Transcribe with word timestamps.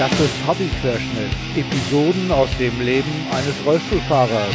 Das 0.00 0.12
ist 0.12 0.46
Hobbyquerschnitt. 0.46 1.30
Episoden 1.54 2.32
aus 2.32 2.48
dem 2.58 2.80
Leben 2.80 3.12
eines 3.30 3.54
Rollstuhlfahrers. 3.66 4.54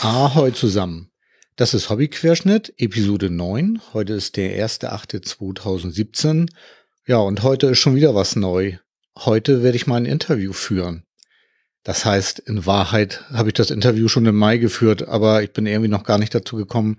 Ahoi 0.00 0.50
zusammen. 0.50 1.12
Das 1.54 1.74
ist 1.74 1.90
Hobbyquerschnitt, 1.90 2.74
Episode 2.76 3.30
9. 3.30 3.80
Heute 3.92 4.14
ist 4.14 4.36
der 4.36 4.66
1.8.2017. 4.66 6.48
Ja, 7.06 7.18
und 7.18 7.44
heute 7.44 7.68
ist 7.68 7.78
schon 7.78 7.94
wieder 7.94 8.16
was 8.16 8.34
neu. 8.34 8.78
Heute 9.16 9.62
werde 9.62 9.76
ich 9.76 9.86
mal 9.86 9.98
ein 9.98 10.06
Interview 10.06 10.52
führen. 10.52 11.04
Das 11.82 12.04
heißt, 12.04 12.40
in 12.40 12.66
Wahrheit 12.66 13.24
habe 13.30 13.48
ich 13.48 13.54
das 13.54 13.70
Interview 13.70 14.08
schon 14.08 14.26
im 14.26 14.36
Mai 14.36 14.58
geführt, 14.58 15.08
aber 15.08 15.42
ich 15.42 15.52
bin 15.52 15.66
irgendwie 15.66 15.88
noch 15.88 16.04
gar 16.04 16.18
nicht 16.18 16.34
dazu 16.34 16.56
gekommen, 16.56 16.98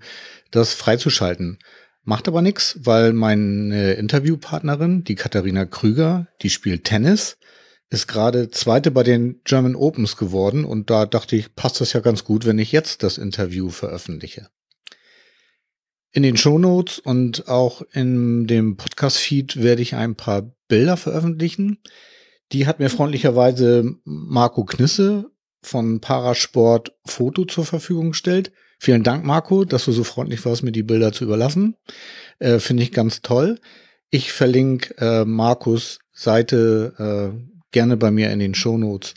das 0.50 0.74
freizuschalten. 0.74 1.58
Macht 2.04 2.26
aber 2.26 2.42
nichts, 2.42 2.78
weil 2.82 3.12
meine 3.12 3.92
Interviewpartnerin, 3.92 5.04
die 5.04 5.14
Katharina 5.14 5.66
Krüger, 5.66 6.26
die 6.42 6.50
spielt 6.50 6.84
Tennis, 6.84 7.38
ist 7.90 8.08
gerade 8.08 8.50
zweite 8.50 8.90
bei 8.90 9.04
den 9.04 9.40
German 9.44 9.76
Opens 9.76 10.16
geworden 10.16 10.64
und 10.64 10.90
da 10.90 11.06
dachte 11.06 11.36
ich, 11.36 11.54
passt 11.54 11.80
das 11.80 11.92
ja 11.92 12.00
ganz 12.00 12.24
gut, 12.24 12.44
wenn 12.44 12.58
ich 12.58 12.72
jetzt 12.72 13.04
das 13.04 13.18
Interview 13.18 13.70
veröffentliche. 13.70 14.48
In 16.10 16.22
den 16.22 16.36
Shownotes 16.36 16.98
und 16.98 17.48
auch 17.48 17.82
in 17.92 18.46
dem 18.46 18.76
Podcast-Feed 18.76 19.62
werde 19.62 19.82
ich 19.82 19.94
ein 19.94 20.14
paar 20.14 20.54
Bilder 20.68 20.96
veröffentlichen. 20.96 21.78
Die 22.52 22.66
hat 22.66 22.78
mir 22.78 22.90
freundlicherweise 22.90 23.96
Marco 24.04 24.64
Knisse 24.64 25.30
von 25.62 26.00
Parasport 26.00 26.92
Foto 27.04 27.44
zur 27.44 27.64
Verfügung 27.64 28.10
gestellt. 28.10 28.52
Vielen 28.78 29.04
Dank, 29.04 29.24
Marco, 29.24 29.64
dass 29.64 29.84
du 29.84 29.92
so 29.92 30.04
freundlich 30.04 30.44
warst, 30.44 30.62
mir 30.62 30.72
die 30.72 30.82
Bilder 30.82 31.12
zu 31.12 31.24
überlassen. 31.24 31.76
Äh, 32.40 32.58
Finde 32.58 32.82
ich 32.82 32.92
ganz 32.92 33.22
toll. 33.22 33.60
Ich 34.10 34.32
verlinke 34.32 34.94
äh, 34.98 35.24
Markus 35.24 36.00
Seite 36.12 37.32
äh, 37.32 37.62
gerne 37.70 37.96
bei 37.96 38.10
mir 38.10 38.30
in 38.30 38.40
den 38.40 38.54
Shownotes. 38.54 39.14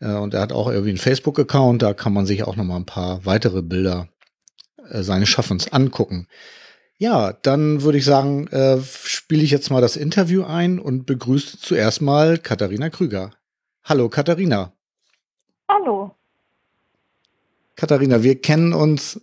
Äh, 0.00 0.12
und 0.14 0.34
er 0.34 0.40
hat 0.40 0.52
auch 0.52 0.68
irgendwie 0.68 0.90
einen 0.90 0.98
Facebook-Account, 0.98 1.82
da 1.82 1.94
kann 1.94 2.12
man 2.12 2.26
sich 2.26 2.42
auch 2.42 2.56
noch 2.56 2.64
mal 2.64 2.76
ein 2.76 2.86
paar 2.86 3.24
weitere 3.24 3.62
Bilder 3.62 4.08
äh, 4.90 5.02
seines 5.02 5.28
Schaffens 5.28 5.72
angucken. 5.72 6.26
Ja, 6.96 7.32
dann 7.32 7.82
würde 7.82 7.98
ich 7.98 8.04
sagen, 8.04 8.46
äh, 8.48 8.80
spiele 8.80 9.42
ich 9.42 9.50
jetzt 9.50 9.70
mal 9.70 9.80
das 9.80 9.96
Interview 9.96 10.44
ein 10.44 10.78
und 10.78 11.06
begrüße 11.06 11.58
zuerst 11.58 12.00
mal 12.00 12.38
Katharina 12.38 12.88
Krüger. 12.88 13.30
Hallo 13.82 14.08
Katharina. 14.08 14.72
Hallo. 15.68 16.14
Katharina, 17.74 18.22
wir 18.22 18.40
kennen 18.40 18.72
uns 18.72 19.20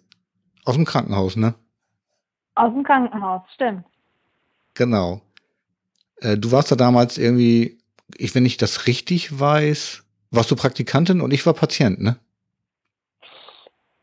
aus 0.66 0.76
dem 0.76 0.86
Krankenhaus, 0.86 1.38
ne? 1.38 1.54
Aus 2.56 2.74
dem 2.74 2.84
Krankenhaus, 2.84 3.42
stimmt. 3.54 3.86
Genau. 4.74 5.22
Äh, 6.18 6.38
du 6.38 6.52
warst 6.52 6.72
da 6.72 6.76
damals 6.76 7.18
irgendwie, 7.18 7.80
ich, 8.16 8.36
wenn 8.36 8.46
ich 8.46 8.58
das 8.58 8.86
richtig 8.88 9.40
weiß, 9.40 10.04
warst 10.32 10.52
du 10.52 10.56
Praktikantin 10.56 11.22
und 11.22 11.32
ich 11.32 11.46
war 11.46 11.54
Patient, 11.54 12.02
ne? 12.02 12.18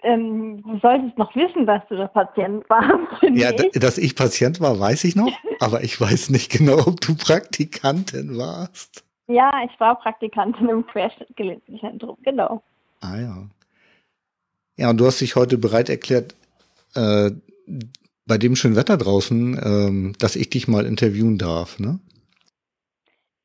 Ähm, 0.03 0.63
du 0.63 0.79
solltest 0.79 1.19
noch 1.19 1.35
wissen, 1.35 1.67
dass 1.67 1.83
du 1.89 1.97
der 1.97 2.07
Patient 2.07 2.69
warst. 2.71 3.23
Ja, 3.35 3.53
dass 3.53 3.99
ich 3.99 4.15
Patient 4.15 4.61
war, 4.61 4.79
weiß 4.79 5.05
ich 5.05 5.17
noch, 5.17 5.33
aber 5.61 5.83
ich 5.83 6.01
weiß 6.01 6.31
nicht 6.31 6.53
genau, 6.53 6.87
ob 6.87 7.01
du 7.01 7.17
Praktikantin 7.17 8.39
warst. 8.39 9.05
Ja, 9.27 9.51
ich 9.65 9.79
war 9.81 9.99
Praktikantin 9.99 10.69
im 10.69 10.87
Crash-Zentrum, 10.87 12.17
genau. 12.23 12.63
Ah 13.01 13.19
ja. 13.19 13.49
Ja, 14.77 14.91
und 14.91 14.99
du 14.99 15.07
hast 15.07 15.21
dich 15.21 15.35
heute 15.35 15.59
bereit 15.59 15.89
erklärt, 15.89 16.37
äh, 16.95 17.33
bei 18.27 18.39
dem 18.39 18.55
schönen 18.55 18.77
Wetter 18.77 18.97
draußen, 18.97 19.61
ähm, 19.63 20.13
dass 20.19 20.37
ich 20.37 20.51
dich 20.51 20.69
mal 20.69 20.87
interviewen 20.87 21.39
darf, 21.39 21.79
ne? 21.81 21.99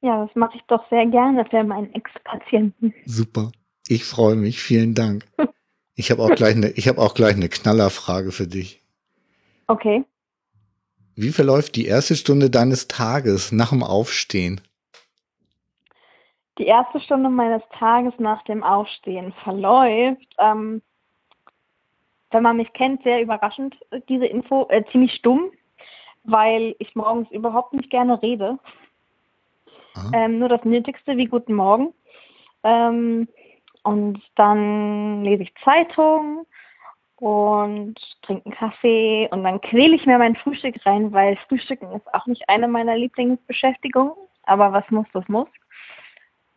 Ja, 0.02 0.26
das 0.26 0.36
mache 0.36 0.58
ich 0.58 0.64
doch 0.68 0.88
sehr 0.90 1.06
gerne 1.08 1.46
für 1.50 1.64
meinen 1.64 1.94
Ex-Patienten. 1.94 2.94
Super. 3.06 3.52
Ich 3.88 4.04
freue 4.04 4.36
mich. 4.36 4.62
Vielen 4.62 4.94
Dank. 4.94 5.26
Ich 5.96 6.12
habe 6.12 6.22
auch 6.22 6.30
gleich 6.36 6.56
eine, 6.56 6.70
ich 6.72 6.88
habe 6.88 7.02
auch 7.02 7.14
gleich 7.14 7.36
eine 7.36 7.50
Knallerfrage 7.50 8.32
für 8.32 8.48
dich. 8.48 8.82
Okay. 9.68 10.04
Wie 11.16 11.32
verläuft 11.32 11.76
die 11.76 11.86
erste 11.86 12.16
Stunde 12.16 12.50
deines 12.50 12.88
Tages 12.88 13.52
nach 13.52 13.70
dem 13.70 13.84
Aufstehen? 13.84 14.62
Die 16.58 16.66
erste 16.66 17.00
Stunde 17.00 17.30
meines 17.30 17.64
Tages 17.78 18.14
nach 18.20 18.44
dem 18.44 18.64
Aufstehen 18.64 19.34
verläuft, 19.44 20.28
ähm, 20.40 20.82
wenn 22.32 22.44
man 22.44 22.58
mich 22.58 22.74
kennt, 22.74 23.04
sehr 23.04 23.22
überraschend, 23.22 23.76
diese 24.10 24.26
Info, 24.26 24.68
äh, 24.70 24.84
ziemlich 24.92 25.14
stumm, 25.14 25.52
weil 26.24 26.76
ich 26.80 26.96
morgens 26.96 27.30
überhaupt 27.32 27.74
nicht 27.74 27.90
gerne 27.90 28.22
rede. 28.22 28.58
Ähm, 30.14 30.40
nur 30.40 30.50
das 30.50 30.64
Nötigste 30.64 31.18
wie 31.18 31.26
Guten 31.26 31.54
Morgen. 31.54 31.94
Ähm, 32.64 33.28
und 33.84 34.22
dann 34.36 35.24
lese 35.24 35.44
ich 35.44 35.54
Zeitung 35.64 36.46
und 37.18 37.96
trinke 38.22 38.46
einen 38.46 38.56
Kaffee 38.56 39.30
und 39.32 39.44
dann 39.44 39.62
quäle 39.62 39.96
ich 39.96 40.06
mir 40.06 40.18
mein 40.18 40.36
Frühstück 40.36 40.76
rein, 40.86 41.12
weil 41.14 41.38
Frühstücken 41.48 41.92
ist 41.92 42.14
auch 42.14 42.26
nicht 42.26 42.48
eine 42.50 42.68
meiner 42.68 42.98
Lieblingsbeschäftigungen. 42.98 44.14
Aber 44.44 44.74
was 44.74 44.84
muss, 44.90 45.06
das 45.14 45.28
muss. 45.30 45.48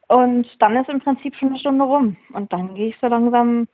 Und 0.08 0.48
dann 0.60 0.76
ist 0.76 0.88
im 0.88 1.00
Prinzip 1.00 1.36
schon 1.36 1.50
eine 1.50 1.58
Stunde 1.58 1.84
rum. 1.84 2.16
Und 2.32 2.52
dann 2.52 2.74
gehe 2.74 2.88
ich 2.88 2.96
so 3.00 3.06
langsam 3.06 3.68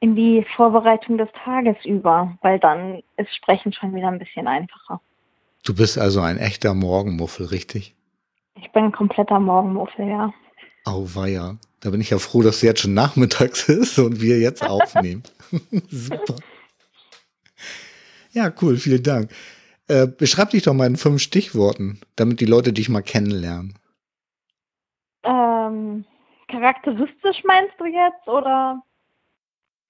in 0.00 0.16
die 0.16 0.44
Vorbereitung 0.56 1.18
des 1.18 1.28
Tages 1.44 1.76
über, 1.84 2.36
weil 2.42 2.58
dann 2.58 3.02
ist 3.16 3.34
Sprechen 3.34 3.72
schon 3.72 3.94
wieder 3.94 4.08
ein 4.08 4.18
bisschen 4.18 4.46
einfacher. 4.46 5.00
Du 5.64 5.74
bist 5.74 5.98
also 5.98 6.20
ein 6.20 6.36
echter 6.36 6.74
Morgenmuffel, 6.74 7.46
richtig? 7.46 7.94
Ich 8.56 8.70
bin 8.72 8.84
ein 8.84 8.92
kompletter 8.92 9.40
Morgenmuffel, 9.40 10.08
ja. 10.08 10.32
Auweia. 10.84 11.56
Da 11.80 11.90
bin 11.90 12.00
ich 12.00 12.10
ja 12.10 12.18
froh, 12.18 12.42
dass 12.42 12.56
es 12.56 12.62
jetzt 12.62 12.80
schon 12.80 12.94
nachmittags 12.94 13.68
ist 13.68 13.98
und 13.98 14.20
wir 14.20 14.38
jetzt 14.38 14.62
aufnehmen. 14.68 15.22
Super. 15.90 16.36
Ja, 18.32 18.52
cool, 18.62 18.76
vielen 18.76 19.02
Dank. 19.02 19.30
Äh, 19.86 20.06
beschreib 20.06 20.50
dich 20.50 20.62
doch 20.62 20.72
mal 20.74 20.86
in 20.86 20.96
fünf 20.96 21.20
Stichworten, 21.20 22.00
damit 22.16 22.40
die 22.40 22.46
Leute 22.46 22.72
dich 22.72 22.88
mal 22.88 23.02
kennenlernen. 23.02 23.78
Ähm, 25.22 26.04
charakteristisch 26.48 27.44
meinst 27.44 27.74
du 27.78 27.84
jetzt 27.84 28.26
oder? 28.26 28.82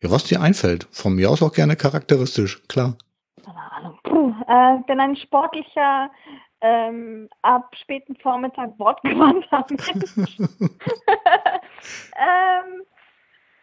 Ja, 0.02 0.10
was 0.10 0.24
dir 0.24 0.42
einfällt. 0.42 0.86
Von 0.90 1.14
mir 1.14 1.30
aus 1.30 1.42
auch 1.42 1.52
gerne 1.52 1.76
charakteristisch, 1.76 2.62
klar. 2.68 2.98
Keine 3.42 3.72
Ahnung. 3.72 3.98
Puh, 4.02 4.34
äh, 4.48 4.82
bin 4.86 5.00
ein 5.00 5.16
sportlicher, 5.16 6.10
ähm, 6.64 7.28
ab 7.42 7.76
späten 7.76 8.16
Vormittag 8.16 8.78
wortgewandter 8.78 9.66
Mensch. 9.68 10.38
ähm, 12.16 12.82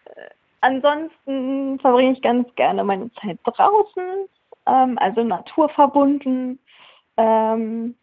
äh, 0.05 0.29
ansonsten 0.61 1.79
verbringe 1.79 2.11
ich 2.13 2.21
ganz 2.21 2.47
gerne 2.53 2.83
meine 2.83 3.11
Zeit 3.13 3.39
draußen, 3.43 4.27
ähm, 4.67 4.99
also 4.99 5.23
naturverbunden. 5.23 6.59
Ähm, 7.17 7.95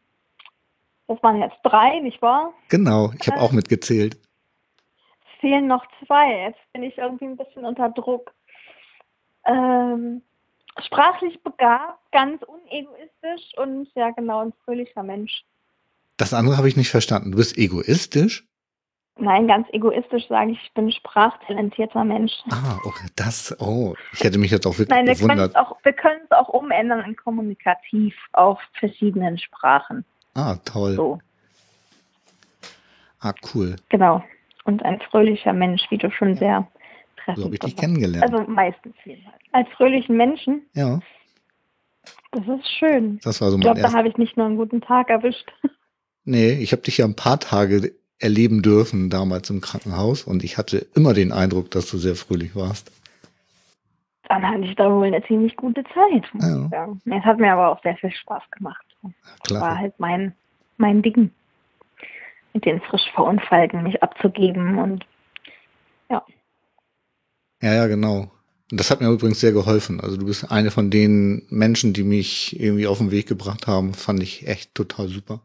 das 1.06 1.22
waren 1.22 1.41
jetzt 1.41 1.59
drei, 1.62 2.00
nicht 2.00 2.20
wahr? 2.20 2.53
Genau, 2.69 3.12
ich 3.20 3.28
habe 3.28 3.38
äh, 3.38 3.42
auch 3.42 3.53
mitgezählt. 3.53 4.16
Es 4.16 5.41
fehlen 5.41 5.69
noch 5.69 5.86
zwei. 6.04 6.41
Jetzt 6.48 6.72
bin 6.72 6.82
ich 6.82 6.98
irgendwie 6.98 7.26
ein 7.26 7.36
bisschen 7.36 7.65
unter 7.65 7.88
Druck. 7.91 8.32
Ähm, 9.47 10.22
sprachlich 10.83 11.43
begabt, 11.43 11.99
ganz 12.12 12.43
unegoistisch 12.43 13.56
und 13.56 13.89
ja 13.94 14.11
genau 14.11 14.41
ein 14.41 14.53
fröhlicher 14.65 15.03
Mensch. 15.03 15.44
Das 16.16 16.34
andere 16.34 16.56
habe 16.56 16.69
ich 16.69 16.77
nicht 16.77 16.91
verstanden. 16.91 17.33
Du 17.33 17.39
bist 17.39 17.56
egoistisch? 17.56 18.44
Nein, 19.21 19.48
ganz 19.48 19.66
egoistisch 19.72 20.28
sage 20.28 20.53
ich, 20.53 20.63
ich 20.63 20.72
bin 20.75 20.92
sprachtalentierter 20.92 22.04
Mensch. 22.04 22.33
Ah, 22.51 22.78
okay, 22.84 23.09
das, 23.16 23.54
oh, 23.60 23.95
ich 24.13 24.22
hätte 24.22 24.39
mich 24.39 24.53
jetzt 24.53 24.65
auch 24.66 24.78
wirklich 24.78 24.91
Nein, 24.91 25.07
wir 25.07 25.15
gewundert. 25.15 25.57
Auch, 25.57 25.77
wir 25.83 25.92
können 25.92 26.21
es 26.25 26.30
auch 26.30 26.48
umändern 26.48 27.01
in 27.01 27.16
kommunikativ 27.16 28.15
auf 28.33 28.60
verschiedenen 28.78 29.39
Sprachen. 29.39 30.04
Ah, 30.34 30.57
toll. 30.65 30.95
So. 30.95 31.19
Ah, 33.21 33.33
cool. 33.53 33.75
Genau. 33.89 34.22
Und 34.65 34.84
ein 34.84 35.01
fröhlicher 35.01 35.53
Mensch, 35.53 35.83
wie 35.91 35.98
du 35.98 36.10
schon 36.13 36.36
sehr 36.36 36.69
treffend 37.28 37.39
So 37.39 37.45
habe 37.45 37.54
ich 37.54 37.60
dich 37.60 37.77
kennengelernt. 37.77 38.25
Also 38.25 38.51
meistens 38.51 38.95
jedenfalls. 39.04 39.36
Als 39.53 39.69
fröhlichen 39.77 40.16
Menschen? 40.16 40.63
Ja. 40.75 41.01
Das 42.33 42.47
ist 42.47 42.69
schön. 42.78 43.19
Das 43.22 43.41
war 43.41 43.51
so 43.51 43.57
ich 43.57 43.63
glaube, 43.63 43.80
da 43.80 43.92
habe 43.92 44.09
ich 44.09 44.16
nicht 44.16 44.36
nur 44.36 44.47
einen 44.47 44.57
guten 44.57 44.80
Tag 44.80 45.10
erwischt. 45.10 45.51
Nee, 46.30 46.53
ich 46.60 46.72
habe 46.72 46.83
dich 46.83 46.98
ja 46.98 47.07
ein 47.07 47.16
paar 47.16 47.41
Tage 47.41 47.95
erleben 48.19 48.60
dürfen 48.60 49.09
damals 49.09 49.48
im 49.48 49.63
Krankenhaus 49.63 50.25
und 50.25 50.45
ich 50.45 50.59
hatte 50.59 50.86
immer 50.95 51.15
den 51.15 51.33
Eindruck, 51.33 51.71
dass 51.71 51.91
du 51.91 51.97
sehr 51.97 52.16
fröhlich 52.16 52.54
warst. 52.54 52.92
Dann 54.28 54.47
hatte 54.47 54.60
ich 54.65 54.75
da 54.75 54.92
wohl 54.92 55.07
eine 55.07 55.25
ziemlich 55.25 55.57
gute 55.57 55.83
Zeit. 55.84 56.25
Ja. 56.71 56.95
Es 57.07 57.25
hat 57.25 57.39
mir 57.39 57.51
aber 57.51 57.71
auch 57.71 57.83
sehr 57.83 57.97
viel 57.97 58.10
Spaß 58.10 58.42
gemacht. 58.51 58.84
Das 59.45 59.59
war 59.59 59.78
halt 59.78 59.98
mein, 59.98 60.34
mein 60.77 61.01
Ding, 61.01 61.30
mit 62.53 62.66
den 62.66 62.83
frisch 62.83 63.10
Verunfallten 63.15 63.83
mich 63.83 64.03
abzugeben 64.03 64.77
und 64.77 65.07
ja. 67.60 67.75
Ja, 67.75 67.87
genau. 67.87 68.31
Und 68.71 68.78
das 68.78 68.91
hat 68.91 69.01
mir 69.01 69.09
übrigens 69.09 69.41
sehr 69.41 69.53
geholfen. 69.53 70.01
Also 70.01 70.16
du 70.16 70.27
bist 70.27 70.51
eine 70.51 70.71
von 70.71 70.91
den 70.91 71.47
Menschen, 71.49 71.95
die 71.95 72.03
mich 72.05 72.59
irgendwie 72.60 72.87
auf 72.87 72.99
den 72.99 73.10
Weg 73.10 73.27
gebracht 73.27 73.66
haben. 73.66 73.95
Fand 73.95 74.22
ich 74.22 74.47
echt 74.47 74.75
total 74.75 75.09
super. 75.09 75.41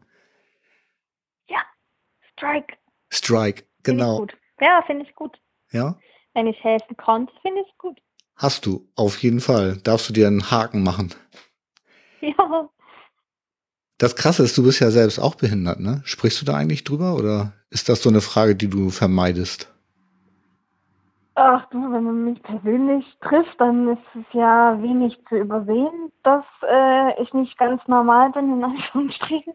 Ja, 1.48 1.60
Strike. 2.32 2.74
Strike, 3.08 3.64
genau. 3.82 4.18
Find 4.18 4.34
ja, 4.60 4.82
finde 4.86 5.04
ich 5.04 5.14
gut. 5.14 5.38
Ja? 5.72 5.98
Wenn 6.34 6.46
ich 6.46 6.62
helfen 6.62 6.96
konnte, 6.96 7.32
finde 7.42 7.62
ich 7.66 7.78
gut. 7.78 7.98
Hast 8.36 8.66
du, 8.66 8.88
auf 8.96 9.18
jeden 9.18 9.40
Fall. 9.40 9.78
Darfst 9.78 10.08
du 10.08 10.12
dir 10.12 10.26
einen 10.26 10.50
Haken 10.50 10.82
machen. 10.82 11.14
Ja. 12.38 12.70
Das 13.98 14.16
Krasse 14.16 14.42
ist, 14.44 14.56
du 14.56 14.62
bist 14.62 14.80
ja 14.80 14.90
selbst 14.90 15.18
auch 15.18 15.34
behindert, 15.34 15.78
ne? 15.78 16.00
Sprichst 16.06 16.40
du 16.40 16.46
da 16.46 16.54
eigentlich 16.54 16.84
drüber 16.84 17.16
oder 17.16 17.52
ist 17.68 17.90
das 17.90 18.02
so 18.02 18.08
eine 18.08 18.22
Frage, 18.22 18.56
die 18.56 18.68
du 18.68 18.88
vermeidest? 18.88 19.73
Ach 21.36 21.66
du, 21.70 21.78
wenn 21.92 22.04
man 22.04 22.24
mich 22.24 22.42
persönlich 22.42 23.04
trifft, 23.20 23.60
dann 23.60 23.88
ist 23.88 24.14
es 24.14 24.24
ja 24.32 24.80
wenig 24.80 25.18
zu 25.28 25.36
übersehen, 25.36 26.12
dass 26.22 26.44
äh, 26.62 27.20
ich 27.20 27.34
nicht 27.34 27.58
ganz 27.58 27.86
normal 27.88 28.30
bin, 28.30 28.52
in 28.52 28.64
Anführungsstrichen. 28.64 29.54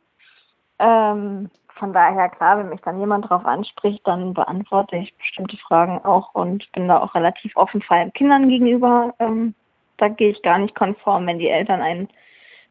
Ähm, 0.80 1.50
von 1.76 1.94
daher, 1.94 2.28
klar, 2.30 2.60
wenn 2.60 2.70
mich 2.70 2.82
dann 2.82 3.00
jemand 3.00 3.26
darauf 3.26 3.46
anspricht, 3.46 4.06
dann 4.06 4.34
beantworte 4.34 4.98
ich 4.98 5.18
bestimmte 5.18 5.56
Fragen 5.56 6.04
auch 6.04 6.36
und 6.36 6.70
bin 6.74 6.90
da 6.90 7.00
auch 7.02 7.16
relativ 7.16 7.56
offen 7.56 7.82
vor 7.82 7.96
allem 7.96 8.12
Kindern 8.12 8.50
gegenüber. 8.50 9.14
Ähm, 9.20 9.56
da 9.96 10.10
gehe 10.10 10.32
ich 10.32 10.42
gar 10.42 10.58
nicht 10.58 10.76
konform, 10.76 11.28
wenn 11.28 11.40
die 11.40 11.48
Eltern 11.48 11.82
einen 11.82 12.10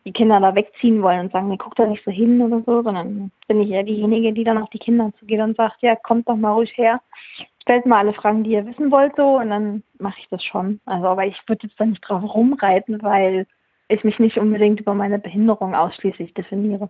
die 0.09 0.13
Kinder 0.13 0.41
da 0.41 0.55
wegziehen 0.55 1.03
wollen 1.03 1.21
und 1.21 1.33
sagen, 1.33 1.49
nee, 1.49 1.59
guck 1.59 1.77
da 1.77 1.87
nicht 1.87 2.03
so 2.03 2.11
hin 2.11 2.41
oder 2.41 2.63
so, 2.65 2.83
sondern 2.83 3.31
bin 3.47 3.61
ich 3.61 3.71
eher 3.71 3.83
diejenige, 3.83 4.33
die 4.33 4.43
dann 4.43 4.57
auf 4.57 4.71
die 4.71 4.79
Kinder 4.79 5.13
zugeht 5.21 5.41
und 5.41 5.55
sagt, 5.55 5.83
ja, 5.83 5.97
kommt 5.97 6.27
doch 6.29 6.37
mal 6.37 6.53
ruhig 6.53 6.75
her, 6.79 7.03
stellt 7.61 7.85
mal 7.85 7.99
alle 7.99 8.15
Fragen, 8.15 8.43
die 8.43 8.53
ihr 8.53 8.67
wissen 8.67 8.91
wollt, 8.91 9.13
so, 9.17 9.37
und 9.37 9.51
dann 9.51 9.83
mache 9.99 10.19
ich 10.19 10.29
das 10.31 10.43
schon. 10.43 10.81
Also, 10.87 11.09
aber 11.09 11.27
ich 11.27 11.37
würde 11.47 11.67
jetzt 11.67 11.79
da 11.79 11.85
nicht 11.85 12.01
drauf 12.01 12.23
rumreiten, 12.23 13.03
weil 13.03 13.47
ich 13.89 14.03
mich 14.03 14.19
nicht 14.19 14.39
unbedingt 14.39 14.81
über 14.81 14.95
meine 14.95 15.19
Behinderung 15.19 15.75
ausschließlich 15.75 16.33
definiere. 16.33 16.89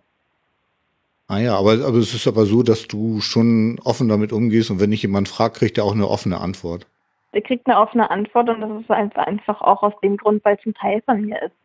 Ah 1.27 1.39
ja, 1.39 1.57
aber, 1.57 1.73
aber 1.73 1.97
es 1.97 2.13
ist 2.13 2.25
aber 2.25 2.45
so, 2.45 2.63
dass 2.63 2.87
du 2.87 3.19
schon 3.19 3.79
offen 3.83 4.07
damit 4.07 4.31
umgehst 4.31 4.71
und 4.71 4.79
wenn 4.79 4.91
dich 4.91 5.01
jemand 5.01 5.27
fragt, 5.27 5.57
kriegt 5.57 5.77
er 5.77 5.83
auch 5.83 5.93
eine 5.93 6.07
offene 6.07 6.39
Antwort. 6.39 6.87
Der 7.33 7.41
kriegt 7.41 7.67
eine 7.67 7.79
offene 7.79 8.09
Antwort 8.09 8.49
und 8.49 8.61
das 8.61 8.81
ist 8.81 8.89
einfach 8.89 9.61
auch 9.61 9.83
aus 9.83 9.93
dem 10.01 10.15
Grund, 10.15 10.43
weil 10.45 10.55
es 10.55 10.65
ein 10.65 10.73
Teil 10.73 11.01
von 11.01 11.21
mir 11.21 11.41
ist. 11.43 11.55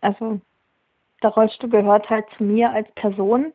Also 0.00 0.40
der 1.24 1.30
Rollstuhl 1.30 1.70
gehört 1.70 2.08
halt 2.10 2.26
zu 2.36 2.44
mir 2.44 2.70
als 2.70 2.90
Person, 2.92 3.52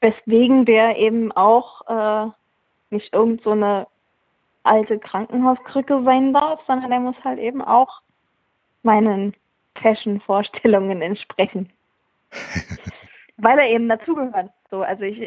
weswegen 0.00 0.64
der 0.64 0.96
eben 0.98 1.32
auch 1.32 1.82
äh, 1.88 2.30
nicht 2.90 3.12
irgend 3.12 3.42
so 3.42 3.50
eine 3.50 3.86
alte 4.62 4.98
Krankenhauskrücke 4.98 6.02
sein 6.04 6.32
darf, 6.32 6.60
sondern 6.66 6.90
der 6.90 7.00
muss 7.00 7.16
halt 7.24 7.38
eben 7.38 7.62
auch 7.62 8.02
meinen 8.82 9.34
Fashion-Vorstellungen 9.80 11.02
entsprechen. 11.02 11.70
Weil 13.38 13.58
er 13.58 13.70
eben 13.70 13.88
dazugehört. 13.88 14.50
So, 14.70 14.82
also 14.82 15.04
ich 15.04 15.22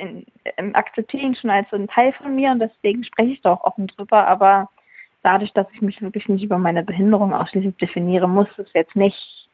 akzeptiere 0.74 1.24
ihn 1.24 1.36
schon 1.36 1.50
als 1.50 1.70
so 1.72 1.78
ein 1.78 1.88
Teil 1.88 2.14
von 2.14 2.36
mir 2.36 2.52
und 2.52 2.60
deswegen 2.60 3.04
spreche 3.04 3.32
ich 3.32 3.42
da 3.42 3.54
auch 3.54 3.64
offen 3.64 3.88
drüber, 3.88 4.28
aber 4.28 4.70
dadurch, 5.24 5.52
dass 5.54 5.68
ich 5.74 5.82
mich 5.82 6.02
wirklich 6.02 6.28
nicht 6.28 6.44
über 6.44 6.58
meine 6.58 6.84
Behinderung 6.84 7.34
ausschließlich 7.34 7.78
definiere, 7.78 8.28
muss 8.28 8.48
es 8.58 8.68
jetzt 8.74 8.96
nicht 8.96 9.50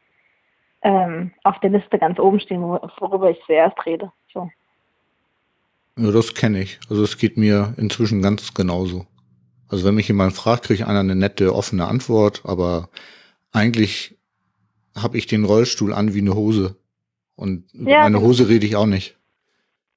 ähm, 0.82 1.32
auf 1.44 1.58
der 1.60 1.70
Liste 1.70 1.98
ganz 1.98 2.18
oben 2.18 2.40
stehen, 2.40 2.62
worüber 2.62 3.30
ich 3.30 3.38
zuerst 3.46 3.76
rede. 3.84 4.12
So. 4.32 4.50
Ja, 5.98 6.10
das 6.12 6.34
kenne 6.34 6.62
ich. 6.62 6.78
Also 6.88 7.02
es 7.02 7.18
geht 7.18 7.36
mir 7.36 7.74
inzwischen 7.76 8.22
ganz 8.22 8.54
genauso. 8.54 9.06
Also 9.68 9.84
wenn 9.84 9.96
mich 9.96 10.08
jemand 10.08 10.32
fragt, 10.32 10.64
kriege 10.64 10.82
ich 10.82 10.86
einer 10.86 11.00
eine 11.00 11.16
nette, 11.16 11.54
offene 11.54 11.86
Antwort, 11.86 12.42
aber 12.44 12.88
eigentlich 13.52 14.16
habe 14.96 15.18
ich 15.18 15.26
den 15.26 15.44
Rollstuhl 15.44 15.92
an 15.92 16.14
wie 16.14 16.20
eine 16.20 16.34
Hose. 16.34 16.76
Und 17.36 17.72
über 17.72 17.90
ja, 17.90 18.02
meine 18.02 18.16
genau. 18.16 18.28
Hose 18.28 18.48
rede 18.48 18.66
ich 18.66 18.76
auch 18.76 18.86
nicht. 18.86 19.16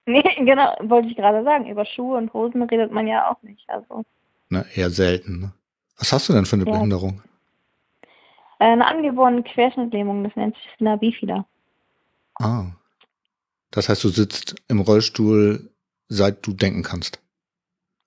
Nee, 0.05 0.23
genau, 0.37 0.75
wollte 0.81 1.07
ich 1.07 1.15
gerade 1.15 1.43
sagen. 1.43 1.69
Über 1.69 1.85
Schuhe 1.85 2.17
und 2.17 2.33
Hosen 2.33 2.63
redet 2.63 2.91
man 2.91 3.07
ja 3.07 3.29
auch 3.29 3.41
nicht. 3.43 3.67
Also. 3.69 4.03
Na, 4.49 4.65
eher 4.75 4.89
selten. 4.89 5.39
Ne? 5.39 5.53
Was 5.97 6.11
hast 6.11 6.29
du 6.29 6.33
denn 6.33 6.45
für 6.45 6.55
eine 6.55 6.65
ja. 6.65 6.71
Behinderung? 6.71 7.21
Äh, 8.61 8.65
eine 8.65 8.85
angeborene 8.85 9.41
Querschnittlähmung, 9.41 10.23
das 10.23 10.35
nennt 10.35 10.55
sich 10.55 10.71
Spina 10.73 10.95
bifida. 10.95 11.45
Ah. 12.39 12.67
Das 13.71 13.89
heißt, 13.89 14.03
du 14.03 14.09
sitzt 14.09 14.55
im 14.67 14.81
Rollstuhl, 14.81 15.71
seit 16.09 16.45
du 16.45 16.53
denken 16.53 16.83
kannst. 16.83 17.19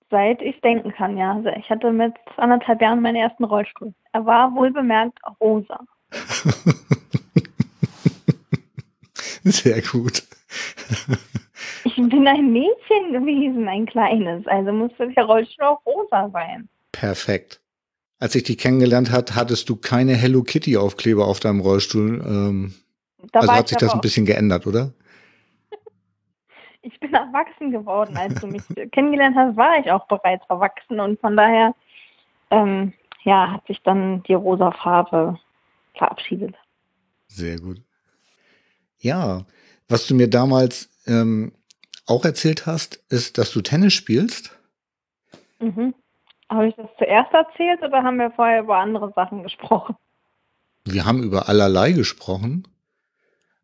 Seit 0.09 0.41
ich 0.41 0.61
denken 0.61 0.93
kann, 0.93 1.17
ja. 1.17 1.33
Also 1.33 1.49
ich 1.49 1.69
hatte 1.69 1.91
mit 1.91 2.13
anderthalb 2.37 2.81
Jahren 2.81 3.01
meinen 3.01 3.17
ersten 3.17 3.43
Rollstuhl. 3.43 3.93
Er 4.13 4.25
war 4.25 4.55
wohlbemerkt 4.55 5.19
rosa. 5.41 5.77
Sehr 9.43 9.81
gut. 9.81 10.23
ich 11.83 11.95
bin 11.95 12.25
ein 12.27 12.53
Mädchen 12.53 13.11
gewesen, 13.11 13.67
ein 13.67 13.85
kleines. 13.87 14.47
Also 14.47 14.71
musste 14.71 15.09
der 15.09 15.25
Rollstuhl 15.25 15.65
auch 15.65 15.85
rosa 15.85 16.29
sein. 16.29 16.69
Perfekt. 16.93 17.59
Als 18.19 18.35
ich 18.35 18.43
dich 18.43 18.57
kennengelernt 18.57 19.11
hat, 19.11 19.35
hattest 19.35 19.67
du 19.69 19.75
keine 19.75 20.13
Hello 20.13 20.43
Kitty 20.43 20.77
Aufkleber 20.77 21.27
auf 21.27 21.39
deinem 21.39 21.59
Rollstuhl. 21.59 22.23
Ähm, 22.25 22.73
also 23.33 23.51
hat 23.51 23.67
sich 23.67 23.77
das 23.77 23.93
ein 23.93 24.01
bisschen 24.01 24.25
geändert, 24.25 24.67
oder? 24.67 24.93
Ich 26.81 26.99
bin 26.99 27.13
erwachsen 27.13 27.71
geworden, 27.71 28.15
als 28.15 28.39
du 28.39 28.47
mich 28.47 28.63
kennengelernt 28.91 29.35
hast, 29.35 29.57
war 29.57 29.79
ich 29.79 29.91
auch 29.91 30.07
bereits 30.07 30.45
erwachsen 30.49 30.99
und 30.99 31.19
von 31.19 31.35
daher 31.35 31.73
ähm, 32.51 32.93
ja, 33.23 33.53
hat 33.53 33.67
sich 33.67 33.81
dann 33.81 34.21
die 34.23 34.35
rosa 34.35 34.71
Farbe 34.71 35.39
verabschiedet. 35.95 36.55
Sehr 37.27 37.57
gut. 37.57 37.81
Ja, 38.99 39.45
was 39.89 40.07
du 40.07 40.15
mir 40.15 40.29
damals 40.29 40.89
ähm, 41.07 41.53
auch 42.05 42.23
erzählt 42.23 42.65
hast, 42.65 43.03
ist, 43.09 43.37
dass 43.37 43.51
du 43.51 43.61
Tennis 43.61 43.93
spielst. 43.93 44.57
Mhm. 45.59 45.95
Habe 46.49 46.67
ich 46.67 46.75
das 46.75 46.87
zuerst 46.97 47.33
erzählt 47.33 47.81
oder 47.81 48.03
haben 48.03 48.17
wir 48.17 48.31
vorher 48.31 48.61
über 48.61 48.77
andere 48.77 49.11
Sachen 49.15 49.43
gesprochen? 49.43 49.95
Wir 50.85 51.05
haben 51.05 51.23
über 51.23 51.49
allerlei 51.49 51.91
gesprochen. 51.91 52.67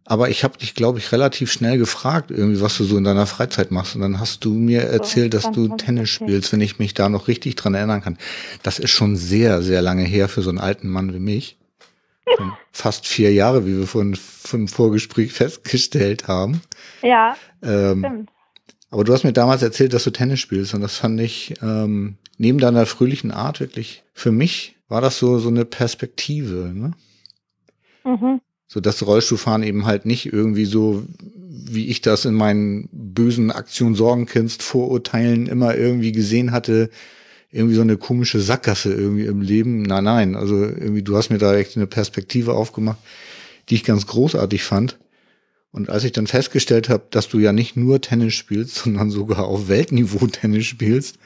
Aber 0.03 0.29
ich 0.29 0.43
habe 0.43 0.57
dich, 0.57 0.73
glaube 0.73 0.97
ich, 0.97 1.11
relativ 1.11 1.51
schnell 1.51 1.77
gefragt, 1.77 2.31
irgendwie, 2.31 2.59
was 2.59 2.75
du 2.77 2.83
so 2.83 2.97
in 2.97 3.03
deiner 3.03 3.27
Freizeit 3.27 3.69
machst. 3.69 3.95
Und 3.95 4.01
dann 4.01 4.19
hast 4.19 4.43
du 4.43 4.53
mir 4.53 4.81
erzählt, 4.81 5.33
dass 5.35 5.51
du 5.51 5.75
Tennis 5.77 6.09
spielst, 6.09 6.51
wenn 6.51 6.61
ich 6.61 6.79
mich 6.79 6.95
da 6.95 7.07
noch 7.07 7.27
richtig 7.27 7.55
dran 7.55 7.75
erinnern 7.75 8.01
kann. 8.01 8.17
Das 8.63 8.79
ist 8.79 8.89
schon 8.89 9.15
sehr, 9.15 9.61
sehr 9.61 9.81
lange 9.81 10.03
her 10.03 10.27
für 10.27 10.41
so 10.41 10.49
einen 10.49 10.59
alten 10.59 10.89
Mann 10.89 11.13
wie 11.13 11.19
mich. 11.19 11.59
Schon 12.35 12.51
fast 12.71 13.05
vier 13.05 13.31
Jahre, 13.31 13.67
wie 13.67 13.77
wir 13.77 13.87
vorhin 13.87 14.17
im 14.53 14.67
Vorgespräch 14.67 15.33
festgestellt 15.33 16.27
haben. 16.27 16.61
Ja, 17.03 17.37
ähm, 17.61 17.99
stimmt. 17.99 18.29
Aber 18.89 19.05
du 19.05 19.13
hast 19.13 19.23
mir 19.23 19.33
damals 19.33 19.61
erzählt, 19.61 19.93
dass 19.93 20.03
du 20.03 20.11
Tennis 20.11 20.41
spielst 20.41 20.73
und 20.73 20.81
das 20.81 20.97
fand 20.97 21.21
ich 21.21 21.53
ähm, 21.61 22.17
neben 22.41 22.57
deiner 22.57 22.87
fröhlichen 22.87 23.29
Art 23.29 23.59
wirklich, 23.59 24.01
für 24.13 24.31
mich 24.31 24.75
war 24.87 24.99
das 24.99 25.19
so, 25.19 25.37
so 25.37 25.49
eine 25.49 25.63
Perspektive, 25.63 26.71
ne? 26.73 26.91
Mhm. 28.03 28.41
So 28.67 28.79
das 28.79 29.05
Rollstuhlfahren 29.05 29.61
eben 29.61 29.85
halt 29.85 30.07
nicht 30.07 30.33
irgendwie 30.33 30.65
so, 30.65 31.03
wie 31.37 31.87
ich 31.87 32.01
das 32.01 32.25
in 32.25 32.33
meinen 32.33 32.89
bösen 32.91 33.51
Aktion 33.51 33.93
Sorgenkinst 33.93 34.63
Vorurteilen 34.63 35.45
immer 35.45 35.75
irgendwie 35.75 36.13
gesehen 36.13 36.51
hatte, 36.51 36.89
irgendwie 37.51 37.75
so 37.75 37.81
eine 37.81 37.97
komische 37.97 38.39
Sackgasse 38.39 38.91
irgendwie 38.91 39.25
im 39.25 39.41
Leben. 39.41 39.83
Nein, 39.83 40.05
nein, 40.05 40.35
also 40.35 40.55
irgendwie 40.55 41.03
du 41.03 41.15
hast 41.15 41.29
mir 41.29 41.37
da 41.37 41.55
echt 41.55 41.77
eine 41.77 41.85
Perspektive 41.85 42.53
aufgemacht, 42.53 42.97
die 43.69 43.75
ich 43.75 43.83
ganz 43.83 44.07
großartig 44.07 44.63
fand. 44.63 44.97
Und 45.71 45.89
als 45.89 46.03
ich 46.03 46.11
dann 46.11 46.27
festgestellt 46.27 46.89
habe, 46.89 47.03
dass 47.11 47.29
du 47.29 47.39
ja 47.39 47.53
nicht 47.53 47.77
nur 47.77 48.01
Tennis 48.01 48.33
spielst, 48.33 48.75
sondern 48.83 49.09
sogar 49.09 49.45
auf 49.45 49.67
Weltniveau 49.67 50.27
Tennis 50.27 50.65
spielst, 50.65 51.19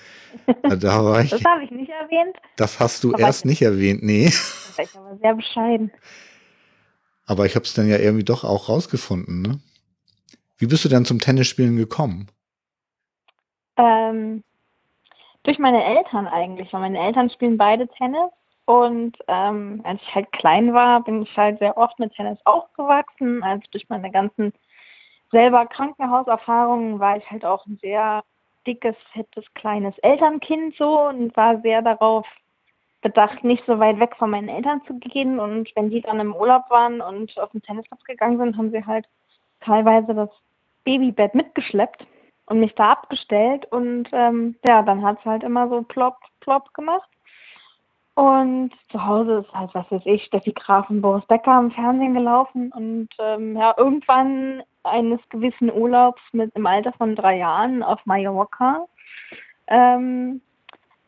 da 0.61 1.03
war 1.03 1.21
ich. 1.21 1.31
Das 1.31 1.43
habe 1.45 1.63
ich 1.63 1.71
nicht 1.71 1.89
erwähnt. 1.89 2.35
Das 2.57 2.79
hast 2.79 3.03
du 3.03 3.13
aber 3.13 3.19
erst 3.19 3.45
nicht 3.45 3.61
erwähnt, 3.61 4.03
nee. 4.03 4.25
Das 4.77 4.87
ist 4.87 4.97
aber 4.97 5.17
sehr 5.21 5.33
bescheiden. 5.33 5.91
Aber 7.25 7.45
ich 7.45 7.55
habe 7.55 7.63
es 7.63 7.73
dann 7.73 7.87
ja 7.87 7.97
irgendwie 7.97 8.25
doch 8.25 8.43
auch 8.43 8.67
rausgefunden, 8.67 9.41
ne? 9.41 9.59
Wie 10.57 10.67
bist 10.67 10.83
du 10.83 10.89
denn 10.89 11.05
zum 11.05 11.19
Tennisspielen 11.19 11.77
gekommen? 11.77 12.27
Ähm, 13.77 14.43
durch 15.43 15.59
meine 15.59 15.83
Eltern 15.83 16.27
eigentlich, 16.27 16.71
weil 16.73 16.81
meine 16.81 16.99
Eltern 16.99 17.29
spielen 17.29 17.57
beide 17.57 17.87
Tennis 17.87 18.31
und 18.65 19.17
ähm, 19.27 19.81
als 19.83 20.01
ich 20.01 20.15
halt 20.15 20.31
klein 20.31 20.73
war, 20.73 21.03
bin 21.03 21.21
ich 21.21 21.37
halt 21.37 21.59
sehr 21.59 21.77
oft 21.77 21.99
mit 21.99 22.13
Tennis 22.13 22.39
aufgewachsen. 22.45 23.43
Also 23.43 23.63
durch 23.71 23.87
meine 23.89 24.11
ganzen 24.11 24.53
selber 25.31 25.65
Krankenhauserfahrungen 25.67 26.99
war 26.99 27.17
ich 27.17 27.29
halt 27.29 27.45
auch 27.45 27.65
ein 27.67 27.77
sehr 27.81 28.23
dickes, 28.65 28.95
fettes, 29.13 29.45
kleines 29.53 29.95
Elternkind 29.99 30.75
so 30.77 30.99
und 31.01 31.35
war 31.37 31.61
sehr 31.61 31.83
darauf 31.83 32.25
bedacht, 33.01 33.43
nicht 33.43 33.63
so 33.67 33.77
weit 33.77 33.99
weg 33.99 34.15
von 34.17 34.31
meinen 34.31 34.49
Eltern 34.49 34.81
zu 34.87 34.95
gehen. 34.95 35.39
Und 35.39 35.69
wenn 35.75 35.91
die 35.91 36.01
dann 36.01 36.19
im 36.19 36.35
Urlaub 36.35 36.67
waren 36.71 37.01
und 37.01 37.37
auf 37.37 37.51
den 37.51 37.61
Tennisplatz 37.61 38.03
gegangen 38.03 38.39
sind, 38.39 38.57
haben 38.57 38.71
sie 38.71 38.83
halt 38.83 39.05
teilweise 39.61 40.15
das 40.15 40.29
Babybett 40.85 41.35
mitgeschleppt 41.35 42.07
und 42.47 42.59
mich 42.59 42.73
da 42.73 42.93
abgestellt. 42.93 43.65
Und 43.71 44.09
ähm, 44.11 44.55
ja, 44.65 44.81
dann 44.81 45.03
hat 45.03 45.19
es 45.19 45.25
halt 45.25 45.43
immer 45.43 45.69
so 45.69 45.83
plopp, 45.83 46.17
plopp 46.39 46.73
gemacht. 46.73 47.07
Und 48.15 48.71
zu 48.91 49.05
Hause 49.05 49.45
ist 49.45 49.53
halt, 49.53 49.75
was 49.75 49.91
weiß 49.91 50.03
ich, 50.05 50.23
Steffi 50.23 50.53
Graf 50.53 50.89
und 50.89 51.01
Boris 51.01 51.25
Becker 51.25 51.59
im 51.59 51.71
Fernsehen 51.71 52.13
gelaufen. 52.13 52.71
Und 52.71 53.09
ähm, 53.19 53.57
ja, 53.57 53.73
irgendwann 53.77 54.63
eines 54.83 55.19
gewissen 55.29 55.71
Urlaubs 55.71 56.21
mit 56.31 56.53
im 56.55 56.65
Alter 56.65 56.93
von 56.93 57.15
drei 57.15 57.37
Jahren 57.37 57.83
auf 57.83 57.99
Mallorca 58.05 58.85
ähm, 59.67 60.41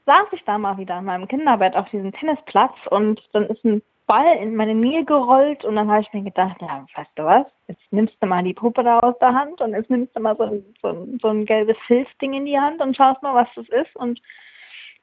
saß 0.06 0.28
ich 0.32 0.44
da 0.46 0.58
mal 0.58 0.78
wieder 0.78 0.98
in 0.98 1.06
meinem 1.06 1.28
Kinderbett 1.28 1.76
auf 1.76 1.90
diesem 1.90 2.12
Tennisplatz 2.12 2.76
und 2.90 3.22
dann 3.34 3.46
ist 3.48 3.64
ein 3.64 3.82
Ball 4.08 4.38
in 4.38 4.56
meine 4.56 4.74
Nähe 4.74 5.04
gerollt 5.04 5.66
und 5.66 5.76
dann 5.76 5.92
habe 5.92 6.02
ich 6.02 6.14
mir 6.14 6.24
gedacht, 6.24 6.56
ja, 6.62 6.86
weißt 6.96 7.12
du 7.16 7.26
was, 7.26 7.46
jetzt 7.68 7.82
nimmst 7.92 8.16
du 8.22 8.28
mal 8.28 8.42
die 8.42 8.54
Puppe 8.54 8.84
da 8.84 9.00
aus 9.00 9.20
der 9.20 9.34
Hand 9.34 9.60
und 9.60 9.74
jetzt 9.74 9.90
nimmst 9.90 10.16
du 10.16 10.22
mal 10.22 10.36
so 10.38 10.44
ein, 10.44 10.64
so 10.82 11.08
so 11.22 11.28
ein 11.28 11.46
gelbes 11.46 11.78
Hilfsding 11.88 12.34
in 12.34 12.46
die 12.46 12.58
Hand 12.58 12.82
und 12.82 12.96
schaust 12.96 13.22
mal, 13.22 13.36
was 13.36 13.50
das 13.56 13.68
ist. 13.68 13.96
Und 13.98 14.22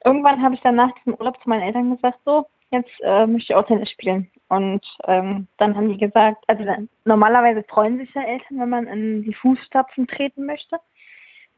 irgendwann 0.05 0.41
habe 0.41 0.55
ich 0.55 0.61
dann 0.61 0.75
nach 0.75 0.93
diesem 0.95 1.15
Urlaub 1.15 1.41
zu 1.41 1.49
meinen 1.49 1.63
Eltern 1.63 1.95
gesagt, 1.95 2.19
so, 2.25 2.47
jetzt 2.71 2.91
äh, 3.01 3.27
möchte 3.27 3.51
ich 3.51 3.55
auch 3.55 3.65
Tennis 3.67 3.89
spielen. 3.89 4.31
Und 4.47 4.85
ähm, 5.05 5.47
dann 5.57 5.75
haben 5.75 5.89
die 5.89 5.97
gesagt, 5.97 6.43
also 6.47 6.63
dann, 6.63 6.87
normalerweise 7.03 7.63
freuen 7.63 7.97
sich 7.97 8.13
ja 8.13 8.21
Eltern, 8.21 8.59
wenn 8.59 8.69
man 8.69 8.87
in 8.87 9.23
die 9.23 9.33
Fußstapfen 9.33 10.07
treten 10.07 10.45
möchte. 10.45 10.77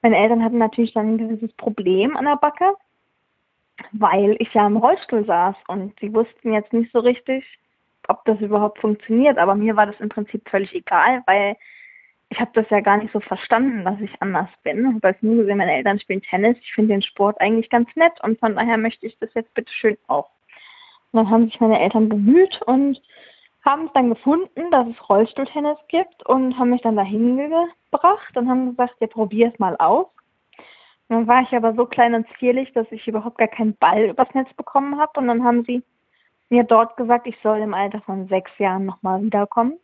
Meine 0.01 0.17
Eltern 0.17 0.43
hatten 0.43 0.57
natürlich 0.57 0.93
dann 0.93 1.15
ein 1.15 1.17
gewisses 1.17 1.53
Problem 1.53 2.15
an 2.15 2.25
der 2.25 2.37
Backe 2.37 2.73
weil 3.91 4.35
ich 4.39 4.53
ja 4.53 4.65
im 4.67 4.77
Rollstuhl 4.77 5.25
saß 5.25 5.55
und 5.67 5.97
sie 5.99 6.13
wussten 6.13 6.53
jetzt 6.53 6.73
nicht 6.73 6.91
so 6.91 6.99
richtig, 6.99 7.45
ob 8.07 8.23
das 8.25 8.39
überhaupt 8.39 8.79
funktioniert. 8.79 9.37
Aber 9.37 9.55
mir 9.55 9.75
war 9.75 9.85
das 9.85 9.99
im 9.99 10.09
Prinzip 10.09 10.47
völlig 10.49 10.73
egal, 10.73 11.23
weil 11.25 11.55
ich 12.29 12.39
habe 12.39 12.51
das 12.53 12.69
ja 12.69 12.81
gar 12.81 12.97
nicht 12.97 13.13
so 13.13 13.19
verstanden, 13.19 13.85
dass 13.85 13.99
ich 14.01 14.21
anders 14.21 14.49
bin. 14.63 14.79
Ich 14.79 14.95
habe 14.95 15.07
als 15.07 15.21
nur 15.21 15.37
gesehen, 15.37 15.57
meine 15.57 15.73
Eltern 15.73 15.99
spielen 15.99 16.21
Tennis. 16.21 16.57
Ich 16.61 16.73
finde 16.73 16.95
den 16.95 17.01
Sport 17.01 17.39
eigentlich 17.39 17.69
ganz 17.69 17.89
nett 17.95 18.13
und 18.21 18.39
von 18.39 18.55
daher 18.55 18.77
möchte 18.77 19.05
ich 19.05 19.17
das 19.19 19.33
jetzt 19.33 19.53
bitte 19.53 19.71
schön 19.71 19.97
auch. 20.07 20.29
Und 21.11 21.23
dann 21.23 21.29
haben 21.29 21.45
sich 21.45 21.59
meine 21.59 21.79
Eltern 21.79 22.09
bemüht 22.09 22.61
und 22.63 23.01
haben 23.63 23.87
es 23.87 23.93
dann 23.93 24.09
gefunden, 24.09 24.71
dass 24.71 24.87
es 24.87 25.09
Rollstuhltennis 25.09 25.77
gibt 25.87 26.25
und 26.25 26.57
haben 26.57 26.71
mich 26.71 26.81
dann 26.81 26.95
dahin 26.95 27.37
gebracht 27.37 28.35
und 28.35 28.49
haben 28.49 28.71
gesagt, 28.71 28.95
ja, 28.99 29.07
probier 29.07 29.51
es 29.51 29.59
mal 29.59 29.75
aus. 29.77 30.07
Dann 31.09 31.27
war 31.27 31.41
ich 31.41 31.53
aber 31.53 31.73
so 31.73 31.85
klein 31.85 32.13
und 32.13 32.27
zierlich, 32.37 32.71
dass 32.73 32.91
ich 32.91 33.07
überhaupt 33.07 33.37
gar 33.37 33.47
keinen 33.47 33.75
Ball 33.77 34.09
übers 34.09 34.33
Netz 34.33 34.53
bekommen 34.53 34.99
habe. 34.99 35.19
Und 35.19 35.27
dann 35.27 35.43
haben 35.43 35.63
sie 35.63 35.81
mir 36.49 36.63
dort 36.63 36.97
gesagt, 36.97 37.27
ich 37.27 37.37
soll 37.41 37.59
im 37.59 37.73
Alter 37.73 38.01
von 38.01 38.27
sechs 38.27 38.51
Jahren 38.57 38.85
nochmal 38.85 39.21
wiederkommen. 39.21 39.79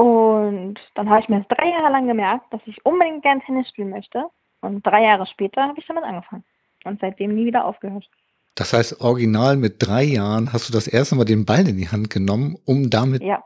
Und 0.00 0.76
dann 0.94 1.10
habe 1.10 1.20
ich 1.20 1.28
mir 1.28 1.40
das 1.40 1.58
drei 1.58 1.68
Jahre 1.68 1.92
lang 1.92 2.06
gemerkt, 2.06 2.50
dass 2.54 2.62
ich 2.64 2.86
unbedingt 2.86 3.22
gern 3.22 3.42
Tennis 3.42 3.68
spielen 3.68 3.90
möchte. 3.90 4.24
Und 4.62 4.86
drei 4.86 5.02
Jahre 5.02 5.26
später 5.26 5.62
habe 5.62 5.78
ich 5.78 5.86
damit 5.86 6.04
angefangen. 6.04 6.42
Und 6.84 7.00
seitdem 7.00 7.34
nie 7.34 7.44
wieder 7.44 7.66
aufgehört. 7.66 8.08
Das 8.54 8.72
heißt, 8.72 9.02
original 9.02 9.58
mit 9.58 9.76
drei 9.78 10.04
Jahren 10.04 10.54
hast 10.54 10.70
du 10.70 10.72
das 10.72 10.86
erste 10.86 11.16
Mal 11.16 11.26
den 11.26 11.44
Ball 11.44 11.68
in 11.68 11.76
die 11.76 11.90
Hand 11.90 12.08
genommen, 12.08 12.56
um 12.64 12.88
damit. 12.88 13.22
Ja. 13.22 13.44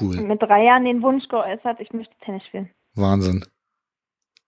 Cool. 0.00 0.18
Und 0.18 0.26
mit 0.26 0.42
drei 0.42 0.64
Jahren 0.64 0.84
den 0.84 1.00
Wunsch 1.00 1.28
geäußert, 1.28 1.78
ich 1.78 1.92
möchte 1.92 2.14
Tennis 2.24 2.44
spielen. 2.46 2.68
Wahnsinn. 2.94 3.44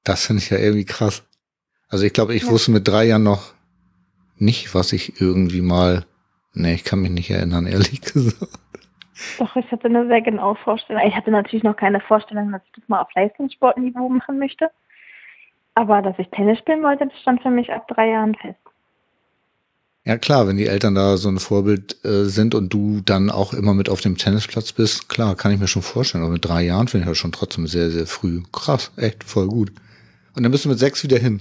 Das 0.02 0.26
finde 0.26 0.42
ich 0.42 0.50
ja 0.50 0.58
irgendwie 0.58 0.84
krass. 0.84 1.22
Also 1.88 2.04
ich 2.04 2.12
glaube, 2.12 2.34
ich 2.34 2.42
ja. 2.42 2.50
wusste 2.50 2.72
mit 2.72 2.88
drei 2.88 3.04
Jahren 3.04 3.22
noch 3.22 3.54
nicht, 4.36 4.74
was 4.74 4.92
ich 4.92 5.20
irgendwie 5.20 5.60
mal. 5.60 6.06
Nee, 6.54 6.74
ich 6.74 6.82
kann 6.82 7.00
mich 7.00 7.10
nicht 7.10 7.30
erinnern, 7.30 7.66
ehrlich 7.66 8.00
gesagt. 8.00 8.58
Doch, 9.38 9.54
ich 9.56 9.70
hatte 9.70 9.86
eine 9.86 10.06
sehr 10.06 10.22
genaue 10.22 10.56
Vorstellung. 10.56 11.02
Ich 11.06 11.14
hatte 11.14 11.30
natürlich 11.30 11.62
noch 11.62 11.76
keine 11.76 12.00
Vorstellung, 12.00 12.50
dass 12.52 12.62
ich 12.64 12.72
das 12.72 12.88
mal 12.88 13.00
auf 13.00 13.14
Leistungssportniveau 13.14 14.08
machen 14.08 14.38
möchte. 14.38 14.70
Aber 15.74 16.02
dass 16.02 16.18
ich 16.18 16.28
Tennis 16.30 16.58
spielen 16.58 16.82
wollte, 16.82 17.06
das 17.06 17.20
stand 17.20 17.42
für 17.42 17.50
mich 17.50 17.72
ab 17.72 17.86
drei 17.88 18.10
Jahren 18.10 18.34
fest. 18.34 18.58
Ja 20.06 20.18
klar, 20.18 20.46
wenn 20.46 20.58
die 20.58 20.66
Eltern 20.66 20.94
da 20.94 21.16
so 21.16 21.30
ein 21.30 21.38
Vorbild 21.38 22.04
äh, 22.04 22.24
sind 22.24 22.54
und 22.54 22.72
du 22.72 23.00
dann 23.00 23.30
auch 23.30 23.54
immer 23.54 23.72
mit 23.72 23.88
auf 23.88 24.02
dem 24.02 24.18
Tennisplatz 24.18 24.72
bist, 24.72 25.08
klar, 25.08 25.34
kann 25.34 25.52
ich 25.52 25.58
mir 25.58 25.66
schon 25.66 25.82
vorstellen. 25.82 26.22
Aber 26.22 26.32
mit 26.32 26.44
drei 26.44 26.62
Jahren 26.62 26.88
finde 26.88 27.04
ich 27.04 27.10
das 27.10 27.18
schon 27.18 27.32
trotzdem 27.32 27.66
sehr, 27.66 27.90
sehr 27.90 28.06
früh. 28.06 28.42
Krass, 28.52 28.92
echt 28.98 29.24
voll 29.24 29.48
gut. 29.48 29.72
Und 30.36 30.42
dann 30.42 30.52
bist 30.52 30.66
du 30.66 30.68
mit 30.68 30.78
sechs 30.78 31.02
wieder 31.04 31.18
hin. 31.18 31.40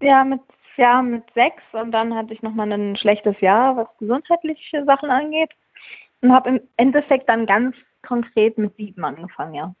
Ja, 0.00 0.22
mit, 0.22 0.40
ja, 0.76 1.02
mit 1.02 1.24
sechs 1.34 1.62
und 1.72 1.90
dann 1.90 2.14
hatte 2.14 2.32
ich 2.32 2.42
nochmal 2.42 2.72
ein 2.72 2.96
schlechtes 2.96 3.38
Jahr, 3.40 3.76
was 3.76 3.88
gesundheitliche 3.98 4.84
Sachen 4.84 5.10
angeht. 5.10 5.50
Und 6.22 6.32
habe 6.32 6.50
im 6.50 6.60
Endeffekt 6.76 7.28
dann 7.28 7.46
ganz 7.46 7.74
konkret 8.02 8.58
mit 8.58 8.76
sieben 8.76 9.04
angefangen, 9.04 9.54
ja. 9.54 9.74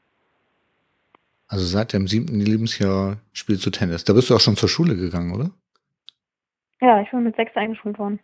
Also 1.48 1.64
seit 1.64 1.92
dem 1.92 2.06
siebten 2.06 2.40
Lebensjahr 2.40 3.16
spielst 3.32 3.66
du 3.66 3.70
Tennis. 3.70 4.04
Da 4.04 4.12
bist 4.12 4.30
du 4.30 4.36
auch 4.36 4.40
schon 4.40 4.56
zur 4.56 4.68
Schule 4.68 4.96
gegangen, 4.96 5.34
oder? 5.34 5.50
Ja, 6.80 7.00
ich 7.00 7.10
bin 7.10 7.24
mit 7.24 7.36
sechs 7.36 7.54
eingeschult 7.56 7.98
worden. 7.98 8.20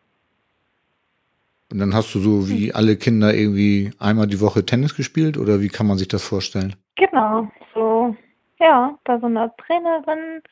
Und 1.72 1.80
dann 1.80 1.94
hast 1.94 2.14
du 2.14 2.20
so 2.20 2.48
wie 2.48 2.72
alle 2.72 2.96
Kinder 2.96 3.34
irgendwie 3.34 3.90
einmal 3.98 4.28
die 4.28 4.40
Woche 4.40 4.64
Tennis 4.64 4.94
gespielt 4.94 5.36
oder 5.36 5.60
wie 5.60 5.68
kann 5.68 5.88
man 5.88 5.98
sich 5.98 6.06
das 6.06 6.22
vorstellen? 6.22 6.76
Genau, 6.94 7.50
so 7.74 8.16
ja, 8.58 8.98
bei 9.04 9.18
so 9.18 9.26
einer 9.26 9.54
Trainerin, 9.56 10.42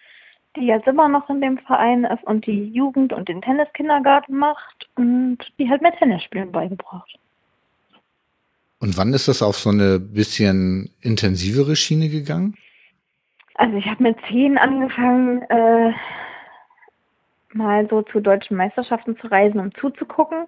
die 0.56 0.66
jetzt 0.66 0.86
immer 0.86 1.08
noch 1.08 1.28
in 1.30 1.40
dem 1.40 1.58
Verein 1.58 2.04
ist 2.04 2.24
und 2.24 2.46
die 2.46 2.64
Jugend 2.64 3.12
und 3.12 3.28
den 3.28 3.42
Tenniskindergarten 3.42 4.36
macht 4.36 4.88
und 4.96 5.38
die 5.58 5.68
hat 5.68 5.82
mir 5.82 5.92
Tennisspielen 5.92 6.52
beigebracht. 6.52 7.18
Und 8.80 8.96
wann 8.96 9.14
ist 9.14 9.28
das 9.28 9.42
auf 9.42 9.56
so 9.56 9.70
eine 9.70 9.98
bisschen 9.98 10.90
intensivere 11.00 11.76
Schiene 11.76 12.08
gegangen? 12.08 12.56
Also 13.54 13.76
ich 13.76 13.86
habe 13.86 14.02
mit 14.02 14.16
zehn 14.28 14.58
angefangen, 14.58 15.42
äh, 15.42 15.92
mal 17.52 17.88
so 17.88 18.02
zu 18.02 18.20
deutschen 18.20 18.56
Meisterschaften 18.56 19.16
zu 19.18 19.28
reisen, 19.28 19.60
um 19.60 19.72
zuzugucken. 19.74 20.46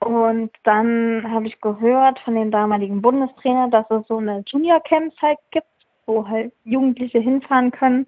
Und 0.00 0.50
dann 0.64 1.24
habe 1.30 1.46
ich 1.46 1.60
gehört 1.60 2.18
von 2.20 2.34
dem 2.34 2.50
damaligen 2.50 3.00
Bundestrainer, 3.00 3.70
dass 3.70 3.86
es 3.90 4.06
so 4.08 4.18
eine 4.18 4.42
Junior-Camp-Zeit 4.46 5.38
gibt 5.50 5.66
wo 6.06 6.26
halt 6.26 6.52
Jugendliche 6.64 7.18
hinfahren 7.18 7.70
können 7.70 8.06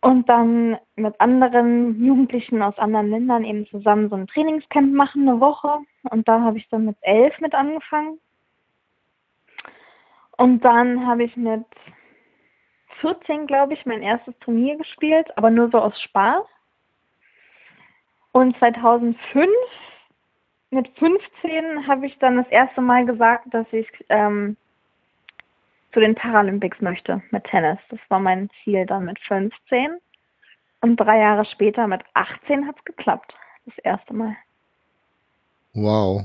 und 0.00 0.28
dann 0.28 0.76
mit 0.94 1.20
anderen 1.20 2.04
Jugendlichen 2.04 2.62
aus 2.62 2.78
anderen 2.78 3.10
Ländern 3.10 3.44
eben 3.44 3.66
zusammen 3.66 4.08
so 4.08 4.16
ein 4.16 4.26
Trainingscamp 4.26 4.92
machen, 4.94 5.28
eine 5.28 5.40
Woche. 5.40 5.78
Und 6.08 6.28
da 6.28 6.40
habe 6.40 6.58
ich 6.58 6.68
dann 6.68 6.86
mit 6.86 6.96
elf 7.02 7.38
mit 7.40 7.54
angefangen. 7.54 8.18
Und 10.36 10.60
dann 10.64 11.06
habe 11.06 11.24
ich 11.24 11.36
mit 11.36 11.64
14, 13.00 13.46
glaube 13.46 13.74
ich, 13.74 13.86
mein 13.86 14.02
erstes 14.02 14.38
Turnier 14.40 14.76
gespielt, 14.76 15.26
aber 15.36 15.50
nur 15.50 15.70
so 15.70 15.78
aus 15.78 16.00
Spaß. 16.02 16.44
Und 18.32 18.56
2005, 18.58 19.48
mit 20.70 20.88
15, 20.98 21.86
habe 21.86 22.06
ich 22.06 22.18
dann 22.18 22.36
das 22.36 22.48
erste 22.48 22.80
Mal 22.80 23.06
gesagt, 23.06 23.46
dass 23.52 23.66
ich 23.72 23.88
ähm, 24.08 24.56
zu 25.92 26.00
den 26.00 26.14
Paralympics 26.14 26.80
möchte 26.80 27.22
mit 27.30 27.44
Tennis. 27.44 27.78
Das 27.88 28.00
war 28.08 28.20
mein 28.20 28.50
Ziel 28.62 28.84
dann 28.84 29.06
mit 29.06 29.18
15. 29.20 29.96
Und 30.82 30.96
drei 30.96 31.18
Jahre 31.18 31.46
später 31.46 31.86
mit 31.86 32.02
18 32.12 32.66
hat 32.66 32.76
es 32.76 32.84
geklappt. 32.84 33.34
Das 33.64 33.78
erste 33.78 34.12
Mal. 34.12 34.36
Wow. 35.76 36.24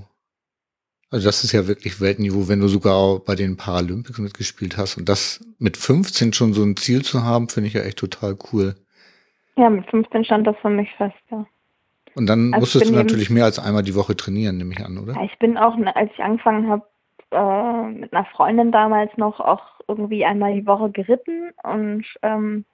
Also 1.11 1.27
das 1.27 1.43
ist 1.43 1.51
ja 1.51 1.67
wirklich 1.67 1.99
Weltniveau, 1.99 2.47
wenn 2.47 2.61
du 2.61 2.69
sogar 2.69 2.95
auch 2.95 3.19
bei 3.19 3.35
den 3.35 3.57
Paralympics 3.57 4.17
mitgespielt 4.17 4.77
hast. 4.77 4.97
Und 4.97 5.09
das 5.09 5.45
mit 5.59 5.75
15 5.75 6.31
schon 6.31 6.53
so 6.53 6.63
ein 6.63 6.77
Ziel 6.77 7.03
zu 7.03 7.23
haben, 7.23 7.49
finde 7.49 7.67
ich 7.67 7.73
ja 7.73 7.81
echt 7.81 7.99
total 7.99 8.37
cool. 8.51 8.75
Ja, 9.57 9.69
mit 9.69 9.85
15 9.89 10.23
stand 10.23 10.47
das 10.47 10.55
für 10.61 10.69
mich 10.69 10.89
fest, 10.95 11.17
ja. 11.29 11.45
Und 12.15 12.27
dann 12.27 12.53
also 12.53 12.61
musstest 12.61 12.89
du 12.89 12.95
natürlich 12.95 13.29
mehr 13.29 13.45
als 13.45 13.59
einmal 13.59 13.83
die 13.83 13.95
Woche 13.95 14.15
trainieren, 14.15 14.57
nehme 14.57 14.73
ich 14.73 14.83
an, 14.83 14.97
oder? 14.97 15.13
Ja, 15.13 15.23
ich 15.23 15.37
bin 15.39 15.57
auch, 15.57 15.77
als 15.95 16.11
ich 16.13 16.23
angefangen 16.23 16.69
habe, 16.69 16.85
äh, 17.31 17.91
mit 17.91 18.13
einer 18.13 18.25
Freundin 18.25 18.71
damals 18.71 19.15
noch 19.17 19.39
auch 19.39 19.63
irgendwie 19.87 20.25
einmal 20.25 20.53
die 20.53 20.65
Woche 20.65 20.91
geritten 20.91 21.51
und 21.63 22.05
ähm, 22.21 22.65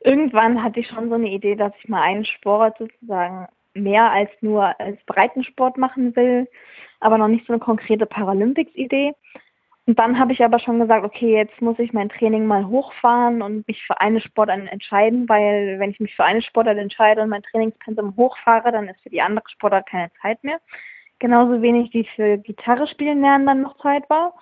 irgendwann 0.00 0.62
hatte 0.62 0.80
ich 0.80 0.88
schon 0.88 1.08
so 1.08 1.16
eine 1.16 1.28
Idee, 1.28 1.56
dass 1.56 1.72
ich 1.82 1.88
mal 1.88 2.02
einen 2.02 2.24
Sport 2.24 2.78
sozusagen 2.78 3.48
mehr 3.78 4.10
als 4.10 4.30
nur 4.40 4.78
als 4.80 4.98
Breitensport 5.06 5.76
machen 5.76 6.14
will, 6.16 6.48
aber 7.00 7.18
noch 7.18 7.28
nicht 7.28 7.46
so 7.46 7.52
eine 7.52 7.60
konkrete 7.60 8.06
Paralympics-Idee. 8.06 9.12
Und 9.86 9.98
dann 9.98 10.18
habe 10.18 10.32
ich 10.32 10.44
aber 10.44 10.58
schon 10.58 10.80
gesagt, 10.80 11.04
okay, 11.04 11.34
jetzt 11.34 11.62
muss 11.62 11.78
ich 11.78 11.94
mein 11.94 12.10
Training 12.10 12.46
mal 12.46 12.66
hochfahren 12.66 13.40
und 13.40 13.66
mich 13.66 13.82
für 13.86 13.98
eine 14.00 14.20
Sportart 14.20 14.70
entscheiden, 14.70 15.26
weil 15.28 15.78
wenn 15.78 15.90
ich 15.90 16.00
mich 16.00 16.14
für 16.14 16.24
eine 16.24 16.42
Sportart 16.42 16.76
entscheide 16.76 17.22
und 17.22 17.30
mein 17.30 17.42
Trainingspensum 17.42 18.14
hochfahre, 18.16 18.70
dann 18.70 18.88
ist 18.88 19.00
für 19.00 19.08
die 19.08 19.22
andere 19.22 19.48
Sportart 19.48 19.88
keine 19.88 20.10
Zeit 20.20 20.44
mehr 20.44 20.58
genauso 21.18 21.60
wenig 21.62 21.92
wie 21.92 22.04
für 22.14 22.38
Gitarre 22.38 22.86
spielen 22.86 23.20
lernen 23.20 23.46
dann 23.46 23.62
noch 23.62 23.78
Zeit 23.78 24.08
war. 24.08 24.34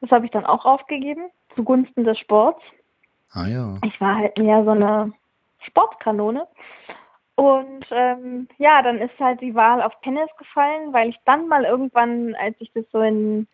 Das 0.00 0.10
habe 0.10 0.24
ich 0.24 0.30
dann 0.30 0.46
auch 0.46 0.64
aufgegeben, 0.64 1.30
zugunsten 1.54 2.04
des 2.04 2.18
Sports. 2.18 2.62
Ah 3.32 3.46
ja. 3.46 3.78
Ich 3.84 4.00
war 4.00 4.16
halt 4.16 4.38
mehr 4.38 4.64
so 4.64 4.70
eine 4.70 5.12
Sportkanone. 5.60 6.46
Und 7.40 7.86
ähm, 7.90 8.48
ja, 8.58 8.82
dann 8.82 8.98
ist 8.98 9.18
halt 9.18 9.40
die 9.40 9.54
Wahl 9.54 9.80
auf 9.80 9.98
Tennis 10.02 10.28
gefallen, 10.36 10.92
weil 10.92 11.08
ich 11.08 11.16
dann 11.24 11.48
mal 11.48 11.64
irgendwann, 11.64 12.34
als 12.34 12.54
ich 12.58 12.70
das 12.74 12.84
so 12.92 13.00
in, 13.00 13.48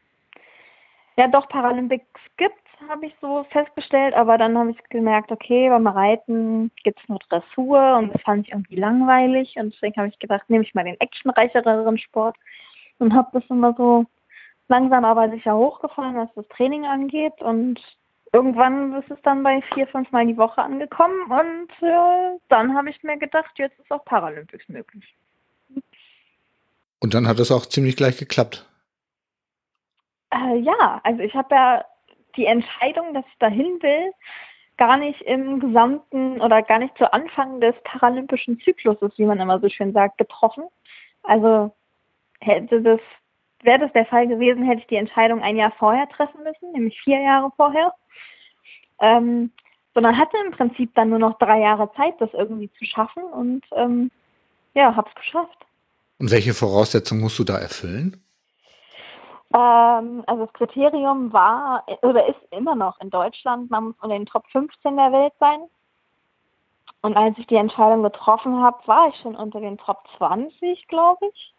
ja 1.16 1.28
doch 1.28 1.48
Paralympics 1.48 2.04
gibt, 2.36 2.58
habe 2.88 3.06
ich 3.06 3.14
so 3.20 3.44
festgestellt, 3.50 4.12
aber 4.14 4.38
dann 4.38 4.58
habe 4.58 4.72
ich 4.72 4.88
gemerkt, 4.88 5.30
okay, 5.30 5.68
beim 5.68 5.86
Reiten 5.86 6.72
gibt 6.82 7.00
es 7.00 7.08
nur 7.08 7.20
Dressur 7.28 7.98
und 7.98 8.12
das 8.12 8.22
fand 8.22 8.48
ich 8.48 8.52
irgendwie 8.52 8.74
langweilig 8.74 9.54
und 9.54 9.72
deswegen 9.72 9.94
habe 9.98 10.08
ich 10.08 10.18
gedacht, 10.18 10.50
nehme 10.50 10.64
ich 10.64 10.74
mal 10.74 10.82
den 10.82 11.00
actionreicheren 11.00 11.98
Sport 11.98 12.34
und 12.98 13.14
habe 13.14 13.28
das 13.34 13.48
immer 13.48 13.72
so 13.74 14.04
langsam 14.66 15.04
aber 15.04 15.30
sicher 15.30 15.56
hochgefahren, 15.56 16.16
was 16.16 16.34
das 16.34 16.48
Training 16.48 16.86
angeht 16.86 17.40
und 17.40 17.80
irgendwann 18.36 18.92
ist 18.94 19.10
es 19.10 19.18
dann 19.22 19.42
bei 19.42 19.62
vier, 19.72 19.86
fünf 19.86 20.12
Mal 20.12 20.26
die 20.26 20.36
Woche 20.36 20.60
angekommen 20.60 21.22
und 21.30 21.70
äh, 21.88 22.38
dann 22.48 22.76
habe 22.76 22.90
ich 22.90 23.02
mir 23.02 23.16
gedacht, 23.16 23.50
jetzt 23.56 23.78
ist 23.78 23.90
auch 23.90 24.04
Paralympics 24.04 24.68
möglich. 24.68 25.16
Und 27.00 27.14
dann 27.14 27.26
hat 27.26 27.38
es 27.38 27.50
auch 27.50 27.64
ziemlich 27.64 27.96
gleich 27.96 28.18
geklappt. 28.18 28.66
Äh, 30.30 30.58
ja, 30.58 31.00
also 31.02 31.20
ich 31.22 31.34
habe 31.34 31.54
ja 31.54 31.84
die 32.36 32.44
Entscheidung, 32.44 33.14
dass 33.14 33.24
ich 33.26 33.38
dahin 33.38 33.78
will, 33.80 34.12
gar 34.76 34.98
nicht 34.98 35.22
im 35.22 35.58
gesamten 35.58 36.42
oder 36.42 36.60
gar 36.60 36.78
nicht 36.78 36.98
zu 36.98 37.10
Anfang 37.10 37.62
des 37.62 37.74
paralympischen 37.84 38.60
Zykluses, 38.60 39.12
wie 39.16 39.24
man 39.24 39.40
immer 39.40 39.60
so 39.60 39.70
schön 39.70 39.94
sagt, 39.94 40.18
getroffen. 40.18 40.64
Also 41.22 41.74
hätte 42.40 42.82
das, 42.82 43.00
wäre 43.62 43.80
das 43.80 43.92
der 43.92 44.06
Fall 44.06 44.26
gewesen, 44.26 44.64
hätte 44.64 44.80
ich 44.80 44.86
die 44.86 44.96
Entscheidung 44.96 45.42
ein 45.42 45.56
Jahr 45.56 45.72
vorher 45.78 46.08
treffen 46.08 46.42
müssen, 46.42 46.72
nämlich 46.72 47.00
vier 47.00 47.20
Jahre 47.20 47.50
vorher. 47.56 47.92
Ähm, 49.00 49.50
sondern 49.94 50.18
hatte 50.18 50.36
im 50.44 50.52
Prinzip 50.52 50.94
dann 50.94 51.08
nur 51.08 51.18
noch 51.18 51.38
drei 51.38 51.60
Jahre 51.60 51.90
Zeit, 51.94 52.20
das 52.20 52.28
irgendwie 52.34 52.70
zu 52.78 52.84
schaffen 52.84 53.24
und 53.24 53.64
ähm, 53.72 54.10
ja, 54.74 54.94
habe 54.94 55.08
es 55.08 55.14
geschafft. 55.14 55.56
Und 56.18 56.30
welche 56.30 56.52
Voraussetzungen 56.52 57.22
musst 57.22 57.38
du 57.38 57.44
da 57.44 57.58
erfüllen? 57.58 58.22
Ähm, 59.54 60.22
also 60.26 60.44
das 60.44 60.52
Kriterium 60.52 61.32
war 61.32 61.84
oder 62.02 62.26
ist 62.28 62.40
immer 62.50 62.74
noch 62.74 63.00
in 63.00 63.08
Deutschland, 63.08 63.70
man 63.70 63.84
muss 63.84 63.94
unter 64.02 64.16
den 64.16 64.26
Top 64.26 64.44
15 64.52 64.96
der 64.96 65.12
Welt 65.12 65.32
sein. 65.40 65.60
Und 67.00 67.16
als 67.16 67.38
ich 67.38 67.46
die 67.46 67.56
Entscheidung 67.56 68.02
getroffen 68.02 68.60
habe, 68.62 68.78
war 68.86 69.08
ich 69.08 69.16
schon 69.22 69.34
unter 69.34 69.60
den 69.60 69.78
Top 69.78 70.04
20, 70.18 70.88
glaube 70.88 71.26
ich. 71.32 71.54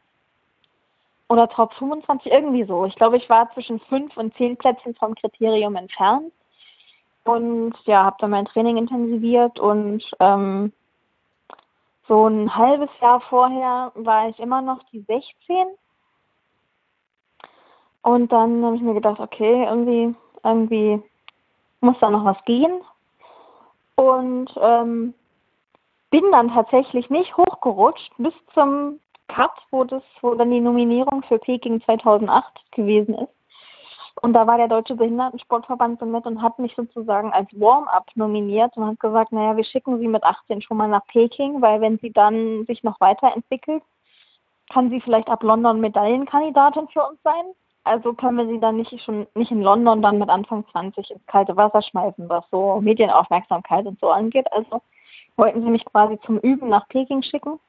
Oder 1.30 1.50
Top 1.50 1.74
25, 1.74 2.32
irgendwie 2.32 2.64
so. 2.64 2.86
Ich 2.86 2.96
glaube, 2.96 3.18
ich 3.18 3.30
war 3.30 3.52
zwischen 3.54 3.80
5 3.82 4.16
und 4.16 4.36
10 4.38 4.58
Plätzen 4.58 4.96
vom 4.96 5.14
Kriterium 5.16 5.76
entfernt. 5.76 6.32
Und 7.26 7.74
ja, 7.86 8.06
habe 8.06 8.18
dann 8.20 8.32
mein 8.32 8.46
Training 8.46 8.78
intensiviert 8.78 9.60
und 9.60 10.02
ähm, 10.22 10.72
so 12.08 12.28
ein 12.28 12.56
halbes 12.56 12.90
Jahr 13.02 13.20
vorher 13.20 13.92
war 13.96 14.30
ich 14.30 14.40
immer 14.40 14.62
noch 14.62 14.82
die 14.94 15.02
16 15.02 15.68
und 18.08 18.32
dann 18.32 18.64
habe 18.64 18.78
ich 18.78 18.82
mir 18.82 18.94
gedacht, 18.94 19.20
okay, 19.20 19.66
irgendwie, 19.66 20.16
irgendwie 20.42 21.04
muss 21.82 21.98
da 22.00 22.10
noch 22.10 22.24
was 22.24 22.42
gehen. 22.46 22.80
Und 23.96 24.50
ähm, 24.62 25.14
bin 26.10 26.32
dann 26.32 26.54
tatsächlich 26.54 27.10
nicht 27.10 27.36
hochgerutscht 27.36 28.14
bis 28.18 28.34
zum 28.54 29.02
Cut, 29.28 29.52
wo 29.72 29.84
das, 29.84 30.04
wo 30.22 30.36
dann 30.36 30.52
die 30.52 30.60
Nominierung 30.60 31.24
für 31.24 31.40
Peking 31.40 31.82
2008 31.82 32.46
gewesen 32.72 33.16
ist. 33.16 33.34
Und 34.22 34.34
da 34.34 34.48
war 34.48 34.58
der 34.58 34.68
Deutsche 34.68 34.96
Behindertensportverband 34.96 36.00
so 36.00 36.06
nett 36.06 36.26
und 36.26 36.42
hat 36.42 36.58
mich 36.58 36.76
sozusagen 36.76 37.32
als 37.34 37.48
Warm-up 37.52 38.08
nominiert 38.16 38.76
und 38.76 38.88
hat 38.88 39.00
gesagt, 39.00 39.32
naja, 39.32 39.56
wir 39.56 39.64
schicken 39.64 40.00
Sie 40.00 40.08
mit 40.08 40.24
18 40.24 40.62
schon 40.62 40.78
mal 40.78 40.88
nach 40.88 41.06
Peking, 41.08 41.62
weil 41.62 41.82
wenn 41.82 42.00
sie 42.00 42.12
dann 42.12 42.66
sich 42.66 42.84
noch 42.84 43.00
weiterentwickelt, 43.00 43.84
kann 44.72 44.90
sie 44.90 45.02
vielleicht 45.02 45.30
ab 45.30 45.44
London 45.44 45.80
Medaillenkandidatin 45.80 46.88
für 46.90 47.06
uns 47.06 47.22
sein. 47.24 47.46
Also 47.84 48.14
können 48.14 48.38
wir 48.38 48.48
sie 48.48 48.60
dann 48.60 48.76
nicht 48.76 49.02
schon 49.02 49.28
nicht 49.34 49.52
in 49.52 49.62
London 49.62 50.02
dann 50.02 50.18
mit 50.18 50.30
Anfang 50.30 50.66
20 50.72 51.10
ins 51.10 51.26
kalte 51.26 51.56
Wasser 51.56 51.82
schmeißen, 51.82 52.28
was 52.28 52.44
so 52.52 52.82
Medienaufmerksamkeit 52.82 53.86
und 53.86 54.00
so 54.02 54.10
angeht. 54.10 54.52
Also 54.52 54.82
wollten 55.38 55.62
sie 55.62 55.70
mich 55.70 55.86
quasi 55.86 56.20
zum 56.26 56.40
Üben 56.40 56.68
nach 56.68 56.88
Peking 56.90 57.22
schicken. 57.22 57.60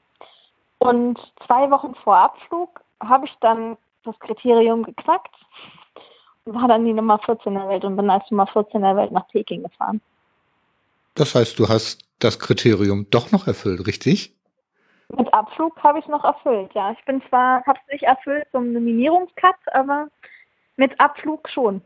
Und 0.78 1.18
zwei 1.46 1.70
Wochen 1.70 1.94
vor 1.96 2.16
Abflug 2.16 2.80
habe 3.00 3.26
ich 3.26 3.34
dann 3.40 3.76
das 4.04 4.18
Kriterium 4.20 4.84
geknackt 4.84 5.34
und 6.44 6.54
war 6.54 6.68
dann 6.68 6.84
die 6.84 6.92
Nummer 6.92 7.18
14 7.18 7.54
der 7.54 7.68
Welt 7.68 7.84
und 7.84 7.96
bin 7.96 8.08
als 8.10 8.30
Nummer 8.30 8.46
14 8.46 8.80
der 8.80 8.96
Welt 8.96 9.12
nach 9.12 9.26
Peking 9.28 9.62
gefahren. 9.62 10.00
Das 11.14 11.34
heißt, 11.34 11.58
du 11.58 11.68
hast 11.68 12.04
das 12.20 12.38
Kriterium 12.38 13.06
doch 13.10 13.32
noch 13.32 13.46
erfüllt, 13.46 13.86
richtig? 13.86 14.34
Mit 15.08 15.32
Abflug 15.32 15.82
habe 15.82 15.98
ich 15.98 16.06
noch 16.06 16.24
erfüllt, 16.24 16.72
ja. 16.74 16.92
Ich 16.92 17.04
bin 17.04 17.22
zwar, 17.28 17.64
habe 17.64 17.78
es 17.86 17.92
nicht 17.92 18.04
erfüllt 18.04 18.46
zum 18.52 18.72
Nominierungscut, 18.72 19.56
aber 19.72 20.08
mit 20.76 20.98
Abflug 21.00 21.48
schon. 21.48 21.82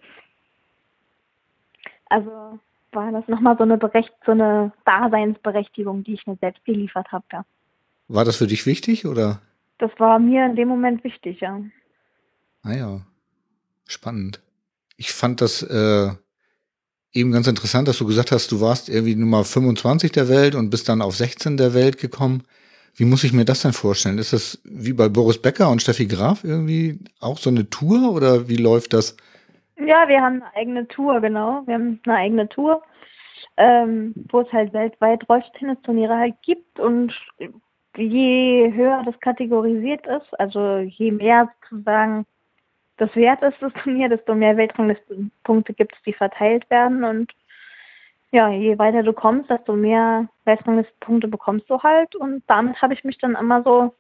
Also 2.09 2.59
war 2.91 3.13
das 3.13 3.27
nochmal 3.29 3.57
so 3.57 3.63
eine 3.63 3.79
Berecht, 3.79 4.13
so 4.27 4.33
eine 4.33 4.73
Daseinsberechtigung, 4.85 6.05
die 6.05 6.15
ich 6.15 6.27
mir 6.27 6.37
selbst 6.37 6.65
geliefert 6.65 7.11
habe, 7.11 7.25
ja. 7.33 7.45
War 8.13 8.27
das 8.27 8.37
für 8.37 8.47
dich 8.47 8.67
wichtig 8.67 9.07
oder? 9.07 9.41
Das 9.79 9.91
war 9.99 10.19
mir 10.19 10.45
in 10.45 10.55
dem 10.55 10.69
Moment 10.69 11.03
wichtig, 11.03 11.41
ja. 11.41 11.63
Ah 12.63 12.75
ja, 12.75 13.01
spannend. 13.87 14.41
Ich 14.99 15.13
fand 15.13 15.41
das 15.41 15.63
äh, 15.63 16.11
eben 17.15 17.33
ganz 17.33 17.47
interessant, 17.47 17.89
dass 17.89 17.97
du 17.97 18.07
gesagt 18.07 18.31
hast, 18.31 18.53
du 18.53 18.61
warst 18.61 18.91
irgendwie 18.91 19.17
Nummer 19.17 19.45
25 19.45 20.13
der 20.13 20.29
Welt 20.29 20.55
und 20.55 20.69
bist 20.69 20.91
dann 20.91 21.01
auf 21.01 21.17
16 21.17 21.57
der 21.57 21.73
Welt 21.73 21.97
gekommen. 21.97 22.43
Wie 22.95 23.07
muss 23.07 23.25
ich 23.25 23.33
mir 23.33 23.47
das 23.47 23.63
denn 23.63 23.73
vorstellen? 23.73 24.19
Ist 24.19 24.35
das 24.35 24.61
wie 24.65 24.93
bei 24.93 25.09
Boris 25.09 25.41
Becker 25.41 25.71
und 25.71 25.81
Steffi 25.81 26.07
Graf 26.07 26.45
irgendwie 26.45 27.01
auch 27.19 27.39
so 27.39 27.49
eine 27.49 27.71
Tour 27.71 28.13
oder 28.13 28.47
wie 28.47 28.57
läuft 28.57 28.93
das? 28.93 29.17
Ja, 29.79 30.07
wir 30.07 30.21
haben 30.21 30.43
eine 30.43 30.55
eigene 30.55 30.87
Tour, 30.87 31.19
genau. 31.23 31.63
Wir 31.65 31.75
haben 31.75 31.99
eine 32.05 32.15
eigene 32.15 32.49
Tour, 32.51 32.83
ähm, 33.57 34.13
wo 34.31 34.43
es 34.43 34.53
halt 34.53 34.75
weltweit 34.75 35.27
Rolltennisturniere 35.31 36.15
halt 36.15 36.35
gibt 36.43 36.79
und 36.79 37.15
je 37.97 38.73
höher 38.73 39.03
das 39.05 39.19
kategorisiert 39.21 40.07
ist, 40.07 40.41
also 40.41 40.79
je 40.79 41.13
mehr 41.13 41.51
sozusagen 41.71 42.27
das 42.97 43.15
wert 43.17 43.43
ist, 43.43 43.57
das 43.61 43.73
Turnier, 43.83 44.09
desto 44.09 44.35
mehr 44.35 44.57
Weltranglistenpunkte 44.57 45.75
gibt 45.75 45.95
es, 45.95 46.03
die 46.05 46.13
verteilt 46.13 46.69
werden 46.71 47.05
und 47.05 47.33
ja, 48.33 48.49
je 48.49 48.79
weiter 48.79 49.03
du 49.03 49.13
kommst, 49.13 49.51
desto 49.51 49.75
mehr 49.75 50.29
Leistungspunkte 50.47 51.29
bekommst 51.29 51.69
du 51.69 51.83
halt. 51.83 52.17
Und 52.17 52.43
damit 52.47 52.81
habe 52.81 52.95
ich 52.95 53.05
mich 53.05 53.19
dann 53.19 53.37
immer 53.37 53.63
so 53.63 53.95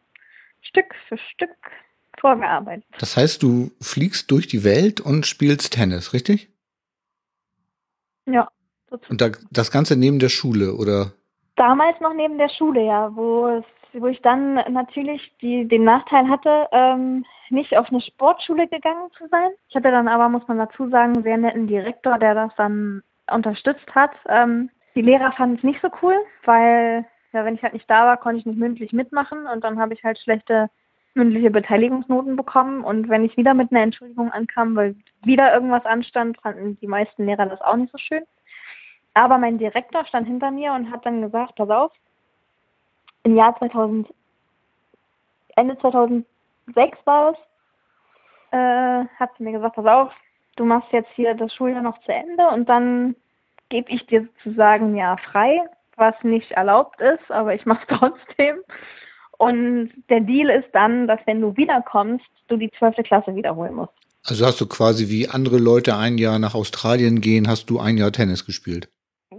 Stück 0.62 0.94
für 1.06 1.18
Stück 1.18 1.50
vorgearbeitet. 2.18 2.86
Das 2.98 3.16
heißt, 3.16 3.42
du 3.42 3.70
fliegst 3.80 4.30
durch 4.30 4.46
die 4.46 4.64
Welt 4.64 5.02
und 5.02 5.26
spielst 5.26 5.74
Tennis, 5.74 6.14
richtig? 6.14 6.48
Ja. 8.24 8.48
Und 9.08 9.20
da, 9.20 9.30
das 9.50 9.70
Ganze 9.70 9.96
neben 9.96 10.18
der 10.18 10.30
Schule, 10.30 10.74
oder? 10.74 11.12
Damals 11.56 12.00
noch 12.00 12.14
neben 12.14 12.38
der 12.38 12.48
Schule, 12.48 12.86
ja, 12.86 13.14
wo 13.14 13.48
es, 13.48 13.64
wo 13.94 14.06
ich 14.06 14.20
dann 14.22 14.54
natürlich 14.54 15.34
die, 15.40 15.66
den 15.66 15.84
Nachteil 15.84 16.28
hatte, 16.28 16.68
ähm, 16.72 17.24
nicht 17.50 17.76
auf 17.76 17.88
eine 17.90 18.00
Sportschule 18.00 18.66
gegangen 18.68 19.10
zu 19.16 19.26
sein. 19.28 19.50
Ich 19.68 19.76
hatte 19.76 19.90
dann 19.90 20.08
aber, 20.08 20.28
muss 20.28 20.46
man 20.48 20.58
dazu 20.58 20.88
sagen, 20.88 21.14
einen 21.14 21.22
sehr 21.22 21.36
netten 21.36 21.66
Direktor, 21.66 22.18
der 22.18 22.34
das 22.34 22.52
dann 22.56 23.02
unterstützt 23.30 23.94
hat. 23.94 24.12
Ähm, 24.28 24.70
die 24.94 25.02
Lehrer 25.02 25.32
fanden 25.32 25.56
es 25.56 25.62
nicht 25.62 25.80
so 25.80 25.88
cool, 26.02 26.16
weil 26.44 27.04
ja, 27.32 27.44
wenn 27.44 27.54
ich 27.54 27.62
halt 27.62 27.72
nicht 27.72 27.88
da 27.90 28.06
war, 28.06 28.16
konnte 28.16 28.40
ich 28.40 28.46
nicht 28.46 28.58
mündlich 28.58 28.92
mitmachen 28.92 29.46
und 29.46 29.64
dann 29.64 29.78
habe 29.78 29.94
ich 29.94 30.04
halt 30.04 30.18
schlechte 30.18 30.68
mündliche 31.14 31.50
Beteiligungsnoten 31.50 32.36
bekommen 32.36 32.84
und 32.84 33.08
wenn 33.08 33.24
ich 33.24 33.36
wieder 33.36 33.54
mit 33.54 33.70
einer 33.70 33.82
Entschuldigung 33.82 34.30
ankam, 34.32 34.74
weil 34.76 34.96
wieder 35.22 35.52
irgendwas 35.52 35.84
anstand, 35.84 36.40
fanden 36.40 36.78
die 36.80 36.86
meisten 36.86 37.26
Lehrer 37.26 37.46
das 37.46 37.60
auch 37.60 37.76
nicht 37.76 37.92
so 37.92 37.98
schön. 37.98 38.22
Aber 39.14 39.36
mein 39.36 39.58
Direktor 39.58 40.06
stand 40.06 40.26
hinter 40.26 40.50
mir 40.50 40.72
und 40.72 40.90
hat 40.90 41.04
dann 41.04 41.20
gesagt, 41.20 41.56
pass 41.56 41.68
auf, 41.68 41.92
im 43.24 43.36
Jahr 43.36 43.56
2000, 43.58 44.08
Ende 45.56 45.78
2006 45.78 46.26
war 47.04 47.32
es, 47.32 47.38
äh, 48.52 49.06
hat 49.18 49.30
sie 49.36 49.44
mir 49.44 49.52
gesagt, 49.52 49.76
pass 49.76 49.86
auf, 49.86 50.12
du 50.56 50.64
machst 50.64 50.92
jetzt 50.92 51.10
hier 51.14 51.34
das 51.34 51.54
Schuljahr 51.54 51.82
noch 51.82 51.98
zu 52.02 52.12
Ende 52.12 52.48
und 52.48 52.68
dann 52.68 53.16
gebe 53.68 53.90
ich 53.90 54.06
dir 54.06 54.28
sozusagen 54.44 54.96
ja 54.96 55.16
frei, 55.16 55.60
was 55.96 56.14
nicht 56.22 56.50
erlaubt 56.52 57.00
ist, 57.00 57.30
aber 57.30 57.54
ich 57.54 57.64
mache 57.64 57.86
es 57.88 57.98
trotzdem. 57.98 58.56
Und 59.38 59.90
der 60.08 60.20
Deal 60.20 60.50
ist 60.50 60.68
dann, 60.72 61.08
dass 61.08 61.20
wenn 61.26 61.40
du 61.40 61.56
wiederkommst, 61.56 62.24
du 62.48 62.56
die 62.56 62.70
zwölfte 62.78 63.02
Klasse 63.02 63.34
wiederholen 63.34 63.74
musst. 63.74 63.92
Also 64.24 64.46
hast 64.46 64.60
du 64.60 64.66
quasi 64.66 65.08
wie 65.08 65.28
andere 65.28 65.58
Leute 65.58 65.96
ein 65.96 66.16
Jahr 66.16 66.38
nach 66.38 66.54
Australien 66.54 67.20
gehen, 67.20 67.48
hast 67.48 67.70
du 67.70 67.80
ein 67.80 67.96
Jahr 67.96 68.12
Tennis 68.12 68.46
gespielt. 68.46 68.88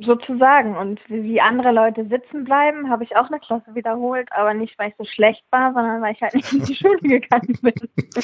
Sozusagen. 0.06 0.76
Und 0.76 1.00
wie 1.08 1.40
andere 1.42 1.72
Leute 1.72 2.06
sitzen 2.08 2.44
bleiben, 2.44 2.90
habe 2.90 3.04
ich 3.04 3.16
auch 3.16 3.28
eine 3.28 3.40
Klasse 3.40 3.76
wiederholt, 3.76 4.32
aber 4.32 4.54
nicht, 4.54 4.78
weil 4.78 4.90
ich 4.90 4.96
so 4.98 5.06
schlecht 5.06 5.44
war, 5.52 5.74
sondern 5.74 6.02
weil 6.02 6.14
ich 6.14 6.22
halt 6.22 6.36
nicht 6.36 6.52
in 6.52 6.64
die 6.64 6.76
Schule 6.76 7.00
gegangen 7.00 7.58
bin. 7.62 7.74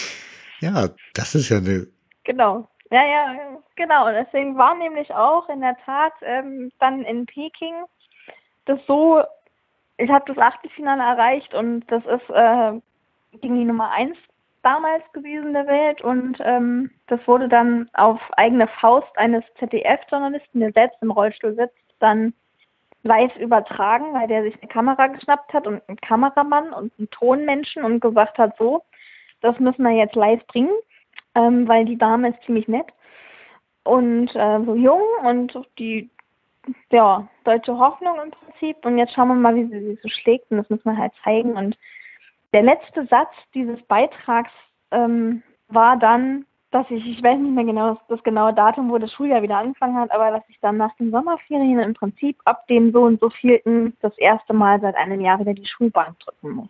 Ja, 0.61 0.89
das 1.13 1.35
ist 1.35 1.47
ja 1.47 1.55
eine. 1.55 1.87
Genau. 2.25 2.67
Ja, 2.91 3.01
ja, 3.05 3.35
genau. 3.77 4.07
Und 4.07 4.13
deswegen 4.13 4.57
war 4.57 4.75
nämlich 4.75 5.09
auch 5.13 5.47
in 5.47 5.61
der 5.61 5.77
Tat 5.85 6.11
ähm, 6.21 6.69
dann 6.79 7.03
in 7.03 7.25
Peking 7.25 7.75
das 8.69 8.79
so, 8.87 9.23
ich 9.97 10.09
habe 10.09 10.31
das 10.31 10.37
Achtelfinale 10.37 11.01
erreicht 11.01 11.53
und 11.53 11.85
das 11.87 12.03
ist 12.05 12.29
äh, 12.29 12.79
gegen 13.39 13.55
die 13.55 13.65
Nummer 13.65 13.91
1 13.91 14.15
damals 14.61 15.03
gewesen 15.13 15.53
der 15.53 15.67
Welt 15.67 16.01
und 16.01 16.37
ähm, 16.41 16.91
das 17.07 17.19
wurde 17.27 17.47
dann 17.47 17.89
auf 17.93 18.19
eigene 18.33 18.67
Faust 18.67 19.09
eines 19.17 19.43
ZDF-Journalisten, 19.59 20.59
der 20.59 20.71
selbst 20.73 20.97
im 21.01 21.11
Rollstuhl 21.11 21.55
sitzt, 21.55 21.77
dann 21.99 22.33
live 23.03 23.35
übertragen, 23.37 24.13
weil 24.13 24.27
der 24.27 24.43
sich 24.43 24.55
eine 24.61 24.69
Kamera 24.69 25.07
geschnappt 25.07 25.53
hat 25.53 25.67
und 25.67 25.81
einen 25.87 25.97
Kameramann 26.01 26.73
und 26.73 26.91
einen 26.97 27.09
Tonmenschen 27.09 27.83
und 27.83 28.01
gesagt 28.01 28.37
hat, 28.37 28.57
so, 28.57 28.83
das 29.41 29.57
müssen 29.59 29.83
wir 29.83 29.91
jetzt 29.91 30.15
live 30.15 30.45
bringen, 30.47 30.73
ähm, 31.35 31.67
weil 31.67 31.85
die 31.85 31.97
Dame 31.97 32.29
ist 32.29 32.43
ziemlich 32.43 32.67
nett 32.67 32.87
und 33.83 34.35
äh, 34.35 34.59
so 34.65 34.75
jung 34.75 35.01
und 35.23 35.57
die 35.77 36.09
ja, 36.91 37.27
deutsche 37.43 37.77
Hoffnung 37.77 38.17
im 38.23 38.31
Prinzip. 38.31 38.85
Und 38.85 38.97
jetzt 38.97 39.13
schauen 39.13 39.29
wir 39.29 39.35
mal, 39.35 39.55
wie 39.55 39.67
sie 39.67 39.85
sich 39.85 40.01
so 40.01 40.09
schlägt 40.09 40.51
und 40.51 40.57
das 40.57 40.69
müssen 40.69 40.91
wir 40.91 40.97
halt 40.97 41.13
zeigen. 41.23 41.55
Und 41.55 41.77
der 42.53 42.63
letzte 42.63 43.05
Satz 43.07 43.31
dieses 43.53 43.81
Beitrags 43.83 44.51
ähm, 44.91 45.43
war 45.67 45.97
dann, 45.97 46.45
dass 46.71 46.85
ich, 46.89 47.05
ich 47.05 47.23
weiß 47.23 47.39
nicht 47.39 47.53
mehr 47.53 47.63
genau 47.63 47.93
das, 47.93 48.07
das, 48.07 48.23
genaue 48.23 48.53
Datum, 48.53 48.89
wo 48.89 48.97
das 48.97 49.11
Schuljahr 49.11 49.41
wieder 49.41 49.57
angefangen 49.57 49.97
hat, 49.97 50.11
aber 50.11 50.31
dass 50.31 50.43
ich 50.49 50.59
dann 50.61 50.77
nach 50.77 50.95
den 50.97 51.11
Sommerferien 51.11 51.79
im 51.79 51.93
Prinzip 51.93 52.37
ab 52.45 52.67
dem 52.67 52.91
so 52.91 53.03
und 53.03 53.19
so 53.19 53.29
vierten 53.29 53.95
das 54.01 54.15
erste 54.17 54.53
Mal 54.53 54.79
seit 54.81 54.95
einem 54.95 55.21
Jahr 55.21 55.39
wieder 55.39 55.53
die 55.53 55.65
Schulbank 55.65 56.19
drücken 56.19 56.51
muss. 56.51 56.69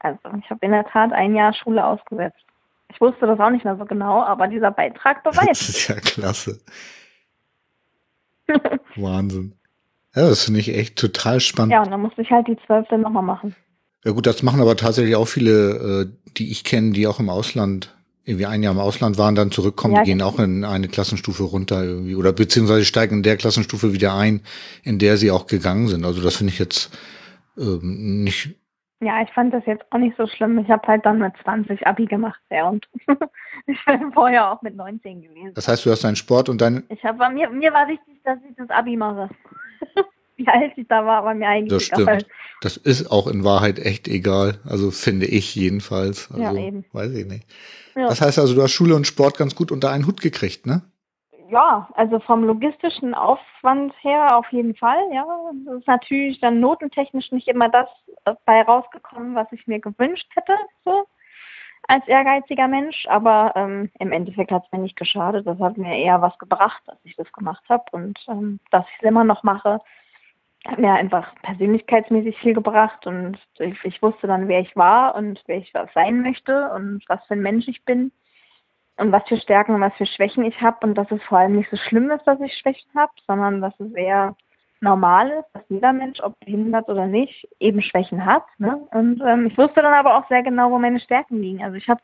Also 0.00 0.18
ich 0.38 0.50
habe 0.50 0.64
in 0.64 0.72
der 0.72 0.86
Tat 0.86 1.12
ein 1.12 1.34
Jahr 1.34 1.52
Schule 1.52 1.84
ausgesetzt. 1.84 2.44
Ich 2.90 3.00
wusste 3.00 3.26
das 3.26 3.38
auch 3.38 3.50
nicht 3.50 3.64
mehr 3.64 3.76
so 3.76 3.84
genau, 3.84 4.22
aber 4.22 4.48
dieser 4.48 4.70
Beitrag 4.70 5.22
beweist. 5.22 5.46
Das 5.48 5.68
ist 5.68 5.88
ja 5.88 5.96
klasse. 5.96 6.60
Wahnsinn. 8.96 9.54
Ja, 10.14 10.28
das 10.28 10.44
finde 10.44 10.60
ich 10.60 10.74
echt 10.74 10.98
total 10.98 11.38
spannend. 11.40 11.72
Ja, 11.72 11.82
und 11.82 11.90
dann 11.90 12.00
musste 12.00 12.22
ich 12.22 12.30
halt 12.30 12.48
die 12.48 12.56
zwölfte 12.66 12.98
nochmal 12.98 13.22
machen. 13.22 13.54
Ja 14.04 14.12
gut, 14.12 14.26
das 14.26 14.42
machen 14.42 14.60
aber 14.60 14.76
tatsächlich 14.76 15.16
auch 15.16 15.26
viele, 15.26 16.06
äh, 16.06 16.32
die 16.36 16.50
ich 16.50 16.64
kenne, 16.64 16.92
die 16.92 17.06
auch 17.06 17.18
im 17.18 17.30
Ausland 17.30 17.94
irgendwie 18.28 18.46
ein 18.46 18.62
Jahr 18.62 18.74
im 18.74 18.78
Ausland 18.78 19.16
waren, 19.16 19.34
dann 19.34 19.50
zurückkommen, 19.50 19.94
ja, 19.94 20.02
die 20.02 20.10
gehen 20.10 20.20
auch 20.20 20.38
in 20.38 20.62
eine 20.62 20.88
Klassenstufe 20.88 21.44
runter 21.44 21.82
irgendwie 21.82 22.14
oder 22.14 22.34
beziehungsweise 22.34 22.84
steigen 22.84 23.16
in 23.16 23.22
der 23.22 23.38
Klassenstufe 23.38 23.94
wieder 23.94 24.14
ein, 24.14 24.42
in 24.84 24.98
der 24.98 25.16
sie 25.16 25.30
auch 25.30 25.46
gegangen 25.46 25.88
sind. 25.88 26.04
Also 26.04 26.22
das 26.22 26.36
finde 26.36 26.52
ich 26.52 26.58
jetzt 26.58 26.96
ähm, 27.56 28.24
nicht. 28.24 28.54
Ja, 29.00 29.22
ich 29.22 29.30
fand 29.32 29.54
das 29.54 29.64
jetzt 29.64 29.84
auch 29.90 29.98
nicht 29.98 30.16
so 30.18 30.26
schlimm. 30.26 30.58
Ich 30.58 30.68
habe 30.68 30.86
halt 30.86 31.06
dann 31.06 31.20
mit 31.20 31.32
20 31.42 31.86
Abi 31.86 32.04
gemacht, 32.04 32.40
ja, 32.50 32.68
und 32.68 32.86
ich 33.66 33.82
bin 33.86 34.12
vorher 34.12 34.52
auch 34.52 34.60
mit 34.60 34.76
19 34.76 35.22
gewesen. 35.22 35.54
Das 35.54 35.66
heißt, 35.66 35.86
du 35.86 35.90
hast 35.90 36.04
deinen 36.04 36.16
Sport 36.16 36.50
und 36.50 36.60
dein. 36.60 36.84
Ich 36.90 37.02
habe 37.04 37.18
mir 37.32 37.48
mir 37.48 37.72
war 37.72 37.88
wichtig, 37.88 38.20
dass 38.24 38.38
ich 38.48 38.54
das 38.56 38.68
Abi 38.68 38.96
mache. 38.96 39.30
Wie 40.44 40.46
alt 40.46 40.72
ich 40.76 40.86
da 40.88 41.04
war, 41.04 41.24
war 41.24 41.34
mir 41.34 41.48
eigentlich 41.48 41.70
das 41.70 41.84
stimmt. 41.84 42.02
egal. 42.02 42.18
Das 42.60 42.76
ist 42.76 43.10
auch 43.10 43.26
in 43.26 43.44
Wahrheit 43.44 43.78
echt 43.78 44.08
egal. 44.08 44.60
Also 44.64 44.90
finde 44.90 45.26
ich 45.26 45.54
jedenfalls. 45.54 46.30
Also, 46.30 46.42
ja, 46.42 46.54
eben. 46.54 46.84
Weiß 46.92 47.12
ich 47.12 47.26
nicht. 47.26 47.44
Ja. 47.96 48.06
Das 48.06 48.20
heißt 48.20 48.38
also, 48.38 48.54
du 48.54 48.62
hast 48.62 48.72
Schule 48.72 48.94
und 48.94 49.06
Sport 49.06 49.36
ganz 49.36 49.54
gut 49.54 49.72
unter 49.72 49.90
einen 49.90 50.06
Hut 50.06 50.20
gekriegt, 50.20 50.66
ne? 50.66 50.82
Ja, 51.50 51.88
also 51.94 52.20
vom 52.20 52.44
logistischen 52.44 53.14
Aufwand 53.14 53.92
her 54.02 54.36
auf 54.36 54.46
jeden 54.52 54.76
Fall, 54.76 55.00
ja. 55.12 55.24
Es 55.72 55.80
ist 55.80 55.88
natürlich 55.88 56.40
dann 56.40 56.60
notentechnisch 56.60 57.32
nicht 57.32 57.48
immer 57.48 57.68
das 57.68 57.88
bei 58.44 58.62
rausgekommen, 58.62 59.34
was 59.34 59.48
ich 59.52 59.66
mir 59.66 59.80
gewünscht 59.80 60.28
hätte, 60.34 60.54
so 60.84 61.06
als 61.88 62.06
ehrgeiziger 62.06 62.68
Mensch, 62.68 63.06
aber 63.08 63.52
ähm, 63.56 63.90
im 63.98 64.12
Endeffekt 64.12 64.50
hat 64.50 64.64
es 64.66 64.72
mir 64.72 64.80
nicht 64.80 64.96
geschadet. 64.96 65.46
Das 65.46 65.58
hat 65.58 65.78
mir 65.78 65.96
eher 65.96 66.20
was 66.20 66.38
gebracht, 66.38 66.82
dass 66.86 66.98
ich 67.04 67.16
das 67.16 67.32
gemacht 67.32 67.64
habe 67.68 67.84
und 67.92 68.18
ähm, 68.28 68.60
dass 68.70 68.84
ich 68.88 68.96
es 69.00 69.08
immer 69.08 69.24
noch 69.24 69.42
mache, 69.42 69.80
hat 70.68 70.78
mir 70.78 70.92
einfach 70.92 71.34
persönlichkeitsmäßig 71.42 72.38
viel 72.38 72.54
gebracht 72.54 73.06
und 73.06 73.38
ich, 73.58 73.84
ich, 73.84 74.02
wusste 74.02 74.26
dann, 74.26 74.48
wer 74.48 74.60
ich 74.60 74.76
war 74.76 75.14
und 75.14 75.42
wer 75.46 75.56
ich 75.56 75.72
sein 75.94 76.22
möchte 76.22 76.70
und 76.70 77.02
was 77.08 77.24
für 77.26 77.34
ein 77.34 77.42
Mensch 77.42 77.66
ich 77.68 77.84
bin 77.84 78.12
und 78.98 79.10
was 79.10 79.26
für 79.28 79.38
Stärken 79.38 79.74
und 79.74 79.80
was 79.80 79.94
für 79.94 80.06
Schwächen 80.06 80.44
ich 80.44 80.60
habe 80.60 80.86
und 80.86 80.94
dass 80.94 81.10
es 81.10 81.22
vor 81.22 81.38
allem 81.38 81.56
nicht 81.56 81.70
so 81.70 81.76
schlimm 81.76 82.10
ist, 82.10 82.24
dass 82.26 82.40
ich 82.40 82.54
Schwächen 82.54 82.90
habe, 82.94 83.12
sondern 83.26 83.60
dass 83.62 83.78
es 83.80 83.92
eher 83.94 84.36
normal 84.80 85.30
ist, 85.30 85.54
dass 85.54 85.64
jeder 85.68 85.92
Mensch, 85.92 86.20
ob 86.20 86.38
behindert 86.40 86.88
oder 86.88 87.06
nicht, 87.06 87.48
eben 87.58 87.82
Schwächen 87.82 88.24
hat. 88.24 88.44
Ne? 88.58 88.76
Und 88.92 89.20
ähm, 89.26 89.46
ich 89.46 89.58
wusste 89.58 89.82
dann 89.82 89.94
aber 89.94 90.16
auch 90.16 90.28
sehr 90.28 90.42
genau, 90.42 90.70
wo 90.70 90.78
meine 90.78 91.00
Stärken 91.00 91.40
liegen. 91.40 91.64
Also 91.64 91.76
ich 91.76 91.88
habe 91.88 92.00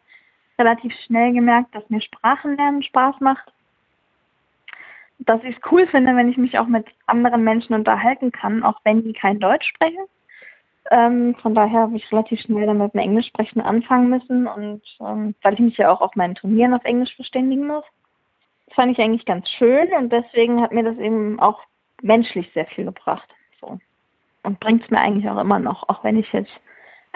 relativ 0.59 0.93
schnell 1.07 1.33
gemerkt, 1.33 1.75
dass 1.75 1.89
mir 1.91 2.01
Sprachenlernen 2.01 2.83
Spaß 2.83 3.21
macht 3.21 3.54
dass 5.19 5.43
ich 5.45 5.57
es 5.57 5.73
cool 5.73 5.87
finde, 5.87 6.17
wenn 6.17 6.29
ich 6.29 6.37
mich 6.37 6.59
auch 6.59 6.67
mit 6.67 6.87
anderen 7.07 7.45
Menschen 7.45 7.75
unterhalten 7.75 8.33
kann, 8.33 8.63
auch 8.63 8.81
wenn 8.85 9.03
die 9.03 9.13
kein 9.13 9.39
Deutsch 9.39 9.69
sprechen. 9.69 10.05
Ähm, 10.91 11.35
von 11.37 11.55
daher 11.55 11.81
habe 11.81 11.97
ich 11.97 12.11
relativ 12.13 12.41
schnell 12.41 12.67
dann 12.67 12.79
mit 12.79 12.95
Englisch 12.95 13.29
sprechen 13.29 13.63
anfangen 13.63 14.11
müssen 14.11 14.47
und 14.47 14.83
ähm, 15.01 15.35
weil 15.43 15.55
ich 15.55 15.61
mich 15.61 15.77
ja 15.79 15.91
auch 15.91 16.03
auf 16.03 16.15
meinen 16.15 16.35
Turnieren 16.35 16.75
auf 16.75 16.85
Englisch 16.85 17.15
verständigen 17.17 17.67
muss. 17.67 17.85
Das 18.67 18.75
fand 18.75 18.93
ich 18.93 19.03
eigentlich 19.03 19.25
ganz 19.25 19.49
schön 19.49 19.89
und 19.95 20.13
deswegen 20.13 20.61
hat 20.61 20.73
mir 20.73 20.85
das 20.85 20.99
eben 20.99 21.41
auch 21.41 21.61
menschlich 22.03 22.51
sehr 22.53 22.67
viel 22.67 22.85
gebracht. 22.85 23.29
So. 23.61 23.79
Und 24.43 24.61
bringt 24.61 24.85
es 24.85 24.91
mir 24.91 25.01
eigentlich 25.01 25.29
auch 25.31 25.41
immer 25.41 25.59
noch, 25.59 25.89
auch 25.89 26.05
wenn 26.05 26.19
ich 26.19 26.31
jetzt 26.33 26.53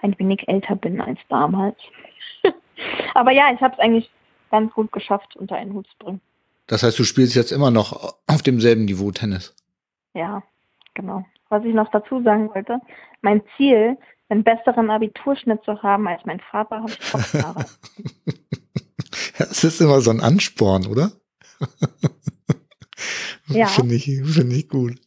ein 0.02 0.18
wenig 0.18 0.48
älter 0.48 0.76
bin 0.76 1.00
als 1.00 1.18
damals. 1.28 1.76
Aber 3.14 3.32
ja, 3.32 3.52
ich 3.52 3.61
habe 3.61 3.74
es 3.74 3.80
eigentlich 3.80 4.11
ganz 4.50 4.72
gut 4.72 4.92
geschafft, 4.92 5.37
unter 5.37 5.56
einen 5.56 5.74
Hut 5.74 5.87
zu 5.88 5.98
bringen. 5.98 6.20
Das 6.68 6.83
heißt, 6.83 6.98
du 6.98 7.04
spielst 7.04 7.35
jetzt 7.35 7.50
immer 7.50 7.70
noch 7.70 8.14
auf 8.26 8.42
demselben 8.42 8.85
Niveau 8.85 9.11
Tennis. 9.11 9.57
Ja, 10.14 10.42
genau. 10.94 11.24
Was 11.48 11.64
ich 11.64 11.74
noch 11.74 11.90
dazu 11.90 12.22
sagen 12.22 12.50
wollte, 12.54 12.78
mein 13.22 13.42
Ziel, 13.57 13.96
einen 14.28 14.44
besseren 14.44 14.90
Abiturschnitt 14.90 15.64
zu 15.64 15.83
haben 15.83 16.07
als 16.07 16.24
mein 16.26 16.40
Vater, 16.40 16.76
habe 16.76 16.90
ich 16.90 17.11
Kopfhaare. 17.11 17.64
das 19.38 19.64
ist 19.64 19.81
immer 19.81 20.02
so 20.02 20.11
ein 20.11 20.20
Ansporn, 20.20 20.87
oder? 20.87 21.11
ja. 23.46 23.66
Finde 23.66 23.94
ich, 23.94 24.04
find 24.04 24.52
ich 24.52 24.68
gut. 24.68 25.00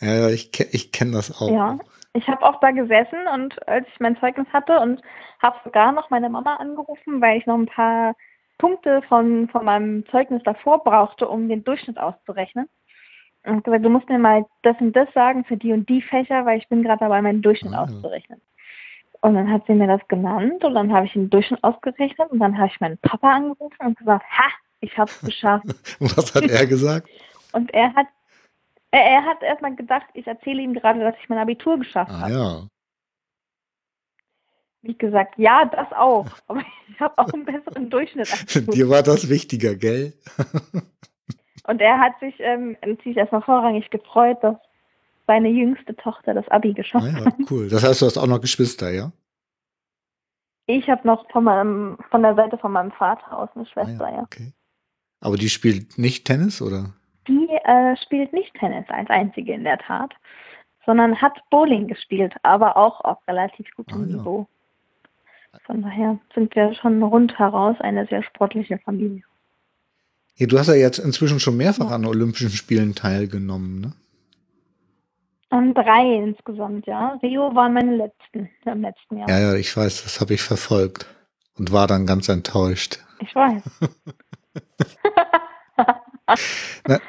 Ja, 0.00 0.28
ich, 0.28 0.50
ich 0.72 0.90
kenne 0.90 1.12
das 1.12 1.40
auch. 1.40 1.50
Ja, 1.50 1.78
ich 2.14 2.26
habe 2.26 2.42
auch 2.42 2.58
da 2.60 2.72
gesessen 2.72 3.28
und 3.32 3.68
als 3.68 3.86
ich 3.92 4.00
mein 4.00 4.18
Zeugnis 4.18 4.48
hatte 4.52 4.80
und 4.80 5.00
habe 5.40 5.56
sogar 5.62 5.92
noch 5.92 6.10
meine 6.10 6.28
Mama 6.28 6.56
angerufen, 6.56 7.20
weil 7.20 7.38
ich 7.38 7.46
noch 7.46 7.58
ein 7.58 7.66
paar 7.66 8.16
Punkte 8.60 9.00
von, 9.08 9.48
von 9.48 9.64
meinem 9.64 10.06
Zeugnis 10.10 10.42
davor 10.44 10.84
brauchte, 10.84 11.26
um 11.26 11.48
den 11.48 11.64
Durchschnitt 11.64 11.98
auszurechnen. 11.98 12.68
Und 13.44 13.64
gesagt, 13.64 13.84
du 13.84 13.88
musst 13.88 14.08
mir 14.10 14.18
mal 14.18 14.44
das 14.62 14.76
und 14.80 14.94
das 14.94 15.08
sagen 15.14 15.44
für 15.44 15.56
die 15.56 15.72
und 15.72 15.88
die 15.88 16.02
Fächer, 16.02 16.44
weil 16.44 16.58
ich 16.58 16.68
bin 16.68 16.82
gerade 16.82 17.00
dabei, 17.00 17.22
meinen 17.22 17.40
Durchschnitt 17.40 17.72
ah. 17.72 17.84
auszurechnen. 17.84 18.40
Und 19.22 19.34
dann 19.34 19.50
hat 19.50 19.66
sie 19.66 19.74
mir 19.74 19.86
das 19.86 20.06
genannt 20.08 20.62
und 20.62 20.74
dann 20.74 20.92
habe 20.92 21.06
ich 21.06 21.12
den 21.14 21.30
Durchschnitt 21.30 21.64
ausgerechnet 21.64 22.30
und 22.30 22.38
dann 22.38 22.56
habe 22.58 22.68
ich 22.68 22.80
meinen 22.80 22.98
Papa 22.98 23.32
angerufen 23.32 23.86
und 23.86 23.98
gesagt, 23.98 24.24
ha, 24.30 24.50
ich 24.80 24.96
habe 24.98 25.10
es 25.10 25.20
geschafft. 25.24 25.64
Was 26.00 26.34
hat 26.34 26.50
er 26.50 26.66
gesagt? 26.66 27.08
und 27.52 27.72
er 27.72 27.94
hat 27.94 28.06
er, 28.90 29.04
er 29.04 29.24
hat 29.24 29.42
erstmal 29.42 29.74
gedacht, 29.76 30.06
ich 30.14 30.26
erzähle 30.26 30.62
ihm 30.62 30.74
gerade, 30.74 31.00
dass 31.00 31.14
ich 31.22 31.28
mein 31.28 31.38
Abitur 31.38 31.78
geschafft 31.78 32.10
ah, 32.12 32.20
habe. 32.20 32.32
Ja. 32.32 32.62
Wie 34.82 34.96
gesagt, 34.96 35.34
ja, 35.36 35.64
das 35.66 35.92
auch. 35.92 36.26
Aber 36.46 36.60
ich 36.88 37.00
habe 37.00 37.18
auch 37.18 37.32
einen 37.32 37.44
besseren 37.44 37.90
Durchschnitt. 37.90 38.74
Dir 38.74 38.88
war 38.88 39.02
das 39.02 39.28
wichtiger, 39.28 39.74
gell? 39.74 40.14
Und 41.66 41.80
er 41.80 41.98
hat 41.98 42.18
sich 42.20 42.34
ähm, 42.40 42.76
natürlich 42.84 43.18
erstmal 43.18 43.42
vorrangig 43.42 43.90
gefreut, 43.90 44.38
dass 44.42 44.56
seine 45.26 45.48
jüngste 45.48 45.94
Tochter 45.94 46.34
das 46.34 46.48
Abi 46.48 46.72
geschafft 46.72 47.06
ah, 47.08 47.18
ja, 47.18 47.24
hat. 47.26 47.34
Cool. 47.50 47.68
Das 47.68 47.84
heißt, 47.84 48.02
du 48.02 48.06
hast 48.06 48.18
auch 48.18 48.26
noch 48.26 48.40
Geschwister, 48.40 48.90
ja? 48.90 49.12
Ich 50.66 50.88
habe 50.88 51.06
noch 51.06 51.28
von, 51.30 51.44
meinem, 51.44 51.98
von 52.10 52.22
der 52.22 52.34
Seite 52.34 52.56
von 52.58 52.72
meinem 52.72 52.92
Vater 52.92 53.36
aus 53.36 53.48
eine 53.54 53.66
Schwester, 53.66 54.06
ah, 54.06 54.10
ja, 54.10 54.16
ja. 54.16 54.22
Okay. 54.22 54.52
Aber 55.20 55.36
die 55.36 55.48
spielt 55.48 55.98
nicht 55.98 56.26
Tennis, 56.26 56.62
oder? 56.62 56.94
Die 57.28 57.48
äh, 57.64 57.96
spielt 57.98 58.32
nicht 58.32 58.54
Tennis 58.54 58.86
als 58.88 59.10
einzige 59.10 59.52
in 59.52 59.64
der 59.64 59.78
Tat, 59.78 60.14
sondern 60.86 61.20
hat 61.20 61.38
Bowling 61.50 61.86
gespielt, 61.88 62.34
aber 62.42 62.76
auch 62.76 63.00
auf 63.02 63.18
relativ 63.28 63.66
gutem 63.76 64.02
ah, 64.02 64.06
Niveau. 64.06 64.48
Von 65.66 65.82
daher 65.82 66.18
sind 66.34 66.54
wir 66.54 66.74
schon 66.74 67.02
rund 67.02 67.38
heraus 67.38 67.76
eine 67.80 68.06
sehr 68.06 68.22
sportliche 68.22 68.78
Familie. 68.78 69.22
Ja, 70.36 70.46
du 70.46 70.58
hast 70.58 70.68
ja 70.68 70.74
jetzt 70.74 70.98
inzwischen 70.98 71.40
schon 71.40 71.56
mehrfach 71.56 71.90
ja. 71.90 71.96
an 71.96 72.06
Olympischen 72.06 72.50
Spielen 72.50 72.94
teilgenommen, 72.94 73.80
ne? 73.80 73.92
An 75.50 75.74
drei 75.74 76.14
insgesamt, 76.24 76.86
ja. 76.86 77.18
Rio 77.22 77.54
waren 77.54 77.74
meine 77.74 77.96
letzten 77.96 78.48
im 78.64 78.82
letzten 78.82 79.18
Jahr. 79.18 79.28
Ja, 79.28 79.40
ja, 79.40 79.54
ich 79.54 79.76
weiß, 79.76 80.04
das 80.04 80.20
habe 80.20 80.34
ich 80.34 80.42
verfolgt 80.42 81.06
und 81.58 81.72
war 81.72 81.88
dann 81.88 82.06
ganz 82.06 82.28
enttäuscht. 82.28 83.00
Ich 83.20 83.34
weiß. 83.34 83.62
na, 86.86 87.00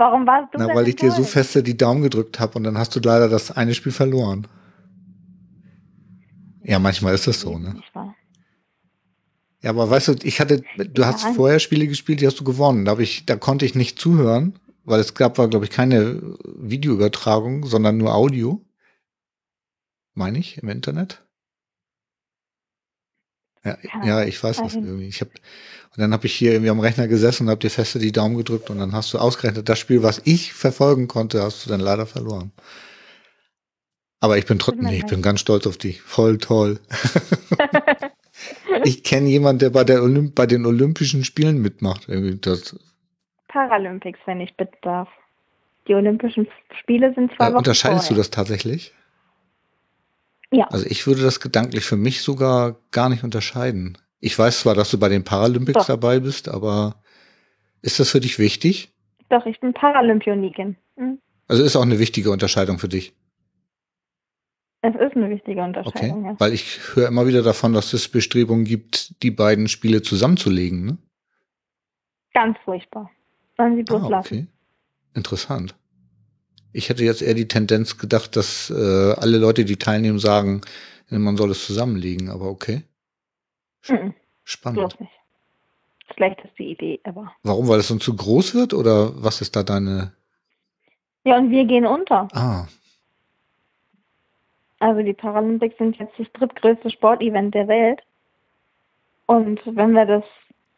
Warum 0.00 0.26
warst 0.26 0.54
du 0.54 0.58
Na, 0.58 0.74
weil 0.74 0.88
ich 0.88 0.96
dir 0.96 1.10
so 1.10 1.24
feste 1.24 1.62
die 1.62 1.76
Daumen 1.76 2.02
gedrückt 2.02 2.40
habe 2.40 2.54
und 2.56 2.64
dann 2.64 2.78
hast 2.78 2.96
du 2.96 3.00
leider 3.00 3.28
das 3.28 3.54
eine 3.54 3.74
Spiel 3.74 3.92
verloren. 3.92 4.46
Ja, 6.64 6.78
manchmal 6.78 7.14
ist 7.14 7.26
das 7.26 7.40
so, 7.40 7.58
ne? 7.58 7.80
Ja, 9.62 9.70
aber 9.70 9.90
weißt 9.90 10.08
du, 10.08 10.14
ich 10.22 10.40
hatte, 10.40 10.62
du 10.76 11.04
hast 11.04 11.24
ja. 11.24 11.32
vorher 11.32 11.58
Spiele 11.58 11.86
gespielt, 11.86 12.20
die 12.20 12.26
hast 12.26 12.40
du 12.40 12.44
gewonnen. 12.44 12.84
Da, 12.84 12.98
ich, 12.98 13.26
da 13.26 13.36
konnte 13.36 13.66
ich 13.66 13.74
nicht 13.74 13.98
zuhören, 13.98 14.58
weil 14.84 15.00
es 15.00 15.14
gab, 15.14 15.36
war, 15.38 15.48
glaube 15.48 15.66
ich, 15.66 15.70
keine 15.70 16.20
Videoübertragung, 16.44 17.66
sondern 17.66 17.98
nur 17.98 18.14
Audio. 18.14 18.64
Meine 20.14 20.38
ich, 20.38 20.58
im 20.58 20.68
Internet. 20.68 21.22
Ja, 23.62 23.76
ja, 24.02 24.24
ich 24.24 24.42
weiß 24.42 24.58
das 24.58 24.74
irgendwie. 24.74 25.08
Ich 25.08 25.20
hab, 25.20 25.28
und 25.28 25.98
dann 25.98 26.14
habe 26.14 26.26
ich 26.26 26.34
hier 26.34 26.52
irgendwie 26.52 26.70
am 26.70 26.80
Rechner 26.80 27.08
gesessen 27.08 27.44
und 27.44 27.50
habe 27.50 27.60
dir 27.60 27.70
feste 27.70 27.98
die 27.98 28.12
Daumen 28.12 28.38
gedrückt 28.38 28.70
und 28.70 28.78
dann 28.78 28.92
hast 28.92 29.12
du 29.12 29.18
ausgerechnet 29.18 29.68
das 29.68 29.78
Spiel, 29.78 30.02
was 30.02 30.22
ich 30.24 30.54
verfolgen 30.54 31.08
konnte, 31.08 31.42
hast 31.42 31.66
du 31.66 31.70
dann 31.70 31.80
leider 31.80 32.06
verloren. 32.06 32.52
Aber 34.20 34.36
ich 34.36 34.44
bin 34.46 34.58
trotzdem, 34.58 34.84
nee, 34.84 34.98
ich 34.98 35.06
bin 35.06 35.22
ganz 35.22 35.40
stolz 35.40 35.66
auf 35.66 35.78
dich. 35.78 36.02
Voll 36.02 36.36
toll. 36.36 36.78
ich 38.84 39.02
kenne 39.02 39.28
jemanden, 39.28 39.60
der 39.60 39.70
bei, 39.70 39.82
der 39.82 40.02
Olymp 40.02 40.34
bei 40.34 40.46
den 40.46 40.66
Olympischen 40.66 41.24
Spielen 41.24 41.62
mitmacht. 41.62 42.06
Irgendwie 42.08 42.36
das. 42.36 42.78
Paralympics, 43.48 44.18
wenn 44.26 44.40
ich 44.42 44.54
bitten 44.56 44.76
darf. 44.82 45.08
Die 45.88 45.94
Olympischen 45.94 46.46
Spiele 46.78 47.14
sind 47.14 47.32
zwei 47.34 47.48
äh, 47.48 47.54
Unterscheidest 47.54 48.08
vorher. 48.08 48.16
du 48.16 48.20
das 48.20 48.30
tatsächlich? 48.30 48.92
Ja. 50.52 50.66
Also 50.66 50.84
ich 50.86 51.06
würde 51.06 51.22
das 51.22 51.40
gedanklich 51.40 51.84
für 51.84 51.96
mich 51.96 52.20
sogar 52.20 52.76
gar 52.90 53.08
nicht 53.08 53.24
unterscheiden. 53.24 53.96
Ich 54.20 54.38
weiß 54.38 54.60
zwar, 54.60 54.74
dass 54.74 54.90
du 54.90 54.98
bei 54.98 55.08
den 55.08 55.24
Paralympics 55.24 55.78
Doch. 55.78 55.86
dabei 55.86 56.20
bist, 56.20 56.48
aber 56.48 56.96
ist 57.80 57.98
das 57.98 58.10
für 58.10 58.20
dich 58.20 58.38
wichtig? 58.38 58.92
Doch, 59.30 59.46
ich 59.46 59.58
bin 59.60 59.72
Paralympionikin. 59.72 60.76
Mhm. 60.96 61.18
Also 61.48 61.62
ist 61.62 61.76
auch 61.76 61.82
eine 61.82 61.98
wichtige 61.98 62.30
Unterscheidung 62.30 62.78
für 62.78 62.88
dich. 62.88 63.14
Es 64.82 64.94
ist 64.94 65.14
eine 65.14 65.28
wichtige 65.28 65.62
Unterscheidung, 65.62 66.20
okay. 66.20 66.28
ja. 66.28 66.40
Weil 66.40 66.54
ich 66.54 66.80
höre 66.94 67.08
immer 67.08 67.26
wieder 67.26 67.42
davon, 67.42 67.74
dass 67.74 67.92
es 67.92 68.08
Bestrebungen 68.08 68.64
gibt, 68.64 69.22
die 69.22 69.30
beiden 69.30 69.68
Spiele 69.68 70.00
zusammenzulegen, 70.00 70.86
ne? 70.86 70.98
Ganz 72.32 72.56
furchtbar. 72.64 73.10
Sollen 73.56 73.76
sie 73.76 73.82
bloß 73.82 74.02
ah, 74.02 74.04
okay. 74.04 74.12
lassen. 74.12 74.48
Interessant. 75.14 75.74
Ich 76.72 76.88
hätte 76.88 77.04
jetzt 77.04 77.20
eher 77.20 77.34
die 77.34 77.48
Tendenz 77.48 77.98
gedacht, 77.98 78.36
dass 78.36 78.70
äh, 78.70 79.12
alle 79.18 79.38
Leute, 79.38 79.64
die 79.64 79.76
teilnehmen, 79.76 80.18
sagen, 80.18 80.62
man 81.08 81.36
soll 81.36 81.50
es 81.50 81.66
zusammenlegen, 81.66 82.30
aber 82.30 82.48
okay. 82.48 82.84
Mhm. 83.88 84.14
Spannend. 84.44 84.78
Bloß 84.78 85.00
nicht. 85.00 85.12
Schlechteste 86.14 86.62
Idee 86.62 87.00
aber. 87.04 87.32
Warum? 87.42 87.68
Weil 87.68 87.80
es 87.80 87.88
dann 87.88 88.00
zu 88.00 88.14
groß 88.14 88.54
wird 88.54 88.74
oder 88.74 89.22
was 89.22 89.40
ist 89.40 89.56
da 89.56 89.62
deine. 89.62 90.12
Ja, 91.24 91.36
und 91.38 91.50
wir 91.50 91.64
gehen 91.66 91.86
unter. 91.86 92.28
Ah. 92.32 92.66
Also 94.80 95.02
die 95.02 95.12
Paralympics 95.12 95.78
sind 95.78 95.96
jetzt 95.98 96.18
das 96.18 96.30
drittgrößte 96.32 96.90
Sportevent 96.90 97.54
der 97.54 97.68
Welt. 97.68 98.02
Und 99.26 99.60
wenn 99.64 99.92
wir 99.92 100.06
das 100.06 100.24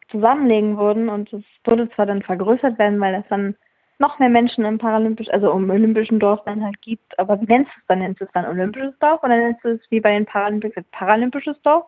zusammenlegen 0.09 0.77
würden 0.77 1.09
und 1.09 1.33
es 1.33 1.43
würde 1.63 1.89
zwar 1.91 2.05
dann 2.05 2.21
vergrößert 2.21 2.77
werden, 2.77 2.99
weil 2.99 3.15
es 3.15 3.27
dann 3.29 3.55
noch 3.97 4.19
mehr 4.19 4.29
Menschen 4.29 4.65
im 4.65 4.77
Paralympisch, 4.77 5.29
also 5.29 5.51
im 5.51 5.69
Olympischen 5.69 6.19
Dorf 6.19 6.43
dann 6.45 6.63
halt 6.63 6.81
gibt. 6.81 7.17
Aber 7.17 7.39
wie 7.41 7.45
nennst 7.45 7.71
du 7.73 7.79
es 7.79 7.87
dann? 7.87 7.99
Nennst 7.99 8.21
du 8.21 8.25
es 8.25 8.31
dann 8.33 8.45
Olympisches 8.45 8.93
Dorf 8.99 9.23
oder 9.23 9.37
nennst 9.37 9.63
du 9.63 9.69
es 9.69 9.81
wie 9.89 10.01
bei 10.01 10.11
den 10.11 10.25
Paralympics 10.25 10.75
Paralympisches 10.91 11.59
Dorf? 11.61 11.85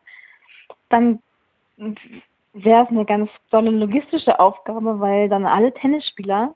Dann 0.89 1.19
wäre 2.53 2.83
es 2.83 2.89
eine 2.89 3.05
ganz 3.05 3.29
tolle 3.51 3.71
logistische 3.71 4.39
Aufgabe, 4.39 4.99
weil 4.99 5.27
dann 5.27 5.45
alle 5.45 5.73
Tennisspieler, 5.73 6.55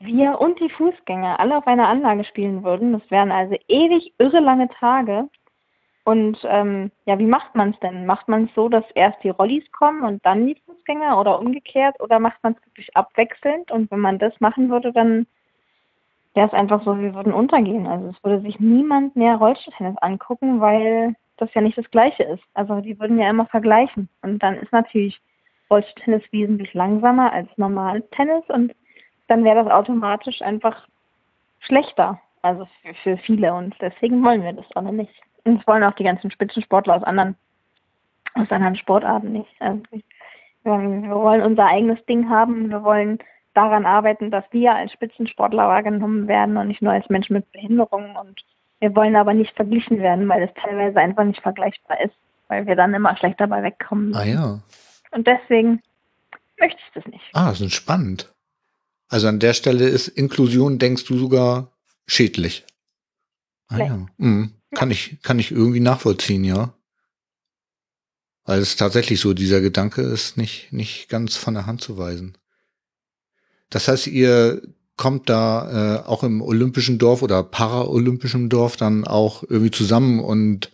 wir 0.00 0.40
und 0.40 0.60
die 0.60 0.70
Fußgänger 0.70 1.40
alle 1.40 1.56
auf 1.56 1.66
einer 1.66 1.88
Anlage 1.88 2.24
spielen 2.24 2.62
würden. 2.64 2.92
Das 2.92 3.10
wären 3.10 3.32
also 3.32 3.56
ewig 3.68 4.12
irre 4.18 4.40
lange 4.40 4.68
Tage. 4.68 5.28
Und 6.04 6.38
ähm, 6.44 6.90
ja, 7.06 7.18
wie 7.18 7.26
macht 7.26 7.54
man 7.54 7.70
es 7.70 7.80
denn? 7.80 8.04
Macht 8.04 8.28
man 8.28 8.44
es 8.44 8.54
so, 8.54 8.68
dass 8.68 8.84
erst 8.94 9.22
die 9.24 9.30
Rollis 9.30 9.64
kommen 9.72 10.02
und 10.02 10.24
dann 10.26 10.46
die 10.46 10.60
Fußgänger 10.66 11.18
oder 11.18 11.38
umgekehrt? 11.38 11.98
Oder 12.00 12.18
macht 12.18 12.42
man 12.42 12.52
es 12.52 12.66
wirklich 12.66 12.94
abwechselnd? 12.94 13.70
Und 13.70 13.90
wenn 13.90 14.00
man 14.00 14.18
das 14.18 14.38
machen 14.38 14.68
würde, 14.68 14.92
dann 14.92 15.26
wäre 16.34 16.48
es 16.48 16.52
einfach 16.52 16.84
so, 16.84 16.98
wir 17.00 17.14
würden 17.14 17.32
untergehen. 17.32 17.86
Also 17.86 18.08
es 18.08 18.22
würde 18.22 18.42
sich 18.42 18.60
niemand 18.60 19.16
mehr 19.16 19.36
Rollstuhltennis 19.36 19.96
angucken, 19.98 20.60
weil 20.60 21.14
das 21.38 21.52
ja 21.54 21.62
nicht 21.62 21.78
das 21.78 21.90
Gleiche 21.90 22.24
ist. 22.24 22.42
Also 22.52 22.80
die 22.80 23.00
würden 23.00 23.18
ja 23.18 23.30
immer 23.30 23.46
vergleichen. 23.46 24.10
Und 24.20 24.42
dann 24.42 24.56
ist 24.56 24.72
natürlich 24.72 25.20
Rollstuhltennis 25.70 26.22
wesentlich 26.32 26.74
langsamer 26.74 27.32
als 27.32 27.48
normal 27.56 28.02
Tennis 28.10 28.44
und 28.48 28.74
dann 29.34 29.44
wäre 29.44 29.64
das 29.64 29.72
automatisch 29.72 30.42
einfach 30.42 30.86
schlechter. 31.58 32.20
Also 32.42 32.68
für, 32.82 32.94
für 32.94 33.16
viele 33.18 33.52
und 33.52 33.74
deswegen 33.80 34.22
wollen 34.22 34.44
wir 34.44 34.52
das 34.52 34.70
alle 34.76 34.92
nicht. 34.92 35.12
Und 35.44 35.58
das 35.58 35.66
wollen 35.66 35.82
auch 35.82 35.94
die 35.94 36.04
ganzen 36.04 36.30
Spitzensportler 36.30 36.96
aus 36.96 37.02
anderen, 37.02 37.34
aus 38.34 38.50
anderen 38.50 38.76
Sportarten 38.76 39.32
nicht. 39.32 39.50
Also 39.58 39.82
wir 40.62 40.70
wollen 40.70 41.42
unser 41.42 41.66
eigenes 41.66 42.04
Ding 42.06 42.30
haben. 42.30 42.70
Wir 42.70 42.84
wollen 42.84 43.18
daran 43.54 43.86
arbeiten, 43.86 44.30
dass 44.30 44.44
wir 44.52 44.72
als 44.72 44.92
Spitzensportler 44.92 45.68
wahrgenommen 45.68 46.28
werden 46.28 46.56
und 46.56 46.68
nicht 46.68 46.82
nur 46.82 46.92
als 46.92 47.08
Menschen 47.08 47.34
mit 47.34 47.50
Behinderungen. 47.50 48.16
Und 48.16 48.40
wir 48.78 48.94
wollen 48.94 49.16
aber 49.16 49.34
nicht 49.34 49.56
verglichen 49.56 49.98
werden, 49.98 50.28
weil 50.28 50.44
es 50.44 50.54
teilweise 50.62 51.00
einfach 51.00 51.24
nicht 51.24 51.42
vergleichbar 51.42 52.00
ist, 52.02 52.14
weil 52.46 52.66
wir 52.66 52.76
dann 52.76 52.94
immer 52.94 53.16
schlecht 53.16 53.40
dabei 53.40 53.64
wegkommen. 53.64 54.14
Ah 54.14 54.24
ja. 54.24 54.60
Und 55.10 55.26
deswegen 55.26 55.82
möchte 56.60 56.78
ich 56.78 56.92
das 56.94 57.06
nicht. 57.06 57.24
Ah, 57.32 57.48
das 57.48 57.60
ist 57.60 57.74
spannend. 57.74 58.33
Also 59.08 59.28
an 59.28 59.38
der 59.38 59.54
Stelle 59.54 59.88
ist 59.88 60.08
Inklusion, 60.08 60.78
denkst 60.78 61.04
du, 61.04 61.18
sogar 61.18 61.72
schädlich. 62.06 62.64
Ah 63.68 63.76
nee. 63.78 63.86
ja. 63.86 64.06
Mhm. 64.16 64.52
Kann 64.74 64.90
ich, 64.90 65.20
kann 65.22 65.38
ich 65.38 65.50
irgendwie 65.52 65.80
nachvollziehen, 65.80 66.44
ja. 66.44 66.74
Weil 68.44 68.60
es 68.60 68.76
tatsächlich 68.76 69.20
so, 69.20 69.32
dieser 69.32 69.60
Gedanke 69.60 70.02
ist 70.02 70.36
nicht, 70.36 70.72
nicht 70.72 71.08
ganz 71.08 71.36
von 71.36 71.54
der 71.54 71.66
Hand 71.66 71.80
zu 71.80 71.96
weisen. 71.96 72.36
Das 73.70 73.88
heißt, 73.88 74.06
ihr 74.08 74.60
kommt 74.96 75.28
da 75.28 76.02
äh, 76.02 76.06
auch 76.06 76.22
im 76.22 76.42
olympischen 76.42 76.98
Dorf 76.98 77.22
oder 77.22 77.42
paraolympischen 77.42 78.48
Dorf 78.48 78.76
dann 78.76 79.06
auch 79.06 79.42
irgendwie 79.42 79.70
zusammen 79.70 80.20
und 80.20 80.70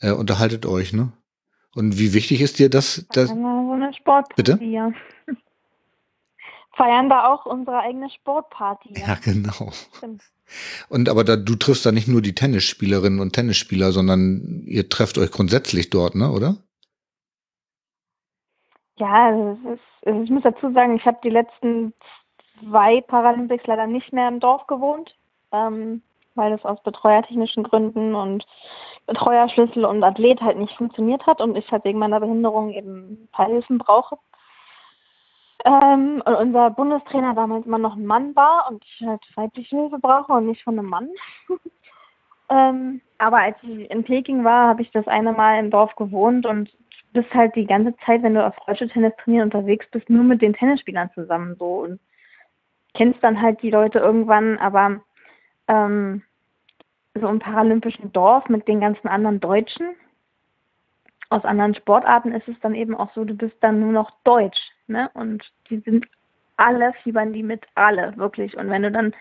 äh, 0.00 0.10
unterhaltet 0.10 0.66
euch, 0.66 0.92
ne? 0.92 1.12
Und 1.74 1.98
wie 1.98 2.12
wichtig 2.12 2.40
ist 2.40 2.58
dir 2.58 2.68
das? 2.68 3.06
das 3.12 3.28
so 3.28 3.34
eine 3.34 3.92
Sportparty, 3.94 4.34
Bitte? 4.36 4.58
Ja. 4.64 4.90
Feiern 6.78 7.10
da 7.10 7.26
auch 7.26 7.44
unsere 7.44 7.80
eigene 7.80 8.08
Sportparty. 8.08 8.94
Ja, 8.96 9.08
ja 9.08 9.14
genau. 9.22 9.72
Stimmt. 9.96 10.22
Und 10.88 11.10
aber 11.10 11.24
da, 11.24 11.36
du 11.36 11.56
triffst 11.56 11.84
da 11.84 11.92
nicht 11.92 12.08
nur 12.08 12.22
die 12.22 12.34
Tennisspielerinnen 12.34 13.20
und 13.20 13.34
Tennisspieler, 13.34 13.92
sondern 13.92 14.62
ihr 14.64 14.88
trefft 14.88 15.18
euch 15.18 15.30
grundsätzlich 15.30 15.90
dort, 15.90 16.14
ne, 16.14 16.30
oder? 16.30 16.56
Ja, 18.96 19.30
ist, 19.30 19.80
also 20.06 20.22
ich 20.22 20.30
muss 20.30 20.42
dazu 20.42 20.72
sagen, 20.72 20.96
ich 20.96 21.04
habe 21.04 21.18
die 21.22 21.30
letzten 21.30 21.92
zwei 22.60 23.00
Paralympics 23.02 23.66
leider 23.66 23.86
nicht 23.86 24.12
mehr 24.12 24.28
im 24.28 24.40
Dorf 24.40 24.66
gewohnt, 24.66 25.14
ähm, 25.52 26.02
weil 26.34 26.52
es 26.52 26.64
aus 26.64 26.82
betreuertechnischen 26.82 27.64
Gründen 27.64 28.14
und 28.14 28.46
Betreuerschlüssel 29.06 29.84
und 29.84 30.02
Athlet 30.02 30.40
halt 30.40 30.58
nicht 30.58 30.76
funktioniert 30.76 31.26
hat 31.26 31.40
und 31.40 31.56
ich 31.56 31.70
halt 31.70 31.84
wegen 31.84 31.98
meiner 31.98 32.20
Behinderung 32.20 32.70
eben 32.70 33.28
Teilhilfen 33.34 33.78
brauche. 33.78 34.18
Ähm, 35.64 36.22
und 36.24 36.34
unser 36.34 36.70
Bundestrainer 36.70 37.34
damals 37.34 37.66
immer 37.66 37.78
noch 37.78 37.96
ein 37.96 38.06
Mann 38.06 38.34
war 38.36 38.68
und 38.70 38.84
ich 38.84 39.06
halt 39.06 39.20
weibliche 39.34 39.76
Hilfe 39.76 39.98
brauche 39.98 40.32
und 40.32 40.46
nicht 40.46 40.62
von 40.62 40.78
einem 40.78 40.88
Mann. 40.88 41.08
ähm, 42.48 43.00
aber 43.18 43.38
als 43.38 43.56
ich 43.62 43.90
in 43.90 44.04
Peking 44.04 44.44
war, 44.44 44.68
habe 44.68 44.82
ich 44.82 44.90
das 44.92 45.06
eine 45.08 45.32
Mal 45.32 45.58
im 45.58 45.70
Dorf 45.70 45.94
gewohnt 45.96 46.46
und 46.46 46.70
bist 47.12 47.32
halt 47.34 47.56
die 47.56 47.66
ganze 47.66 47.96
Zeit, 48.04 48.22
wenn 48.22 48.34
du 48.34 48.46
auf 48.46 48.54
Tennis 48.66 49.12
trainieren 49.16 49.44
unterwegs 49.44 49.86
bist, 49.90 50.08
nur 50.08 50.22
mit 50.22 50.42
den 50.42 50.54
Tennisspielern 50.54 51.10
zusammen 51.14 51.56
so 51.58 51.80
und 51.80 52.00
kennst 52.94 53.22
dann 53.22 53.40
halt 53.40 53.60
die 53.62 53.70
Leute 53.70 53.98
irgendwann, 53.98 54.58
aber 54.58 55.00
ähm, 55.66 56.22
so 57.14 57.26
im 57.28 57.38
paralympischen 57.38 58.12
Dorf 58.12 58.48
mit 58.48 58.68
den 58.68 58.80
ganzen 58.80 59.08
anderen 59.08 59.40
Deutschen 59.40 59.96
aus 61.30 61.44
anderen 61.44 61.74
Sportarten 61.74 62.32
ist 62.32 62.48
es 62.48 62.58
dann 62.60 62.74
eben 62.74 62.94
auch 62.94 63.12
so, 63.14 63.24
du 63.24 63.34
bist 63.34 63.56
dann 63.60 63.80
nur 63.80 63.92
noch 63.92 64.10
Deutsch, 64.24 64.60
ne? 64.86 65.10
Und 65.14 65.44
die 65.68 65.78
sind 65.80 66.06
alle, 66.56 66.92
fiebern 67.02 67.32
die 67.32 67.42
mit, 67.42 67.66
alle, 67.74 68.16
wirklich. 68.16 68.56
Und 68.56 68.70
wenn 68.70 68.82
du 68.82 68.90
dann 68.90 69.14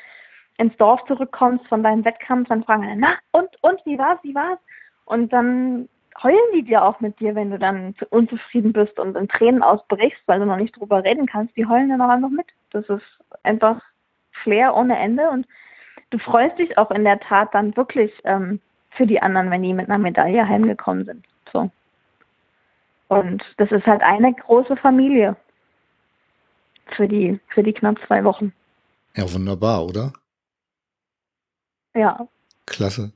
ins 0.57 0.75
Dorf 0.77 1.03
zurückkommst 1.05 1.67
von 1.67 1.83
deinem 1.83 2.05
Wettkampf, 2.05 2.49
dann 2.49 2.63
fragen 2.63 2.83
alle, 2.83 2.95
na, 2.95 3.13
und, 3.31 3.49
und, 3.61 3.85
wie 3.85 3.97
war's, 3.97 4.19
wie 4.23 4.33
war's? 4.33 4.59
Und 5.05 5.31
dann 5.31 5.87
heulen 6.23 6.37
die 6.55 6.63
dir 6.63 6.83
auch 6.83 6.99
mit 6.99 7.19
dir, 7.19 7.35
wenn 7.35 7.51
du 7.51 7.59
dann 7.59 7.93
unzufrieden 8.09 8.73
bist 8.73 8.99
und 8.99 9.15
in 9.15 9.27
Tränen 9.27 9.61
ausbrichst, 9.61 10.21
weil 10.25 10.39
du 10.39 10.45
noch 10.45 10.57
nicht 10.57 10.75
drüber 10.77 11.03
reden 11.03 11.27
kannst. 11.27 11.55
Die 11.55 11.65
heulen 11.65 11.89
dann 11.89 12.01
auch 12.01 12.09
einfach 12.09 12.29
mit. 12.29 12.47
Das 12.71 12.85
ist 12.89 13.05
einfach 13.43 13.81
Flair 14.43 14.75
ohne 14.75 14.97
Ende 14.97 15.29
und 15.29 15.47
du 16.09 16.17
freust 16.17 16.57
dich 16.57 16.77
auch 16.77 16.91
in 16.91 17.03
der 17.03 17.19
Tat 17.19 17.53
dann 17.53 17.75
wirklich 17.75 18.11
ähm, 18.23 18.59
für 18.91 19.05
die 19.05 19.21
anderen, 19.21 19.51
wenn 19.51 19.63
die 19.63 19.73
mit 19.73 19.89
einer 19.89 19.99
Medaille 19.99 20.47
heimgekommen 20.47 21.05
sind. 21.05 21.25
So. 21.53 21.69
Und 23.07 23.43
das 23.57 23.71
ist 23.71 23.85
halt 23.85 24.01
eine 24.01 24.33
große 24.33 24.75
Familie 24.77 25.35
für 26.95 27.07
die, 27.07 27.39
für 27.49 27.63
die 27.63 27.73
knapp 27.73 27.97
zwei 28.05 28.23
Wochen. 28.23 28.53
Ja, 29.15 29.31
wunderbar, 29.33 29.85
oder? 29.85 30.13
Ja. 31.93 32.27
Klasse. 32.65 33.11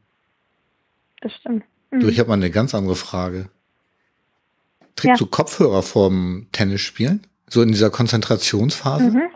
Das 1.22 1.34
stimmt. 1.36 1.64
Mhm. 1.92 2.00
Du, 2.00 2.08
ich 2.08 2.20
habe 2.20 2.30
mal 2.30 2.36
eine 2.36 2.52
ganz 2.52 2.74
andere 2.74 2.96
Frage. 2.96 3.50
Trägst 4.96 5.20
ja. 5.20 5.26
du 5.26 5.30
Kopfhörer 5.30 5.84
vorm 5.84 6.48
Tennisspielen? 6.52 7.28
So 7.48 7.62
in 7.62 7.70
dieser 7.70 7.90
Konzentrationsphase? 7.90 9.12
Mhm. 9.12 9.30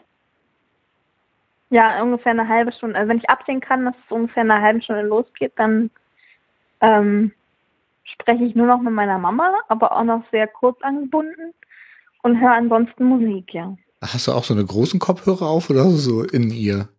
Ja, 1.70 2.02
ungefähr 2.02 2.32
eine 2.32 2.48
halbe 2.48 2.72
Stunde. 2.72 2.98
Also 2.98 3.10
wenn 3.10 3.18
ich 3.18 3.30
absehen 3.30 3.60
kann, 3.60 3.86
dass 3.86 3.96
es 4.06 4.12
ungefähr 4.12 4.44
eine 4.44 4.62
halbe 4.62 4.82
Stunde 4.82 5.02
losgeht, 5.02 5.54
dann 5.58 5.90
ähm, 6.82 7.32
spreche 8.06 8.46
ich 8.46 8.56
nur 8.56 8.68
noch 8.68 8.80
mit 8.80 8.94
meiner 8.94 9.18
Mama, 9.18 9.54
aber 9.68 9.92
auch 9.92 10.04
noch 10.04 10.24
sehr 10.32 10.48
kurz 10.48 10.82
angebunden 10.82 11.54
und 12.24 12.40
höre 12.40 12.54
ansonsten 12.54 13.06
Musik, 13.06 13.54
ja. 13.54 13.76
Hast 14.02 14.28
du 14.28 14.32
auch 14.32 14.44
so 14.44 14.54
eine 14.54 14.66
großen 14.66 15.00
Kopfhörer 15.00 15.48
auf 15.48 15.70
oder 15.70 15.84
so 15.90 16.24
in 16.24 16.52
ihr? 16.52 16.90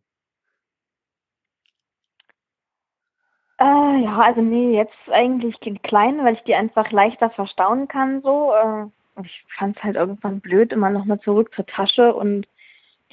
Äh, 3.59 3.65
ja, 4.05 4.19
also 4.21 4.43
nee, 4.43 4.77
jetzt 4.77 4.95
eigentlich 5.11 5.57
die 5.61 5.79
kleinen, 5.79 6.25
weil 6.25 6.35
ich 6.35 6.43
die 6.43 6.55
einfach 6.55 6.91
leichter 6.91 7.31
verstauen 7.31 7.89
kann 7.89 8.21
so. 8.23 8.53
Äh, 8.53 9.23
ich 9.23 9.45
fand 9.57 9.77
es 9.77 9.83
halt 9.83 9.97
irgendwann 9.97 10.41
blöd, 10.41 10.73
immer 10.73 10.91
noch 10.91 11.07
mal 11.07 11.21
zurück 11.21 11.55
zur 11.55 11.65
Tasche 11.65 12.15
und 12.15 12.47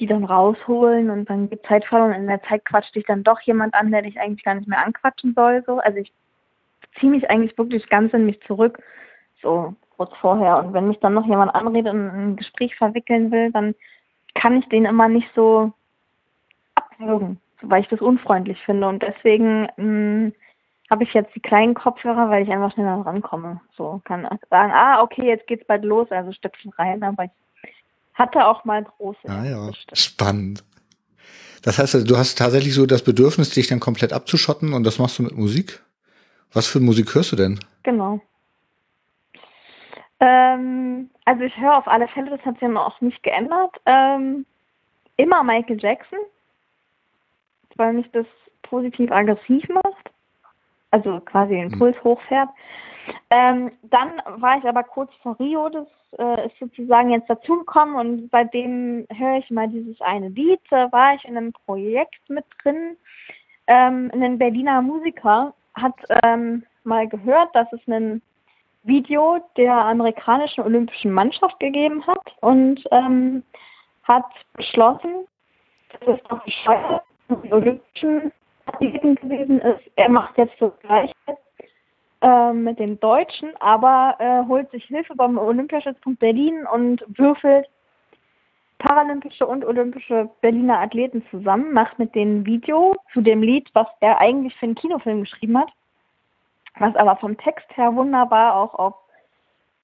die 0.00 0.06
dann 0.06 0.24
rausholen 0.24 1.08
und 1.10 1.30
dann 1.30 1.48
geht 1.48 1.64
Zeit 1.66 1.84
verloren 1.84 2.10
und 2.10 2.22
in 2.22 2.26
der 2.26 2.42
Zeit 2.42 2.64
quatscht 2.64 2.94
dich 2.94 3.04
dann 3.06 3.22
doch 3.22 3.40
jemand 3.42 3.74
an, 3.74 3.90
der 3.90 4.02
dich 4.02 4.18
eigentlich 4.18 4.44
gar 4.44 4.54
nicht 4.54 4.68
mehr 4.68 4.84
anquatschen 4.84 5.34
soll. 5.34 5.62
So. 5.66 5.78
Also 5.78 5.98
ich 5.98 6.12
ziehe 6.98 7.10
mich 7.10 7.28
eigentlich 7.30 7.56
wirklich 7.58 7.88
ganz 7.88 8.12
in 8.12 8.26
mich 8.26 8.40
zurück, 8.42 8.78
so 9.42 9.74
kurz 9.96 10.12
vorher. 10.20 10.58
Und 10.58 10.72
wenn 10.72 10.88
mich 10.88 10.98
dann 11.00 11.14
noch 11.14 11.26
jemand 11.26 11.54
anredet 11.54 11.92
und 11.92 12.08
ein 12.08 12.36
Gespräch 12.36 12.74
verwickeln 12.76 13.30
will, 13.30 13.50
dann 13.52 13.74
kann 14.34 14.56
ich 14.56 14.68
den 14.68 14.84
immer 14.84 15.08
nicht 15.08 15.28
so 15.34 15.72
abwürgen, 16.74 17.40
weil 17.62 17.82
ich 17.82 17.88
das 17.88 18.00
unfreundlich 18.00 18.60
finde. 18.64 18.88
Und 18.88 19.02
deswegen 19.02 19.68
hm, 19.76 20.32
habe 20.90 21.04
ich 21.04 21.12
jetzt 21.14 21.34
die 21.34 21.40
kleinen 21.40 21.74
Kopfhörer, 21.74 22.30
weil 22.30 22.42
ich 22.42 22.50
einfach 22.50 22.72
schneller 22.72 23.04
rankomme. 23.04 23.60
So 23.76 24.00
kann 24.04 24.28
sagen, 24.50 24.72
ah, 24.72 25.02
okay, 25.02 25.26
jetzt 25.26 25.46
geht's 25.46 25.66
bald 25.66 25.84
los, 25.84 26.10
also 26.10 26.32
Stöpfen 26.32 26.72
rein, 26.72 27.02
aber 27.02 27.24
ich 27.24 27.30
hatte 28.14 28.46
auch 28.46 28.64
mal 28.64 28.84
große. 28.84 29.28
Ah 29.28 29.44
ja, 29.44 29.70
spannend. 29.92 30.64
Das 31.62 31.78
heißt, 31.78 32.08
du 32.08 32.18
hast 32.18 32.36
tatsächlich 32.36 32.74
so 32.74 32.84
das 32.84 33.02
Bedürfnis, 33.02 33.50
dich 33.50 33.68
dann 33.68 33.80
komplett 33.80 34.12
abzuschotten 34.12 34.74
und 34.74 34.84
das 34.84 34.98
machst 34.98 35.18
du 35.18 35.22
mit 35.22 35.36
Musik? 35.36 35.82
Was 36.52 36.66
für 36.66 36.80
Musik 36.80 37.14
hörst 37.14 37.32
du 37.32 37.36
denn? 37.36 37.58
Genau. 37.82 38.20
Ähm, 40.20 41.10
also 41.24 41.42
ich 41.42 41.56
höre 41.56 41.76
auf 41.76 41.88
alle 41.88 42.08
Fälle, 42.08 42.30
das 42.30 42.44
hat 42.44 42.54
sich 42.54 42.68
ja 42.68 42.76
auch 42.76 43.00
nicht 43.00 43.22
geändert, 43.22 43.76
ähm, 43.86 44.46
immer 45.16 45.42
Michael 45.42 45.80
Jackson, 45.80 46.18
weil 47.76 47.94
mich 47.94 48.10
das 48.12 48.26
positiv 48.62 49.10
aggressiv 49.10 49.68
macht, 49.68 50.10
also 50.90 51.20
quasi 51.20 51.54
den 51.54 51.72
hm. 51.72 51.78
Puls 51.78 51.96
hm. 51.96 52.04
hochfährt. 52.04 52.48
Ähm, 53.30 53.72
dann 53.82 54.22
war 54.36 54.58
ich 54.58 54.64
aber 54.64 54.82
kurz 54.82 55.12
vor 55.22 55.38
Rio, 55.38 55.68
das 55.68 55.86
äh, 56.18 56.46
ist 56.46 56.58
sozusagen 56.58 57.10
jetzt 57.10 57.28
dazugekommen 57.28 57.96
und 57.96 58.28
seitdem 58.30 59.06
höre 59.12 59.38
ich 59.38 59.50
mal 59.50 59.68
dieses 59.68 60.00
eine 60.00 60.28
Lied. 60.28 60.60
Da 60.70 60.90
war 60.92 61.14
ich 61.14 61.24
in 61.24 61.36
einem 61.36 61.52
Projekt 61.52 62.28
mit 62.28 62.44
drin. 62.62 62.96
Ähm, 63.66 64.10
ein 64.14 64.38
Berliner 64.38 64.80
Musiker 64.82 65.54
hat 65.74 65.94
ähm, 66.22 66.64
mal 66.84 67.08
gehört, 67.08 67.54
dass 67.54 67.72
es 67.72 67.80
ein 67.86 68.22
Video 68.82 69.40
der 69.56 69.72
amerikanischen 69.72 70.62
olympischen 70.64 71.10
Mannschaft 71.10 71.58
gegeben 71.58 72.06
hat 72.06 72.34
und 72.40 72.82
ähm, 72.90 73.42
hat 74.02 74.26
beschlossen, 74.54 75.26
dass 76.00 76.16
es 76.16 76.22
doch 76.28 76.44
bescheuert 76.44 77.02
die 77.42 77.52
olympischen 77.52 78.32
Athleten 78.66 79.14
gewesen 79.16 79.60
ist. 79.60 79.80
Er 79.96 80.08
macht 80.08 80.36
jetzt 80.36 80.60
das 80.60 80.72
Gleiche 80.80 81.14
äh, 82.20 82.52
mit 82.52 82.78
den 82.78 83.00
Deutschen, 83.00 83.52
aber 83.60 84.16
äh, 84.18 84.46
holt 84.48 84.70
sich 84.70 84.84
Hilfe 84.84 85.14
beim 85.14 85.38
Olympiastützpunkt 85.38 86.20
Berlin 86.20 86.66
und 86.72 87.02
würfelt 87.18 87.68
paralympische 88.84 89.46
und 89.46 89.64
olympische 89.64 90.28
Berliner 90.42 90.78
Athleten 90.78 91.24
zusammen, 91.30 91.72
macht 91.72 91.98
mit 91.98 92.14
denen 92.14 92.40
ein 92.40 92.46
Video 92.46 92.94
zu 93.14 93.22
dem 93.22 93.42
Lied, 93.42 93.70
was 93.72 93.86
er 94.00 94.20
eigentlich 94.20 94.54
für 94.56 94.66
einen 94.66 94.74
Kinofilm 94.74 95.20
geschrieben 95.22 95.58
hat, 95.58 95.72
was 96.78 96.94
aber 96.96 97.16
vom 97.16 97.36
Text 97.38 97.66
her 97.76 97.96
wunderbar 97.96 98.54
auch 98.54 98.74
auf, 98.74 98.94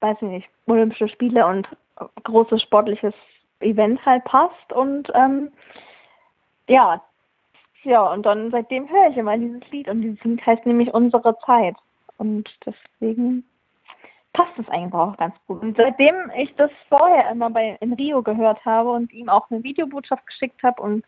weiß 0.00 0.18
ich 0.20 0.28
nicht, 0.28 0.48
Olympische 0.66 1.08
Spiele 1.08 1.46
und 1.46 1.66
großes 2.24 2.62
sportliches 2.62 3.14
Event 3.60 4.04
halt 4.04 4.24
passt 4.24 4.72
und 4.72 5.10
ähm, 5.14 5.50
ja, 6.68 7.02
ja, 7.82 8.02
und 8.12 8.26
dann 8.26 8.50
seitdem 8.50 8.88
höre 8.90 9.08
ich 9.10 9.16
immer 9.16 9.38
dieses 9.38 9.62
Lied 9.70 9.88
und 9.88 10.02
dieses 10.02 10.22
Lied 10.24 10.44
heißt 10.44 10.66
nämlich 10.66 10.92
Unsere 10.92 11.38
Zeit. 11.46 11.76
Und 12.18 12.50
deswegen 12.66 13.44
passt 14.32 14.58
es 14.58 14.68
eigentlich 14.68 14.94
auch 14.94 15.16
ganz 15.16 15.34
gut. 15.46 15.62
Und 15.62 15.76
seitdem 15.76 16.14
ich 16.36 16.54
das 16.56 16.70
vorher 16.88 17.30
immer 17.30 17.50
bei 17.50 17.76
in 17.80 17.92
Rio 17.94 18.22
gehört 18.22 18.64
habe 18.64 18.90
und 18.90 19.12
ihm 19.12 19.28
auch 19.28 19.50
eine 19.50 19.62
Videobotschaft 19.62 20.26
geschickt 20.26 20.62
habe 20.62 20.80
und 20.82 21.04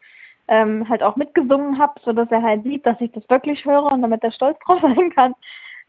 ähm, 0.49 0.89
halt 0.89 1.03
auch 1.03 1.17
mitgesungen 1.17 1.79
habe, 1.79 2.01
sodass 2.05 2.31
er 2.31 2.43
halt 2.43 2.65
sieht, 2.65 2.85
dass 2.85 3.01
ich 3.01 3.13
das 3.13 3.29
wirklich 3.29 3.65
höre 3.65 3.93
und 3.93 4.03
damit 4.03 4.23
er 4.25 4.33
stolz 4.33 4.59
drauf 4.65 4.81
sein 4.83 5.11
kann. 5.15 5.35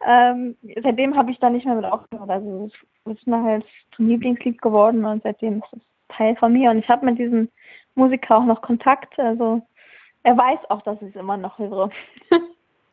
Ähm, 0.05 0.55
seitdem 0.83 1.15
habe 1.15 1.31
ich 1.31 1.39
da 1.39 1.49
nicht 1.49 1.65
mehr 1.65 1.75
mit 1.75 1.85
aufgehört. 1.85 2.29
Also 2.29 2.69
es 3.05 3.13
ist 3.13 3.27
mir 3.27 3.41
halt 3.41 3.65
zum 3.95 4.07
Lieblingslied 4.07 4.61
geworden 4.61 5.05
und 5.05 5.23
seitdem 5.23 5.59
ist 5.59 5.73
es 5.73 5.81
Teil 6.15 6.35
von 6.35 6.53
mir. 6.53 6.71
Und 6.71 6.79
ich 6.79 6.89
habe 6.89 7.05
mit 7.05 7.17
diesem 7.17 7.49
Musiker 7.95 8.37
auch 8.37 8.45
noch 8.45 8.61
Kontakt. 8.61 9.17
Also 9.17 9.61
er 10.23 10.37
weiß 10.37 10.59
auch, 10.69 10.81
dass 10.83 11.01
ich 11.01 11.09
es 11.09 11.15
immer 11.15 11.37
noch 11.37 11.57
höre. 11.57 11.89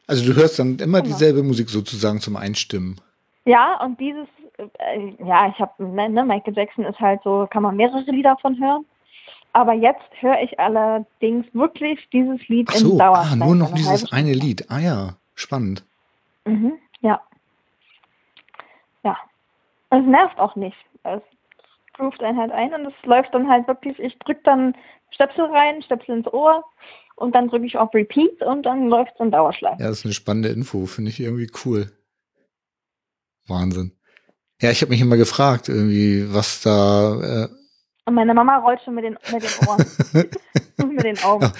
Also 0.06 0.26
du 0.26 0.34
hörst 0.34 0.58
dann 0.58 0.80
immer 0.80 1.02
genau. 1.02 1.14
dieselbe 1.14 1.44
Musik 1.44 1.70
sozusagen 1.70 2.18
zum 2.18 2.34
Einstimmen. 2.34 3.00
Ja, 3.44 3.82
und 3.82 3.98
dieses, 3.98 4.28
äh, 4.58 5.12
ja, 5.24 5.48
ich 5.48 5.58
habe, 5.58 5.84
ne, 5.84 6.08
ne, 6.08 6.24
Michael 6.24 6.54
Jackson 6.54 6.84
ist 6.84 7.00
halt 7.00 7.20
so, 7.24 7.48
kann 7.50 7.62
man 7.62 7.76
mehrere 7.76 8.10
Lieder 8.10 8.36
von 8.40 8.58
hören. 8.60 8.84
Aber 9.52 9.72
jetzt 9.72 10.10
höre 10.20 10.40
ich 10.42 10.58
allerdings 10.60 11.46
wirklich 11.52 12.08
dieses 12.12 12.46
Lied 12.48 12.68
Ach 12.70 12.76
so, 12.76 12.92
in 12.92 12.98
Dauerschleife. 12.98 13.42
Ah, 13.42 13.46
nur 13.46 13.56
noch 13.56 13.74
dieses 13.74 14.12
eine 14.12 14.32
Lied. 14.32 14.70
Ah 14.70 14.78
ja, 14.78 15.16
spannend. 15.34 15.84
Mhm, 16.44 16.74
ja. 17.00 17.20
Ja. 19.02 19.16
Es 19.90 20.04
nervt 20.04 20.38
auch 20.38 20.54
nicht. 20.54 20.76
Es 21.02 21.22
groovt 21.94 22.22
einen 22.22 22.38
halt 22.38 22.52
ein 22.52 22.72
und 22.74 22.86
es 22.86 23.06
läuft 23.06 23.34
dann 23.34 23.48
halt 23.48 23.66
wirklich, 23.66 23.98
ich 23.98 24.16
drücke 24.20 24.42
dann 24.44 24.74
Stöpsel 25.10 25.46
rein, 25.46 25.82
Stöpsel 25.82 26.18
ins 26.18 26.32
Ohr 26.32 26.64
und 27.16 27.34
dann 27.34 27.48
drücke 27.48 27.66
ich 27.66 27.76
auf 27.76 27.92
Repeat 27.92 28.42
und 28.42 28.64
dann 28.64 28.88
läuft 28.88 29.12
es 29.14 29.20
in 29.20 29.32
Dauerschleife. 29.32 29.82
Ja, 29.82 29.88
das 29.88 29.98
ist 29.98 30.04
eine 30.04 30.14
spannende 30.14 30.50
Info, 30.50 30.86
finde 30.86 31.10
ich 31.10 31.18
irgendwie 31.18 31.50
cool. 31.64 31.90
Wahnsinn. 33.46 33.92
Ja, 34.60 34.70
ich 34.70 34.82
habe 34.82 34.90
mich 34.90 35.00
immer 35.00 35.16
gefragt, 35.16 35.68
irgendwie, 35.68 36.32
was 36.32 36.60
da. 36.60 37.44
Äh 37.44 37.48
und 38.06 38.14
meine 38.14 38.34
Mama 38.34 38.58
rollt 38.58 38.80
schon 38.82 38.94
mit 38.94 39.04
den, 39.04 39.16
mit 39.32 39.42
den 39.42 39.68
Ohren. 39.68 39.86
mit 40.94 41.04
den 41.04 41.18
Augen. 41.22 41.52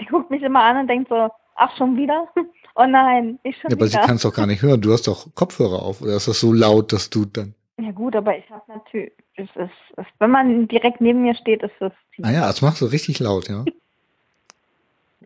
Die 0.00 0.06
guckt 0.06 0.30
mich 0.30 0.42
immer 0.42 0.62
an 0.62 0.78
und 0.78 0.86
denkt 0.88 1.08
so, 1.08 1.28
ach, 1.56 1.76
schon 1.76 1.96
wieder? 1.96 2.28
Oh 2.80 2.86
nein, 2.86 3.40
ich 3.42 3.56
schon 3.56 3.72
ja, 3.72 3.76
wieder. 3.76 3.86
Aber 3.86 3.88
sie 3.88 4.06
kann 4.06 4.16
es 4.16 4.22
doch 4.22 4.32
gar 4.32 4.46
nicht 4.46 4.62
hören. 4.62 4.80
Du 4.80 4.92
hast 4.92 5.08
doch 5.08 5.34
Kopfhörer 5.34 5.82
auf. 5.82 6.00
Oder 6.00 6.14
ist 6.14 6.28
das 6.28 6.38
so 6.38 6.52
laut, 6.52 6.92
dass 6.92 7.10
du 7.10 7.24
dann. 7.24 7.56
Ja 7.76 7.90
gut, 7.90 8.14
aber 8.14 8.38
ich 8.38 8.48
habe 8.50 8.62
natürlich, 8.72 9.10
es 9.34 9.48
ist, 9.56 9.70
es, 9.96 10.06
wenn 10.20 10.30
man 10.30 10.68
direkt 10.68 11.00
neben 11.00 11.22
mir 11.22 11.34
steht, 11.34 11.64
ist 11.64 11.74
es. 11.80 11.90
Ah 12.22 12.30
ja, 12.30 12.46
das 12.46 12.62
machst 12.62 12.80
du 12.80 12.86
richtig 12.86 13.18
laut, 13.18 13.48
ja. 13.48 13.64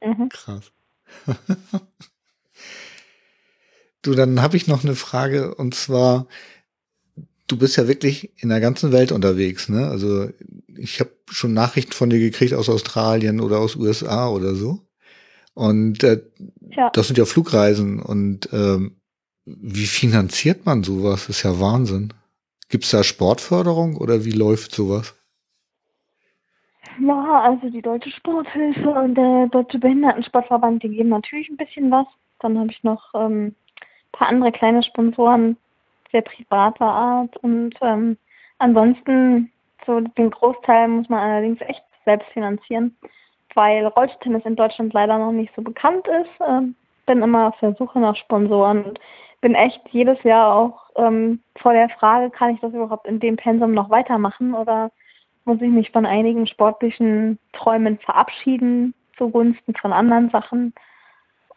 Mhm. 0.03 0.31
Krass. 0.31 0.73
Du, 4.03 4.15
dann 4.15 4.43
habe 4.43 4.57
ich 4.57 4.67
noch 4.67 4.85
eine 4.85 4.95
Frage 4.95 5.55
und 5.55 5.75
zwar, 5.75 6.27
du 7.49 7.57
bist 7.57 7.77
ja 7.77 7.89
wirklich 7.89 8.33
in 8.37 8.49
der 8.49 8.61
ganzen 8.61 8.93
Welt 8.93 9.13
unterwegs, 9.13 9.69
ne? 9.69 9.89
Also 9.89 10.29
ich 10.77 11.01
habe 11.01 11.11
schon 11.31 11.55
Nachrichten 11.55 11.93
von 11.93 12.11
dir 12.11 12.19
gekriegt 12.19 12.55
aus 12.55 12.69
Australien 12.69 13.41
oder 13.41 13.59
aus 13.59 13.77
USA 13.77 14.29
oder 14.29 14.55
so. 14.55 14.81
Und 15.55 16.03
äh, 16.03 16.23
ja. 16.71 16.91
das 16.91 17.09
sind 17.09 17.19
ja 17.19 17.25
Flugreisen 17.25 18.01
und 18.01 18.49
ähm, 18.53 18.97
wie 19.45 19.87
finanziert 19.87 20.65
man 20.65 20.83
sowas? 20.83 21.27
Das 21.27 21.37
ist 21.37 21.43
ja 21.43 21.61
Wahnsinn. 21.61 22.15
Gibt 22.69 22.85
es 22.85 22.91
da 22.91 23.05
Sportförderung 23.05 23.97
oder 23.97 24.25
wie 24.25 24.31
läuft 24.31 24.75
sowas? 24.75 25.15
Ja, 27.01 27.43
also 27.43 27.69
die 27.69 27.83
Deutsche 27.83 28.11
Sporthilfe 28.11 28.89
und 28.89 29.15
der 29.15 29.49
Deutsche 29.49 29.79
Behindertensportverband, 29.79 30.83
die 30.83 30.89
geben 30.89 31.09
natürlich 31.09 31.49
ein 31.49 31.57
bisschen 31.57 31.91
was. 31.91 32.07
Dann 32.41 32.59
habe 32.59 32.71
ich 32.71 32.83
noch 32.83 33.11
ähm, 33.15 33.55
paar 34.13 34.29
andere 34.29 34.53
kleine 34.53 34.83
Sponsoren, 34.83 35.57
sehr 36.11 36.23
privater 36.23 36.87
Art. 36.87 37.37
Und 37.39 37.75
ähm, 37.81 38.17
ansonsten, 38.59 39.51
so 39.87 40.01
den 40.01 40.31
Großteil 40.31 40.89
muss 40.89 41.09
man 41.09 41.21
allerdings 41.21 41.61
echt 41.63 41.83
selbst 42.05 42.29
finanzieren, 42.33 42.97
weil 43.55 43.87
Rollstuhltennis 43.87 44.45
in 44.45 44.57
Deutschland 44.57 44.93
leider 44.93 45.19
noch 45.19 45.33
nicht 45.33 45.53
so 45.57 45.63
bekannt 45.63 46.07
ist. 46.09 46.31
Ähm, 46.47 46.75
bin 47.07 47.23
immer 47.23 47.49
auf 47.49 47.59
der 47.61 47.75
Suche 47.75 47.99
nach 47.99 48.17
Sponsoren 48.17 48.85
und 48.85 49.01
bin 49.41 49.55
echt 49.55 49.81
jedes 49.91 50.23
Jahr 50.23 50.55
auch 50.55 50.91
ähm, 50.97 51.41
vor 51.61 51.73
der 51.73 51.89
Frage, 51.89 52.31
kann 52.31 52.55
ich 52.55 52.61
das 52.61 52.73
überhaupt 52.73 53.07
in 53.07 53.19
dem 53.19 53.37
Pensum 53.37 53.73
noch 53.73 53.91
weitermachen 53.91 54.55
oder 54.55 54.91
muss 55.45 55.61
ich 55.61 55.71
mich 55.71 55.91
von 55.91 56.07
einigen 56.07 56.47
sportlichen 56.47 57.41
Träumen 57.53 57.99
verabschieden 57.99 58.95
zugunsten 59.17 59.75
von 59.75 59.93
anderen 59.93 60.31
Sachen. 60.31 60.73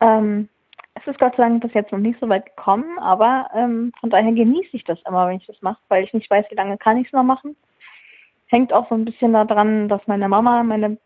Ähm, 0.01 0.49
es 0.95 1.07
ist 1.07 1.19
Gott 1.19 1.35
sei 1.35 1.43
Dank 1.43 1.61
bis 1.61 1.73
jetzt 1.73 1.91
noch 1.91 1.99
nicht 1.99 2.19
so 2.19 2.27
weit 2.27 2.45
gekommen, 2.45 2.97
aber 2.99 3.49
ähm, 3.53 3.93
von 3.99 4.09
daher 4.09 4.31
genieße 4.31 4.69
ich 4.73 4.83
das 4.83 4.99
immer, 5.07 5.27
wenn 5.27 5.37
ich 5.37 5.45
das 5.45 5.61
mache, 5.61 5.79
weil 5.89 6.03
ich 6.03 6.13
nicht 6.13 6.29
weiß, 6.29 6.45
wie 6.49 6.55
lange 6.55 6.77
kann 6.77 6.97
ich 6.97 7.07
es 7.07 7.13
noch 7.13 7.23
machen. 7.23 7.55
Hängt 8.47 8.73
auch 8.73 8.87
so 8.89 8.95
ein 8.95 9.05
bisschen 9.05 9.33
daran, 9.33 9.89
dass 9.89 10.05
meine 10.07 10.29
Mama 10.29 10.63
meine 10.63 10.97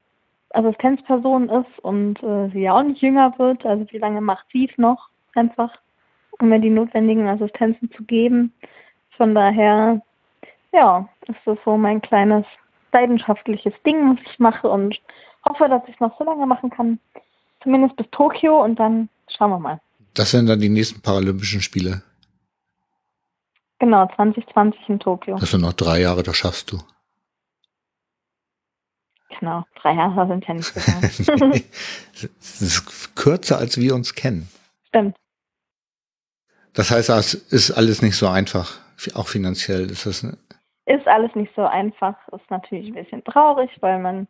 Assistenzperson 0.52 1.50
ist 1.50 1.80
und 1.80 2.22
äh, 2.24 2.50
sie 2.50 2.62
ja 2.62 2.74
auch 2.74 2.84
nicht 2.84 3.02
jünger 3.02 3.38
wird. 3.38 3.66
Also 3.66 3.86
wie 3.92 3.98
lange 3.98 4.22
macht 4.22 4.46
sie 4.52 4.70
es 4.70 4.78
noch 4.78 5.10
einfach? 5.36 5.72
um 6.40 6.50
mir 6.50 6.60
die 6.60 6.70
notwendigen 6.70 7.28
Assistenzen 7.28 7.92
zu 7.92 8.04
geben. 8.04 8.54
Von 9.18 9.36
daher, 9.36 10.02
ja, 10.72 11.08
ist 11.28 11.40
das 11.46 11.58
so 11.66 11.78
mein 11.78 12.02
kleines 12.02 12.46
leidenschaftliches 12.92 13.74
Ding, 13.86 14.16
was 14.16 14.26
ich 14.26 14.40
mache 14.40 14.70
und 14.70 15.00
hoffe, 15.48 15.68
dass 15.70 15.84
ich 15.88 15.96
es 15.96 16.00
noch 16.00 16.18
so 16.18 16.24
lange 16.24 16.46
machen 16.46 16.70
kann. 16.70 17.00
Zumindest 17.62 17.96
bis 17.98 18.10
Tokio 18.12 18.64
und 18.64 18.80
dann 18.80 19.10
schauen 19.38 19.52
wir 19.52 19.60
mal. 19.60 19.82
Das 20.14 20.32
sind 20.32 20.48
dann 20.48 20.60
die 20.60 20.70
nächsten 20.70 21.02
Paralympischen 21.02 21.62
Spiele. 21.62 22.02
Genau, 23.80 24.08
2020 24.16 24.90
in 24.90 25.00
Tokio. 25.00 25.38
Das 25.38 25.52
sind 25.52 25.62
noch 25.62 25.74
drei 25.74 26.02
Jahre, 26.02 26.24
das 26.24 26.36
schaffst 26.36 26.72
du. 26.72 26.80
Genau, 29.40 29.64
drei 29.82 29.94
Jahre 29.94 30.28
sind 30.28 30.46
ja 30.46 30.54
nicht 30.54 30.66
so 30.66 31.36
lang. 31.36 31.52
das 32.22 32.62
ist 32.62 33.16
kürzer, 33.16 33.58
als 33.58 33.78
wir 33.78 33.96
uns 33.96 34.14
kennen. 34.14 34.50
Stimmt. 34.88 35.16
Das 36.74 36.92
heißt, 36.92 37.10
es 37.10 37.34
ist 37.34 37.72
alles 37.72 38.02
nicht 38.02 38.18
so 38.18 38.28
einfach, 38.28 38.80
auch 39.14 39.28
finanziell 39.28 39.90
ist 39.90 40.06
das. 40.06 40.24
Ist 40.24 41.08
alles 41.08 41.34
nicht 41.36 41.54
so 41.56 41.66
einfach, 41.66 42.16
ist 42.30 42.50
natürlich 42.50 42.88
ein 42.88 42.96
bisschen 42.96 43.24
traurig, 43.24 43.70
weil 43.80 44.00
man 44.00 44.28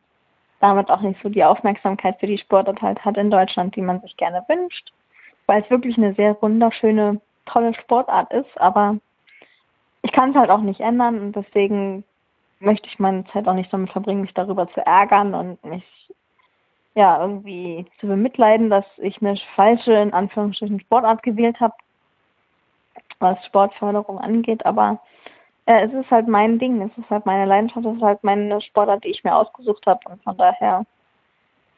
damit 0.60 0.90
auch 0.90 1.02
nicht 1.02 1.22
so 1.22 1.30
die 1.30 1.44
Aufmerksamkeit 1.44 2.20
für 2.20 2.28
die 2.28 2.38
Sportart 2.38 2.82
halt 2.82 3.04
hat 3.06 3.18
in 3.18 3.32
Deutschland, 3.32 3.76
die 3.76 3.82
man 3.82 4.02
sich 4.02 4.16
gerne 4.18 4.44
wünscht, 4.48 4.92
weil 5.46 5.62
es 5.62 5.70
wirklich 5.70 5.98
eine 5.98 6.14
sehr 6.14 6.42
wunderschöne, 6.42 7.22
tolle 7.46 7.74
Sportart 7.74 8.32
ist, 8.34 8.60
aber 8.60 8.98
ich 10.02 10.12
kann 10.12 10.32
es 10.32 10.36
halt 10.36 10.50
auch 10.50 10.62
nicht 10.62 10.80
ändern 10.80 11.20
und 11.20 11.36
deswegen 11.36 12.04
möchte 12.60 12.88
ich 12.88 13.00
meine 13.00 13.26
Zeit 13.28 13.48
auch 13.48 13.54
nicht 13.54 13.72
damit 13.72 13.92
verbringen, 13.92 14.22
mich 14.22 14.34
darüber 14.34 14.68
zu 14.74 14.86
ärgern 14.86 15.34
und 15.34 15.64
mich 15.64 15.84
ja 16.96 17.22
irgendwie 17.22 17.86
zu 18.00 18.08
bemitleiden, 18.08 18.70
dass 18.70 18.86
ich 18.98 19.22
eine 19.22 19.36
falsche, 19.56 19.94
in 19.94 20.14
Anführungsstrichen, 20.14 20.80
Sportart 20.82 21.24
gewählt 21.24 21.60
habe, 21.60 21.74
was 23.20 23.44
Sportförderung 23.46 24.20
angeht, 24.20 24.66
aber 24.66 25.00
äh, 25.66 25.86
es 25.86 25.94
ist 25.94 26.12
halt 26.12 26.28
mein 26.28 26.60
Ding, 26.60 26.82
es 26.82 26.98
ist 26.98 27.10
halt 27.10 27.26
meine 27.26 27.46
Leidenschaft, 27.46 27.86
es 27.86 27.96
ist 27.96 28.02
halt 28.02 28.24
meine 28.24 28.62
Sportart, 28.62 29.04
die 29.04 29.10
ich 29.10 29.24
mir 29.24 29.36
ausgesucht 29.36 29.86
habe 29.86 30.00
und 30.10 30.24
von 30.24 30.38
daher 30.38 30.86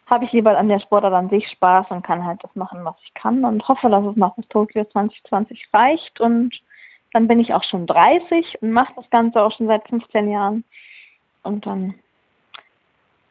habe 0.07 0.25
ich 0.25 0.31
lieber 0.33 0.57
an 0.57 0.67
der 0.67 0.79
Sportart 0.79 1.13
an 1.13 1.29
sich 1.29 1.47
Spaß 1.49 1.87
und 1.89 2.03
kann 2.03 2.25
halt 2.25 2.43
das 2.43 2.53
machen, 2.55 2.83
was 2.83 2.95
ich 3.03 3.13
kann 3.13 3.45
und 3.45 3.65
hoffe, 3.67 3.89
dass 3.89 4.03
es 4.05 4.35
bis 4.35 4.47
Tokio 4.49 4.83
2020 4.83 5.69
reicht 5.73 6.19
und 6.19 6.61
dann 7.13 7.27
bin 7.27 7.39
ich 7.39 7.53
auch 7.53 7.63
schon 7.63 7.87
30 7.87 8.61
und 8.61 8.71
mache 8.71 8.93
das 8.95 9.09
Ganze 9.09 9.41
auch 9.41 9.51
schon 9.51 9.67
seit 9.67 9.87
15 9.87 10.29
Jahren. 10.29 10.63
Und 11.43 11.65
dann 11.65 11.95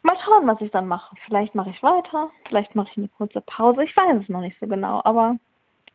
mal 0.02 0.16
schauen, 0.24 0.46
was 0.46 0.60
ich 0.60 0.70
dann 0.70 0.88
mache. 0.88 1.16
Vielleicht 1.24 1.54
mache 1.54 1.70
ich 1.70 1.82
weiter, 1.82 2.30
vielleicht 2.46 2.74
mache 2.74 2.88
ich 2.90 2.98
eine 2.98 3.08
kurze 3.08 3.40
Pause. 3.40 3.84
Ich 3.84 3.96
weiß 3.96 4.22
es 4.22 4.28
noch 4.28 4.40
nicht 4.40 4.58
so 4.60 4.66
genau, 4.66 5.00
aber 5.04 5.36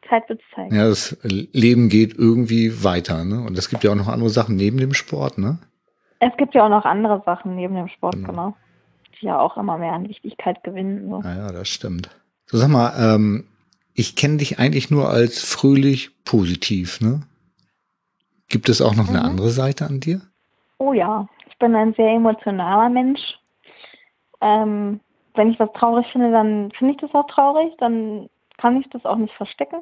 Zeit 0.09 0.27
wird 0.29 0.41
es 0.41 0.55
zeigen. 0.55 0.75
Ja, 0.75 0.87
das 0.87 1.17
Leben 1.23 1.89
geht 1.89 2.17
irgendwie 2.17 2.83
weiter, 2.83 3.23
ne? 3.23 3.41
Und 3.41 3.57
es 3.57 3.69
gibt 3.69 3.83
ja 3.83 3.91
auch 3.91 3.95
noch 3.95 4.07
andere 4.07 4.29
Sachen 4.29 4.55
neben 4.55 4.77
dem 4.77 4.93
Sport, 4.93 5.37
ne? 5.37 5.59
Es 6.19 6.35
gibt 6.37 6.55
ja 6.55 6.65
auch 6.65 6.69
noch 6.69 6.85
andere 6.85 7.21
Sachen 7.25 7.55
neben 7.55 7.75
dem 7.75 7.87
Sport, 7.87 8.15
genau. 8.15 8.27
genau 8.27 8.55
die 9.19 9.25
ja 9.25 9.39
auch 9.39 9.57
immer 9.57 9.77
mehr 9.77 9.93
an 9.93 10.07
Wichtigkeit 10.07 10.63
gewinnen. 10.63 11.09
So. 11.09 11.21
Ja, 11.21 11.35
ja, 11.35 11.51
das 11.51 11.67
stimmt. 11.67 12.09
So 12.45 12.57
sag 12.57 12.69
mal, 12.69 12.93
ähm, 12.97 13.45
ich 13.93 14.15
kenne 14.15 14.37
dich 14.37 14.59
eigentlich 14.59 14.91
nur 14.91 15.09
als 15.09 15.43
fröhlich 15.43 16.11
positiv, 16.25 17.01
ne? 17.01 17.21
Gibt 18.47 18.69
es 18.69 18.81
auch 18.81 18.95
noch 18.95 19.09
mhm. 19.09 19.15
eine 19.15 19.23
andere 19.23 19.49
Seite 19.49 19.85
an 19.85 19.99
dir? 19.99 20.21
Oh 20.77 20.93
ja, 20.93 21.27
ich 21.49 21.57
bin 21.57 21.75
ein 21.75 21.93
sehr 21.95 22.11
emotionaler 22.11 22.89
Mensch. 22.89 23.39
Ähm, 24.41 24.99
wenn 25.33 25.51
ich 25.51 25.59
was 25.59 25.71
traurig 25.73 26.05
finde, 26.11 26.31
dann 26.31 26.71
finde 26.77 26.93
ich 26.93 26.99
das 26.99 27.13
auch 27.13 27.27
traurig, 27.27 27.73
dann 27.79 28.29
kann 28.57 28.79
ich 28.79 28.89
das 28.89 29.05
auch 29.05 29.17
nicht 29.17 29.33
verstecken. 29.35 29.81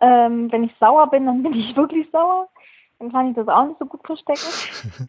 Ähm, 0.00 0.50
wenn 0.50 0.64
ich 0.64 0.72
sauer 0.80 1.10
bin, 1.10 1.26
dann 1.26 1.42
bin 1.42 1.54
ich 1.54 1.76
wirklich 1.76 2.08
sauer. 2.10 2.48
Dann 2.98 3.12
kann 3.12 3.30
ich 3.30 3.36
das 3.36 3.48
auch 3.48 3.66
nicht 3.66 3.78
so 3.78 3.86
gut 3.86 4.04
verstecken. 4.04 5.08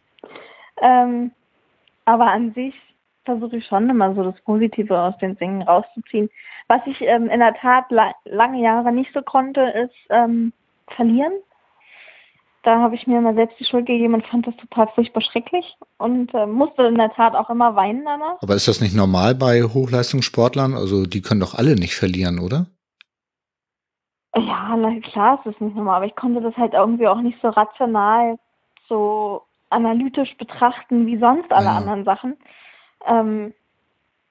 ähm, 0.82 1.32
aber 2.04 2.26
an 2.26 2.52
sich 2.54 2.74
versuche 3.24 3.58
ich 3.58 3.66
schon 3.66 3.88
immer 3.88 4.14
so 4.14 4.24
das 4.24 4.40
Positive 4.42 4.98
aus 4.98 5.16
den 5.18 5.36
Dingen 5.36 5.62
rauszuziehen. 5.62 6.28
Was 6.68 6.80
ich 6.86 7.00
ähm, 7.02 7.28
in 7.28 7.40
der 7.40 7.54
Tat 7.54 7.90
la 7.90 8.14
lange 8.24 8.60
Jahre 8.60 8.92
nicht 8.92 9.12
so 9.12 9.22
konnte, 9.22 9.60
ist 9.60 9.94
ähm, 10.10 10.52
verlieren 10.88 11.34
da 12.62 12.78
habe 12.78 12.94
ich 12.94 13.06
mir 13.06 13.18
immer 13.18 13.34
selbst 13.34 13.58
die 13.58 13.64
Schuld 13.64 13.86
gegeben 13.86 14.14
und 14.14 14.26
fand 14.26 14.46
das 14.46 14.54
total 14.56 14.88
furchtbar 14.94 15.20
schrecklich 15.20 15.76
und 15.98 16.32
äh, 16.34 16.46
musste 16.46 16.84
in 16.84 16.94
der 16.94 17.12
Tat 17.12 17.34
auch 17.34 17.50
immer 17.50 17.74
weinen 17.74 18.04
danach. 18.04 18.40
Aber 18.40 18.54
ist 18.54 18.68
das 18.68 18.80
nicht 18.80 18.94
normal 18.94 19.34
bei 19.34 19.62
Hochleistungssportlern? 19.62 20.74
Also 20.74 21.06
die 21.06 21.22
können 21.22 21.40
doch 21.40 21.54
alle 21.54 21.74
nicht 21.74 21.94
verlieren, 21.94 22.38
oder? 22.38 22.66
Ja, 24.34 24.76
na, 24.76 24.98
klar 25.00 25.38
ist 25.38 25.46
das 25.46 25.60
nicht 25.60 25.76
normal, 25.76 25.96
aber 25.96 26.06
ich 26.06 26.16
konnte 26.16 26.40
das 26.40 26.56
halt 26.56 26.72
irgendwie 26.72 27.06
auch 27.06 27.20
nicht 27.20 27.40
so 27.42 27.48
rational, 27.48 28.38
so 28.88 29.42
analytisch 29.68 30.36
betrachten 30.36 31.06
wie 31.06 31.18
sonst 31.18 31.52
alle 31.52 31.66
ja. 31.66 31.76
anderen 31.76 32.04
Sachen. 32.04 32.36
Ähm, 33.06 33.52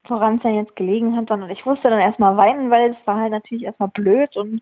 woran 0.06 0.38
es 0.38 0.44
ja 0.44 0.50
jetzt 0.52 0.76
gelegen 0.76 1.16
hat, 1.16 1.28
sondern 1.28 1.50
ich 1.50 1.66
musste 1.66 1.90
dann 1.90 2.00
erstmal 2.00 2.36
weinen, 2.38 2.70
weil 2.70 2.92
es 2.92 3.08
war 3.08 3.18
halt 3.18 3.32
natürlich 3.32 3.64
erstmal 3.64 3.90
blöd 3.90 4.36
und 4.36 4.62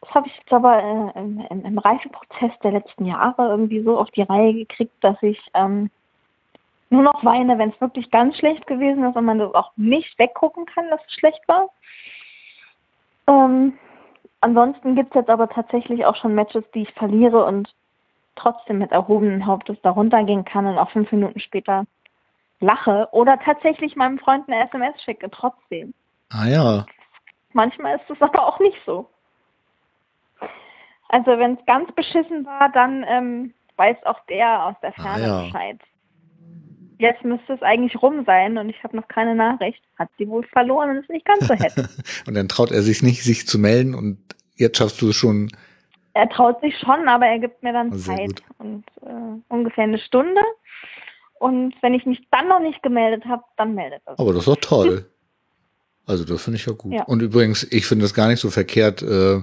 das 0.00 0.14
habe 0.14 0.28
ich 0.28 0.36
jetzt 0.36 0.52
aber 0.52 0.82
äh, 0.82 1.18
im, 1.18 1.64
im, 1.64 1.78
Reifeprozess 1.78 2.52
der 2.62 2.72
letzten 2.72 3.06
Jahre 3.06 3.48
irgendwie 3.48 3.82
so 3.82 3.98
auf 3.98 4.10
die 4.10 4.22
Reihe 4.22 4.52
gekriegt, 4.52 4.92
dass 5.00 5.16
ich 5.22 5.40
ähm, 5.54 5.90
nur 6.90 7.02
noch 7.02 7.24
weine, 7.24 7.58
wenn 7.58 7.70
es 7.70 7.80
wirklich 7.80 8.10
ganz 8.10 8.36
schlecht 8.36 8.66
gewesen 8.66 9.02
ist 9.04 9.16
und 9.16 9.24
man 9.24 9.38
das 9.38 9.54
auch 9.54 9.72
nicht 9.76 10.18
weggucken 10.18 10.66
kann, 10.66 10.88
dass 10.90 11.00
es 11.06 11.14
schlecht 11.14 11.40
war. 11.48 11.70
Ähm, 13.26 13.78
ansonsten 14.44 14.94
gibt 14.94 15.10
es 15.10 15.20
jetzt 15.20 15.30
aber 15.30 15.48
tatsächlich 15.48 16.04
auch 16.04 16.16
schon 16.16 16.34
Matches, 16.34 16.64
die 16.74 16.82
ich 16.82 16.92
verliere 16.92 17.44
und 17.44 17.74
trotzdem 18.36 18.78
mit 18.78 18.92
erhobenen 18.92 19.46
Hauptes 19.46 19.76
darunter 19.82 20.22
gehen 20.24 20.44
kann 20.44 20.66
und 20.66 20.78
auch 20.78 20.90
fünf 20.90 21.10
Minuten 21.10 21.40
später 21.40 21.86
lache 22.60 23.08
oder 23.12 23.38
tatsächlich 23.38 23.96
meinem 23.96 24.18
Freund 24.18 24.48
eine 24.48 24.64
SMS 24.66 25.00
schicke, 25.02 25.30
trotzdem. 25.30 25.94
Ah 26.30 26.46
ja. 26.46 26.86
Manchmal 27.52 27.96
ist 27.96 28.10
es 28.10 28.20
aber 28.20 28.46
auch 28.46 28.60
nicht 28.60 28.78
so. 28.84 29.08
Also 31.08 31.38
wenn 31.38 31.54
es 31.54 31.66
ganz 31.66 31.90
beschissen 31.92 32.44
war, 32.44 32.70
dann 32.70 33.04
ähm, 33.08 33.54
weiß 33.76 33.96
auch 34.04 34.20
der 34.28 34.64
aus 34.66 34.74
der 34.82 34.92
ah, 34.98 35.02
Ferne 35.02 35.24
ah, 35.24 35.26
ja. 35.26 35.42
Bescheid. 35.42 35.80
Jetzt 37.04 37.22
müsste 37.22 37.52
es 37.52 37.60
eigentlich 37.60 38.00
rum 38.00 38.24
sein 38.24 38.56
und 38.56 38.70
ich 38.70 38.82
habe 38.82 38.96
noch 38.96 39.06
keine 39.08 39.34
Nachricht. 39.34 39.82
Hat 39.98 40.08
sie 40.16 40.26
wohl 40.26 40.42
verloren 40.46 40.90
und 40.90 40.96
ist 40.96 41.10
nicht 41.10 41.26
ganz 41.26 41.46
so 41.46 41.52
happy. 41.52 41.82
und 42.26 42.34
dann 42.34 42.48
traut 42.48 42.70
er 42.72 42.80
sich 42.80 43.02
nicht, 43.02 43.22
sich 43.22 43.46
zu 43.46 43.58
melden 43.58 43.94
und 43.94 44.18
jetzt 44.56 44.78
schaffst 44.78 45.02
du 45.02 45.10
es 45.10 45.16
schon. 45.16 45.50
Er 46.14 46.30
traut 46.30 46.62
sich 46.62 46.78
schon, 46.78 47.06
aber 47.06 47.26
er 47.26 47.38
gibt 47.40 47.62
mir 47.62 47.74
dann 47.74 47.92
oh, 47.92 47.96
Zeit 47.96 48.18
gut. 48.18 48.42
und 48.58 48.84
äh, 49.02 49.40
ungefähr 49.48 49.84
eine 49.84 49.98
Stunde. 49.98 50.40
Und 51.38 51.74
wenn 51.82 51.92
ich 51.92 52.06
mich 52.06 52.26
dann 52.30 52.48
noch 52.48 52.60
nicht 52.60 52.82
gemeldet 52.82 53.26
habe, 53.26 53.42
dann 53.58 53.74
meldet 53.74 54.00
er 54.06 54.14
sich. 54.14 54.20
Aber 54.20 54.32
das 54.32 54.40
ist 54.40 54.48
doch 54.48 54.56
toll. 54.56 55.06
Also 56.06 56.24
das 56.24 56.42
finde 56.42 56.58
ich 56.58 56.64
ja 56.64 56.72
gut. 56.72 56.92
Ja. 56.92 57.04
Und 57.04 57.20
übrigens, 57.20 57.64
ich 57.70 57.86
finde 57.86 58.06
es 58.06 58.14
gar 58.14 58.28
nicht 58.28 58.40
so 58.40 58.48
verkehrt, 58.48 59.02
äh, 59.02 59.42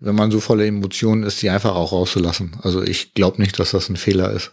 wenn 0.00 0.14
man 0.14 0.30
so 0.30 0.40
voller 0.40 0.64
Emotionen 0.64 1.22
ist, 1.22 1.40
die 1.40 1.48
einfach 1.48 1.74
auch 1.74 1.92
rauszulassen. 1.92 2.58
Also 2.62 2.82
ich 2.82 3.14
glaube 3.14 3.40
nicht, 3.40 3.58
dass 3.58 3.70
das 3.70 3.88
ein 3.88 3.96
Fehler 3.96 4.30
ist. 4.32 4.52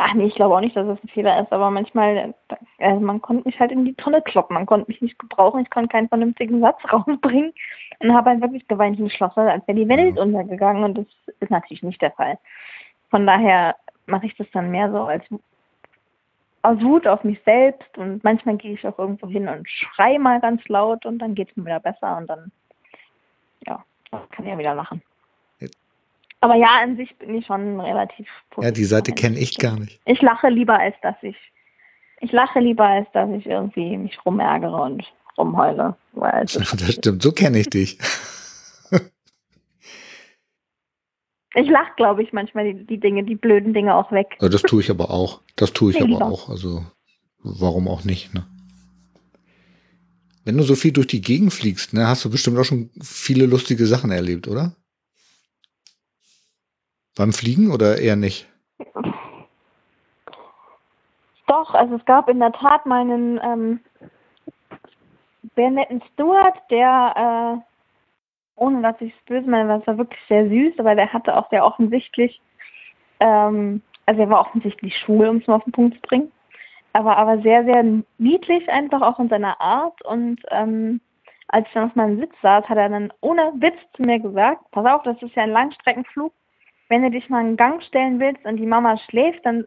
Ach 0.00 0.14
nee, 0.14 0.26
ich 0.26 0.36
glaube 0.36 0.54
auch 0.54 0.60
nicht, 0.60 0.76
dass 0.76 0.86
das 0.86 1.02
ein 1.02 1.08
Fehler 1.08 1.40
ist, 1.42 1.52
aber 1.52 1.72
manchmal, 1.72 2.32
also 2.78 3.00
man 3.00 3.20
konnte 3.20 3.48
mich 3.48 3.58
halt 3.58 3.72
in 3.72 3.84
die 3.84 3.94
Tonne 3.94 4.22
kloppen, 4.22 4.54
man 4.54 4.64
konnte 4.64 4.88
mich 4.88 5.02
nicht 5.02 5.18
gebrauchen, 5.18 5.60
ich 5.60 5.70
konnte 5.70 5.88
keinen 5.88 6.08
vernünftigen 6.08 6.60
Satz 6.60 6.78
rausbringen 6.92 7.52
und 7.98 8.14
habe 8.14 8.30
halt 8.30 8.40
wirklich 8.40 8.66
geweint 8.68 8.96
wie 8.98 9.02
ein 9.02 9.10
Schlosser, 9.10 9.50
als 9.50 9.66
wäre 9.66 9.76
die 9.76 9.88
Welt 9.88 10.16
ja. 10.16 10.22
untergegangen 10.22 10.84
und 10.84 10.98
das 10.98 11.06
ist 11.40 11.50
natürlich 11.50 11.82
nicht 11.82 12.00
der 12.00 12.12
Fall. 12.12 12.38
Von 13.10 13.26
daher 13.26 13.74
mache 14.06 14.26
ich 14.26 14.36
das 14.36 14.46
dann 14.52 14.70
mehr 14.70 14.88
so 14.92 15.02
als 15.02 15.24
aus 16.62 16.80
Wut 16.80 17.08
auf 17.08 17.24
mich 17.24 17.40
selbst 17.44 17.98
und 17.98 18.22
manchmal 18.22 18.56
gehe 18.56 18.74
ich 18.74 18.86
auch 18.86 18.98
irgendwo 19.00 19.26
hin 19.26 19.48
und 19.48 19.68
schrei 19.68 20.16
mal 20.18 20.40
ganz 20.40 20.66
laut 20.68 21.06
und 21.06 21.18
dann 21.18 21.34
geht 21.34 21.50
es 21.50 21.56
mir 21.56 21.66
wieder 21.66 21.80
besser 21.80 22.16
und 22.18 22.28
dann, 22.28 22.52
ja, 23.66 23.84
kann 24.10 24.44
ich 24.44 24.50
ja 24.52 24.58
wieder 24.58 24.74
lachen. 24.76 25.02
Aber 26.40 26.54
ja, 26.54 26.80
an 26.82 26.96
sich 26.96 27.16
bin 27.18 27.34
ich 27.34 27.46
schon 27.46 27.80
relativ 27.80 28.28
positiv. 28.50 28.64
Ja, 28.64 28.70
die 28.70 28.84
Seite 28.84 29.12
kenne 29.12 29.38
ich 29.38 29.58
gar 29.58 29.78
nicht. 29.78 30.00
Ich 30.04 30.22
lache 30.22 30.48
lieber, 30.48 30.78
als 30.78 30.94
dass 31.02 31.16
ich, 31.22 31.36
ich 32.20 32.30
lache 32.32 32.60
lieber, 32.60 32.84
als 32.84 33.08
dass 33.12 33.28
ich 33.30 33.46
irgendwie 33.46 33.96
mich 33.96 34.24
rumärgere 34.24 34.82
und 34.82 35.04
rumheule. 35.36 35.96
Weil 36.12 36.40
das, 36.52 36.54
das 36.54 36.92
stimmt, 36.94 37.22
so 37.22 37.32
kenne 37.32 37.58
ich 37.58 37.70
dich. 37.70 37.98
Ich 41.54 41.68
lache, 41.68 41.90
glaube 41.96 42.22
ich, 42.22 42.32
manchmal 42.32 42.72
die, 42.72 42.86
die, 42.86 43.00
Dinge, 43.00 43.24
die 43.24 43.34
blöden 43.34 43.72
Dinge 43.72 43.94
auch 43.94 44.12
weg. 44.12 44.36
Ja, 44.40 44.48
das 44.48 44.62
tue 44.62 44.82
ich 44.82 44.90
aber 44.90 45.10
auch. 45.10 45.40
Das 45.56 45.72
tue 45.72 45.90
ich 45.90 46.00
aber 46.00 46.24
auch. 46.24 46.50
Also 46.50 46.84
warum 47.42 47.88
auch 47.88 48.04
nicht, 48.04 48.34
ne? 48.34 48.46
Wenn 50.44 50.56
du 50.56 50.62
so 50.62 50.76
viel 50.76 50.92
durch 50.92 51.08
die 51.08 51.20
Gegend 51.20 51.52
fliegst, 51.52 51.94
ne, 51.94 52.06
hast 52.06 52.24
du 52.24 52.30
bestimmt 52.30 52.58
auch 52.58 52.64
schon 52.64 52.90
viele 53.02 53.46
lustige 53.46 53.86
Sachen 53.86 54.10
erlebt, 54.10 54.46
oder? 54.46 54.76
Beim 57.18 57.32
Fliegen 57.32 57.72
oder 57.72 57.98
eher 57.98 58.16
nicht? 58.16 58.48
Doch, 61.46 61.74
also 61.74 61.96
es 61.96 62.04
gab 62.04 62.28
in 62.28 62.38
der 62.38 62.52
Tat 62.52 62.86
meinen 62.86 63.40
ähm, 63.42 63.80
sehr 65.56 65.70
netten 65.70 66.02
Steward, 66.12 66.54
der 66.70 67.64
ohne 68.58 68.82
dass 68.82 69.00
ich 69.00 69.14
es 69.14 69.24
böse 69.24 69.48
meine, 69.48 69.78
das 69.78 69.86
war 69.86 69.98
wirklich 69.98 70.20
sehr 70.28 70.48
süß, 70.48 70.78
aber 70.78 70.94
der 70.94 71.12
hatte 71.12 71.36
auch 71.36 71.48
sehr 71.50 71.64
offensichtlich, 71.64 72.40
ähm, 73.20 73.82
also 74.06 74.20
er 74.20 74.30
war 74.30 74.40
offensichtlich 74.40 74.96
schwul, 74.96 75.28
um 75.28 75.36
es 75.38 75.46
mal 75.46 75.56
auf 75.56 75.64
den 75.64 75.72
Punkt 75.72 75.94
zu 75.96 76.00
bringen, 76.02 76.32
aber, 76.92 77.16
aber 77.16 77.40
sehr, 77.42 77.64
sehr 77.64 77.84
niedlich 78.18 78.68
einfach 78.68 79.02
auch 79.02 79.18
in 79.18 79.28
seiner 79.28 79.60
Art 79.60 80.04
und 80.04 80.40
ähm, 80.50 81.00
als 81.48 81.66
ich 81.66 81.72
dann 81.72 81.88
auf 81.88 81.96
meinem 81.96 82.18
Sitz 82.20 82.34
saß, 82.42 82.68
hat 82.68 82.76
er 82.76 82.88
dann 82.90 83.12
ohne 83.20 83.52
Witz 83.56 83.78
zu 83.94 84.02
mir 84.02 84.18
gesagt, 84.18 84.62
pass 84.70 84.84
auf, 84.84 85.02
das 85.04 85.20
ist 85.22 85.34
ja 85.34 85.44
ein 85.44 85.50
Langstreckenflug, 85.50 86.32
wenn 86.88 87.02
du 87.02 87.10
dich 87.10 87.28
mal 87.28 87.40
einen 87.40 87.56
Gang 87.56 87.82
stellen 87.82 88.18
willst 88.20 88.44
und 88.44 88.56
die 88.56 88.66
Mama 88.66 88.96
schläft, 88.98 89.44
dann 89.44 89.66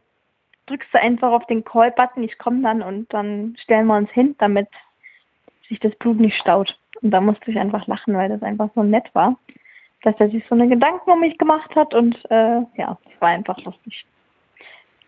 drückst 0.66 0.92
du 0.92 1.00
einfach 1.00 1.32
auf 1.32 1.46
den 1.46 1.64
Call-Button, 1.64 2.22
ich 2.22 2.38
komme 2.38 2.62
dann 2.62 2.82
und 2.82 3.12
dann 3.12 3.56
stellen 3.60 3.86
wir 3.86 3.96
uns 3.96 4.10
hin, 4.10 4.34
damit 4.38 4.68
sich 5.68 5.80
das 5.80 5.94
Blut 5.96 6.18
nicht 6.18 6.36
staut. 6.36 6.78
Und 7.00 7.10
da 7.10 7.20
musste 7.20 7.50
ich 7.50 7.58
einfach 7.58 7.86
lachen, 7.86 8.14
weil 8.14 8.28
das 8.28 8.42
einfach 8.42 8.70
so 8.74 8.82
nett 8.82 9.12
war, 9.14 9.36
dass 10.02 10.14
er 10.18 10.30
sich 10.30 10.44
so 10.48 10.54
eine 10.54 10.68
Gedanken 10.68 11.10
um 11.10 11.20
mich 11.20 11.38
gemacht 11.38 11.74
hat 11.74 11.94
und 11.94 12.16
äh, 12.30 12.60
ja, 12.76 12.98
es 13.12 13.20
war 13.20 13.28
einfach 13.28 13.58
lustig. 13.64 14.04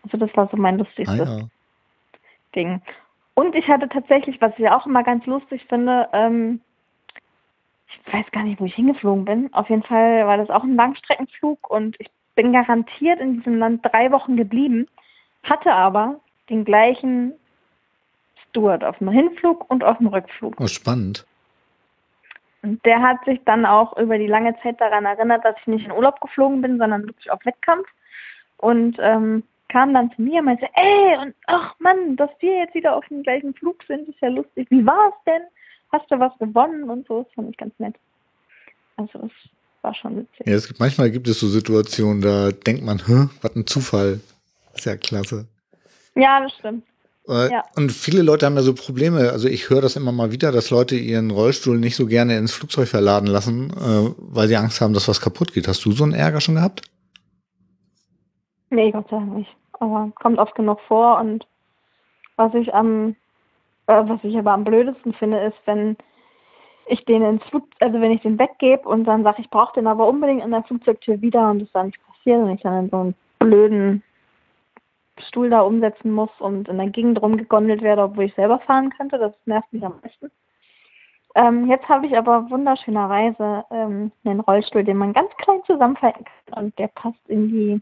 Also 0.03 0.17
das 0.17 0.35
war 0.35 0.47
so 0.49 0.57
mein 0.57 0.77
lustigstes 0.77 1.29
ah, 1.29 1.37
ja. 1.39 1.47
Ding. 2.55 2.81
Und 3.33 3.55
ich 3.55 3.67
hatte 3.67 3.89
tatsächlich, 3.89 4.39
was 4.39 4.57
ich 4.57 4.69
auch 4.69 4.85
immer 4.85 5.03
ganz 5.03 5.25
lustig 5.25 5.65
finde, 5.67 6.07
ähm, 6.13 6.61
ich 7.87 8.13
weiß 8.13 8.25
gar 8.31 8.43
nicht, 8.43 8.59
wo 8.59 8.65
ich 8.65 8.75
hingeflogen 8.75 9.25
bin. 9.25 9.53
Auf 9.53 9.69
jeden 9.69 9.83
Fall 9.83 10.25
war 10.25 10.37
das 10.37 10.49
auch 10.49 10.63
ein 10.63 10.75
Langstreckenflug 10.75 11.69
und 11.69 11.95
ich 11.99 12.09
bin 12.35 12.53
garantiert 12.53 13.19
in 13.19 13.37
diesem 13.37 13.57
Land 13.57 13.85
drei 13.85 14.11
Wochen 14.11 14.35
geblieben, 14.35 14.87
hatte 15.43 15.71
aber 15.71 16.19
den 16.49 16.65
gleichen 16.65 17.33
Steward 18.49 18.83
auf 18.83 18.97
dem 18.99 19.09
Hinflug 19.09 19.69
und 19.69 19.83
auf 19.83 19.97
dem 19.97 20.07
Rückflug. 20.07 20.55
Oh, 20.59 20.67
spannend. 20.67 21.25
Und 22.61 22.83
der 22.85 23.01
hat 23.01 23.23
sich 23.25 23.39
dann 23.45 23.65
auch 23.65 23.95
über 23.97 24.17
die 24.17 24.27
lange 24.27 24.55
Zeit 24.61 24.81
daran 24.81 25.05
erinnert, 25.05 25.45
dass 25.45 25.55
ich 25.59 25.67
nicht 25.67 25.85
in 25.85 25.91
Urlaub 25.91 26.19
geflogen 26.19 26.61
bin, 26.61 26.77
sondern 26.77 27.05
wirklich 27.05 27.31
auf 27.31 27.45
Wettkampf. 27.45 27.87
Und 28.57 28.97
ähm, 28.99 29.43
kam 29.69 29.93
dann 29.93 30.11
zu 30.11 30.21
mir 30.21 30.39
und 30.39 30.45
meinte, 30.45 30.67
ey, 30.73 31.17
und 31.17 31.35
ach 31.47 31.75
Mann, 31.79 32.15
dass 32.15 32.29
wir 32.39 32.57
jetzt 32.57 32.73
wieder 32.73 32.95
auf 32.95 33.05
dem 33.07 33.23
gleichen 33.23 33.53
Flug 33.53 33.83
sind, 33.87 34.07
ist 34.07 34.19
ja 34.21 34.29
lustig. 34.29 34.67
Wie 34.71 34.85
war 34.85 35.09
es 35.09 35.23
denn? 35.25 35.41
Hast 35.91 36.09
du 36.09 36.19
was 36.19 36.31
gewonnen 36.39 36.89
und 36.89 37.07
so? 37.07 37.23
Das 37.23 37.33
fand 37.33 37.49
ich 37.51 37.57
ganz 37.57 37.73
nett. 37.79 37.95
Also 38.97 39.19
es 39.19 39.31
war 39.81 39.93
schon 39.93 40.17
witzig. 40.17 40.47
Ja, 40.47 40.53
es 40.53 40.67
gibt, 40.67 40.79
manchmal 40.79 41.11
gibt 41.11 41.27
es 41.27 41.39
so 41.39 41.47
Situationen, 41.47 42.21
da 42.21 42.51
denkt 42.51 42.83
man, 42.83 42.99
Hä, 43.05 43.27
was 43.41 43.55
ein 43.55 43.67
Zufall. 43.67 44.19
ist 44.73 44.85
ja 44.85 44.97
klasse. 44.97 45.47
Ja, 46.15 46.41
das 46.41 46.53
stimmt. 46.53 46.83
Äh, 47.27 47.51
ja. 47.51 47.63
Und 47.75 47.91
viele 47.91 48.21
Leute 48.21 48.45
haben 48.45 48.55
ja 48.55 48.61
so 48.61 48.73
Probleme. 48.73 49.31
Also 49.31 49.47
ich 49.47 49.69
höre 49.69 49.81
das 49.81 49.95
immer 49.95 50.11
mal 50.11 50.31
wieder, 50.31 50.51
dass 50.51 50.69
Leute 50.69 50.95
ihren 50.95 51.31
Rollstuhl 51.31 51.77
nicht 51.77 51.95
so 51.95 52.05
gerne 52.05 52.37
ins 52.37 52.53
Flugzeug 52.53 52.87
verladen 52.87 53.27
lassen, 53.27 53.71
äh, 53.71 54.13
weil 54.17 54.47
sie 54.47 54.55
Angst 54.55 54.79
haben, 54.81 54.93
dass 54.93 55.07
was 55.07 55.21
kaputt 55.21 55.53
geht. 55.53 55.67
Hast 55.67 55.83
du 55.85 55.91
so 55.91 56.03
einen 56.03 56.13
Ärger 56.13 56.39
schon 56.41 56.55
gehabt? 56.55 56.81
Nee, 58.69 58.91
Gott 58.91 59.09
sei 59.09 59.17
Dank 59.17 59.33
nicht. 59.33 59.55
Aber 59.79 60.11
kommt 60.21 60.37
oft 60.39 60.55
genug 60.55 60.79
vor 60.87 61.19
und 61.19 61.45
was 62.37 62.53
ich 62.53 62.73
am, 62.73 63.15
äh, 63.87 64.03
was 64.07 64.23
ich 64.23 64.37
aber 64.37 64.51
am 64.51 64.63
blödesten 64.63 65.13
finde, 65.13 65.39
ist, 65.39 65.57
wenn 65.65 65.97
ich 66.87 67.03
den 67.05 67.23
ins 67.23 67.43
Flug, 67.45 67.67
also 67.79 67.99
wenn 67.99 68.11
ich 68.11 68.21
den 68.21 68.37
weggebe 68.37 68.87
und 68.87 69.05
dann 69.05 69.23
sage, 69.23 69.41
ich 69.41 69.49
brauche 69.49 69.73
den 69.73 69.87
aber 69.87 70.07
unbedingt 70.07 70.43
in 70.43 70.51
der 70.51 70.63
Flugzeugtür 70.63 71.21
wieder 71.21 71.49
und 71.49 71.61
es 71.61 71.71
dann 71.71 71.87
nicht 71.87 71.99
passiert 72.05 72.41
und 72.41 72.51
ich 72.51 72.61
dann 72.61 72.85
in 72.85 72.89
so 72.89 72.97
einen 72.97 73.15
blöden 73.39 74.03
Stuhl 75.17 75.49
da 75.49 75.61
umsetzen 75.61 76.11
muss 76.11 76.29
und 76.39 76.67
in 76.67 76.77
der 76.77 76.89
Gegend 76.89 77.21
rumgegondelt 77.21 77.81
werde, 77.81 78.03
obwohl 78.03 78.25
ich 78.25 78.35
selber 78.35 78.59
fahren 78.59 78.91
könnte. 78.91 79.17
Das 79.17 79.33
nervt 79.45 79.71
mich 79.71 79.83
am 79.83 79.99
meisten. 80.03 80.29
Ähm, 81.35 81.67
jetzt 81.69 81.87
habe 81.89 82.05
ich 82.05 82.17
aber 82.17 82.49
wunderschönerweise 82.49 83.65
ähm, 83.71 84.11
einen 84.23 84.39
Rollstuhl, 84.39 84.83
den 84.83 84.97
man 84.97 85.13
ganz 85.13 85.29
klein 85.37 85.61
zusammenfalten 85.65 86.25
kann 86.25 86.65
und 86.65 86.79
der 86.79 86.87
passt 86.87 87.19
in 87.27 87.49
die 87.49 87.81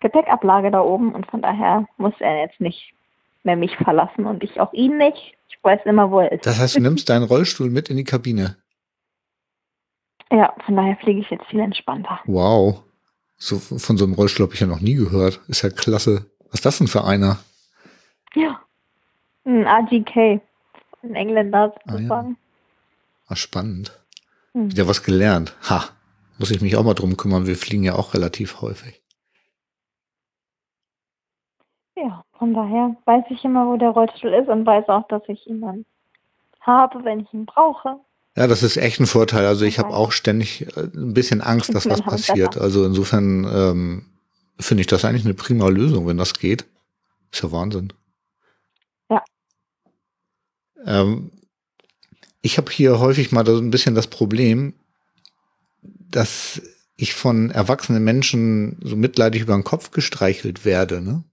Gepäckablage 0.00 0.70
da 0.70 0.80
oben 0.80 1.12
und 1.12 1.26
von 1.26 1.42
daher 1.42 1.86
muss 1.98 2.14
er 2.20 2.40
jetzt 2.40 2.60
nicht 2.60 2.94
mehr 3.42 3.56
mich 3.56 3.76
verlassen 3.76 4.26
und 4.26 4.42
ich 4.42 4.60
auch 4.60 4.72
ihn 4.72 4.98
nicht. 4.98 5.34
Ich 5.48 5.58
weiß 5.62 5.80
immer, 5.84 6.10
wo 6.10 6.20
er 6.20 6.32
ist. 6.32 6.46
Das 6.46 6.58
heißt, 6.58 6.76
du 6.76 6.80
nimmst 6.80 7.08
deinen 7.08 7.24
Rollstuhl 7.24 7.70
mit 7.70 7.88
in 7.90 7.96
die 7.96 8.04
Kabine? 8.04 8.56
Ja, 10.30 10.54
von 10.64 10.76
daher 10.76 10.96
fliege 10.96 11.20
ich 11.20 11.30
jetzt 11.30 11.46
viel 11.46 11.60
entspannter. 11.60 12.20
Wow. 12.26 12.82
So, 13.36 13.58
von 13.58 13.96
so 13.96 14.04
einem 14.04 14.14
Rollstuhl 14.14 14.46
habe 14.46 14.54
ich 14.54 14.60
ja 14.60 14.66
noch 14.66 14.80
nie 14.80 14.94
gehört. 14.94 15.40
Ist 15.48 15.62
ja 15.62 15.70
klasse. 15.70 16.26
Was 16.46 16.54
ist 16.54 16.66
das 16.66 16.78
denn 16.78 16.88
für 16.88 17.04
einer? 17.04 17.38
Ja, 18.34 18.60
ein 19.44 19.66
AGK. 19.66 20.40
Ein 21.02 21.14
Engländer 21.14 21.74
sozusagen. 21.86 22.10
Ah, 22.10 22.28
ja. 22.28 22.36
ah, 23.28 23.36
spannend. 23.36 23.98
Hm. 24.52 24.70
Wieder 24.70 24.86
was 24.86 25.02
gelernt. 25.02 25.56
Ha, 25.68 25.84
muss 26.38 26.50
ich 26.50 26.60
mich 26.60 26.76
auch 26.76 26.84
mal 26.84 26.94
drum 26.94 27.16
kümmern. 27.16 27.46
Wir 27.46 27.56
fliegen 27.56 27.82
ja 27.82 27.94
auch 27.94 28.14
relativ 28.14 28.60
häufig. 28.60 29.00
Ja, 31.96 32.24
von 32.40 32.54
daher 32.54 32.96
weiß 33.04 33.24
ich 33.28 33.44
immer, 33.44 33.66
wo 33.66 33.76
der 33.76 33.90
Rollstuhl 33.90 34.32
ist 34.32 34.48
und 34.48 34.64
weiß 34.64 34.88
auch, 34.88 35.06
dass 35.08 35.22
ich 35.28 35.46
ihn 35.46 35.60
dann 35.60 35.84
habe, 36.60 37.04
wenn 37.04 37.20
ich 37.20 37.32
ihn 37.34 37.44
brauche. 37.44 38.00
Ja, 38.34 38.46
das 38.46 38.62
ist 38.62 38.78
echt 38.78 38.98
ein 38.98 39.06
Vorteil. 39.06 39.44
Also 39.44 39.66
ich 39.66 39.78
habe 39.78 39.90
auch 39.90 40.10
ständig 40.10 40.74
äh, 40.74 40.84
ein 40.94 41.12
bisschen 41.12 41.42
Angst, 41.42 41.74
dass 41.74 41.88
was 41.88 42.00
passiert. 42.00 42.56
Also 42.56 42.86
insofern 42.86 43.44
ähm, 43.44 44.06
finde 44.58 44.80
ich 44.80 44.86
das 44.86 45.04
eigentlich 45.04 45.26
eine 45.26 45.34
prima 45.34 45.68
Lösung, 45.68 46.06
wenn 46.06 46.16
das 46.16 46.32
geht. 46.32 46.64
Ist 47.30 47.42
ja 47.42 47.52
Wahnsinn. 47.52 47.92
Ja. 49.10 49.22
Ähm, 50.86 51.32
ich 52.40 52.56
habe 52.56 52.70
hier 52.72 53.00
häufig 53.00 53.32
mal 53.32 53.44
so 53.44 53.58
ein 53.58 53.70
bisschen 53.70 53.94
das 53.94 54.06
Problem, 54.06 54.72
dass 55.82 56.62
ich 56.96 57.12
von 57.12 57.50
erwachsenen 57.50 58.02
Menschen 58.02 58.78
so 58.82 58.96
mitleidig 58.96 59.42
über 59.42 59.54
den 59.54 59.64
Kopf 59.64 59.90
gestreichelt 59.90 60.64
werde. 60.64 61.02
Ne? 61.02 61.24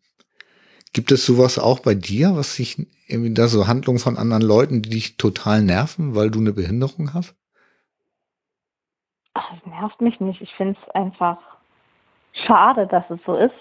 Gibt 0.98 1.12
es 1.12 1.28
sowas 1.28 1.60
auch 1.60 1.82
bei 1.82 1.93
dir, 1.93 2.36
was 2.36 2.56
sich 2.56 2.88
irgendwie 3.08 3.32
da 3.32 3.48
so 3.48 3.68
Handlungen 3.68 4.00
von 4.00 4.18
anderen 4.18 4.41
Leuten, 4.41 4.82
die 4.82 4.89
dich 4.89 5.16
total 5.16 5.62
nerven, 5.62 6.16
weil 6.16 6.32
du 6.32 6.39
eine 6.39 6.54
Behinderung 6.54 7.14
hast? 7.14 7.36
Ach, 9.36 9.48
das 9.54 9.64
nervt 9.68 10.02
mich 10.02 10.20
nicht. 10.20 10.41
Ich 10.41 10.52
finde 10.56 10.76
es 10.82 10.89
einfach 10.95 11.38
schade, 12.34 12.88
dass 12.88 13.04
es 13.12 13.20
so 13.28 13.36
ist. 13.36 13.54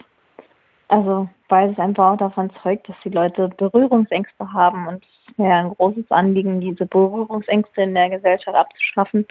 Also, 0.89 1.29
weil 1.51 1.73
es 1.73 1.79
einfach 1.79 2.15
auch 2.15 2.17
davon 2.17 2.51
zeugt, 2.63 2.89
dass 2.89 2.97
die 3.05 3.11
Leute 3.11 3.51
Berührungsängste 3.51 4.51
haben 4.55 4.89
und 4.89 5.05
es 5.05 5.29
ist 5.29 5.39
mir 5.39 5.55
ein 5.55 5.75
großes 5.75 6.11
Anliegen, 6.11 6.63
diese 6.63 6.87
Berührungsängste 6.87 7.83
in 7.83 7.93
der 7.93 8.09
Gesellschaft 8.09 8.57
abzuschaffen 8.57 9.27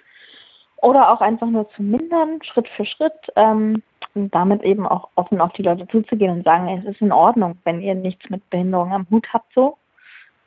oder 0.78 1.12
auch 1.12 1.22
einfach 1.22 1.48
nur 1.48 1.68
zu 1.72 1.82
mindern, 1.82 2.40
Schritt 2.44 2.68
für 2.68 2.86
Schritt 2.86 3.34
ähm, 3.36 3.82
und 4.16 4.34
damit 4.34 4.64
eben 4.64 4.88
auch 4.88 5.10
offen 5.16 5.42
auf 5.42 5.52
die 5.54 5.64
Leute 5.64 5.88
zuzugehen 5.88 6.32
und 6.32 6.44
sagen, 6.44 6.68
es 6.70 6.86
ist 6.86 7.02
in 7.02 7.12
Ordnung, 7.12 7.58
wenn 7.66 7.82
ihr 7.82 7.96
nichts 7.96 8.30
mit 8.30 8.50
Behinderung 8.50 8.94
am 8.94 9.08
Hut 9.12 9.28
habt 9.34 9.54
so. 9.54 9.78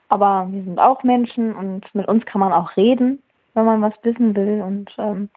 Aber 0.08 0.48
wir 0.50 0.64
sind 0.64 0.78
auch 0.78 1.02
Menschen 1.02 1.54
und 1.54 1.94
mit 1.94 2.08
uns 2.08 2.24
kann 2.24 2.40
man 2.40 2.52
auch 2.52 2.76
reden, 2.76 3.22
wenn 3.54 3.66
man 3.66 3.82
was 3.82 3.92
wissen 4.02 4.34
will 4.34 4.62
und 4.62 4.90
ähm, 4.98 5.28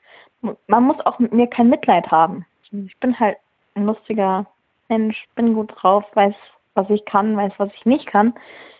man 0.67 0.83
muss 0.83 0.99
auch 1.05 1.19
mit 1.19 1.33
mir 1.33 1.47
kein 1.47 1.69
Mitleid 1.69 2.09
haben. 2.09 2.45
Ich 2.71 2.97
bin 2.99 3.19
halt 3.19 3.37
ein 3.75 3.85
lustiger 3.85 4.47
Mensch, 4.89 5.27
bin 5.35 5.53
gut 5.53 5.71
drauf, 5.75 6.05
weiß, 6.13 6.33
was 6.73 6.89
ich 6.89 7.05
kann, 7.05 7.35
weiß, 7.35 7.53
was 7.57 7.69
ich 7.75 7.85
nicht 7.85 8.07
kann. 8.07 8.33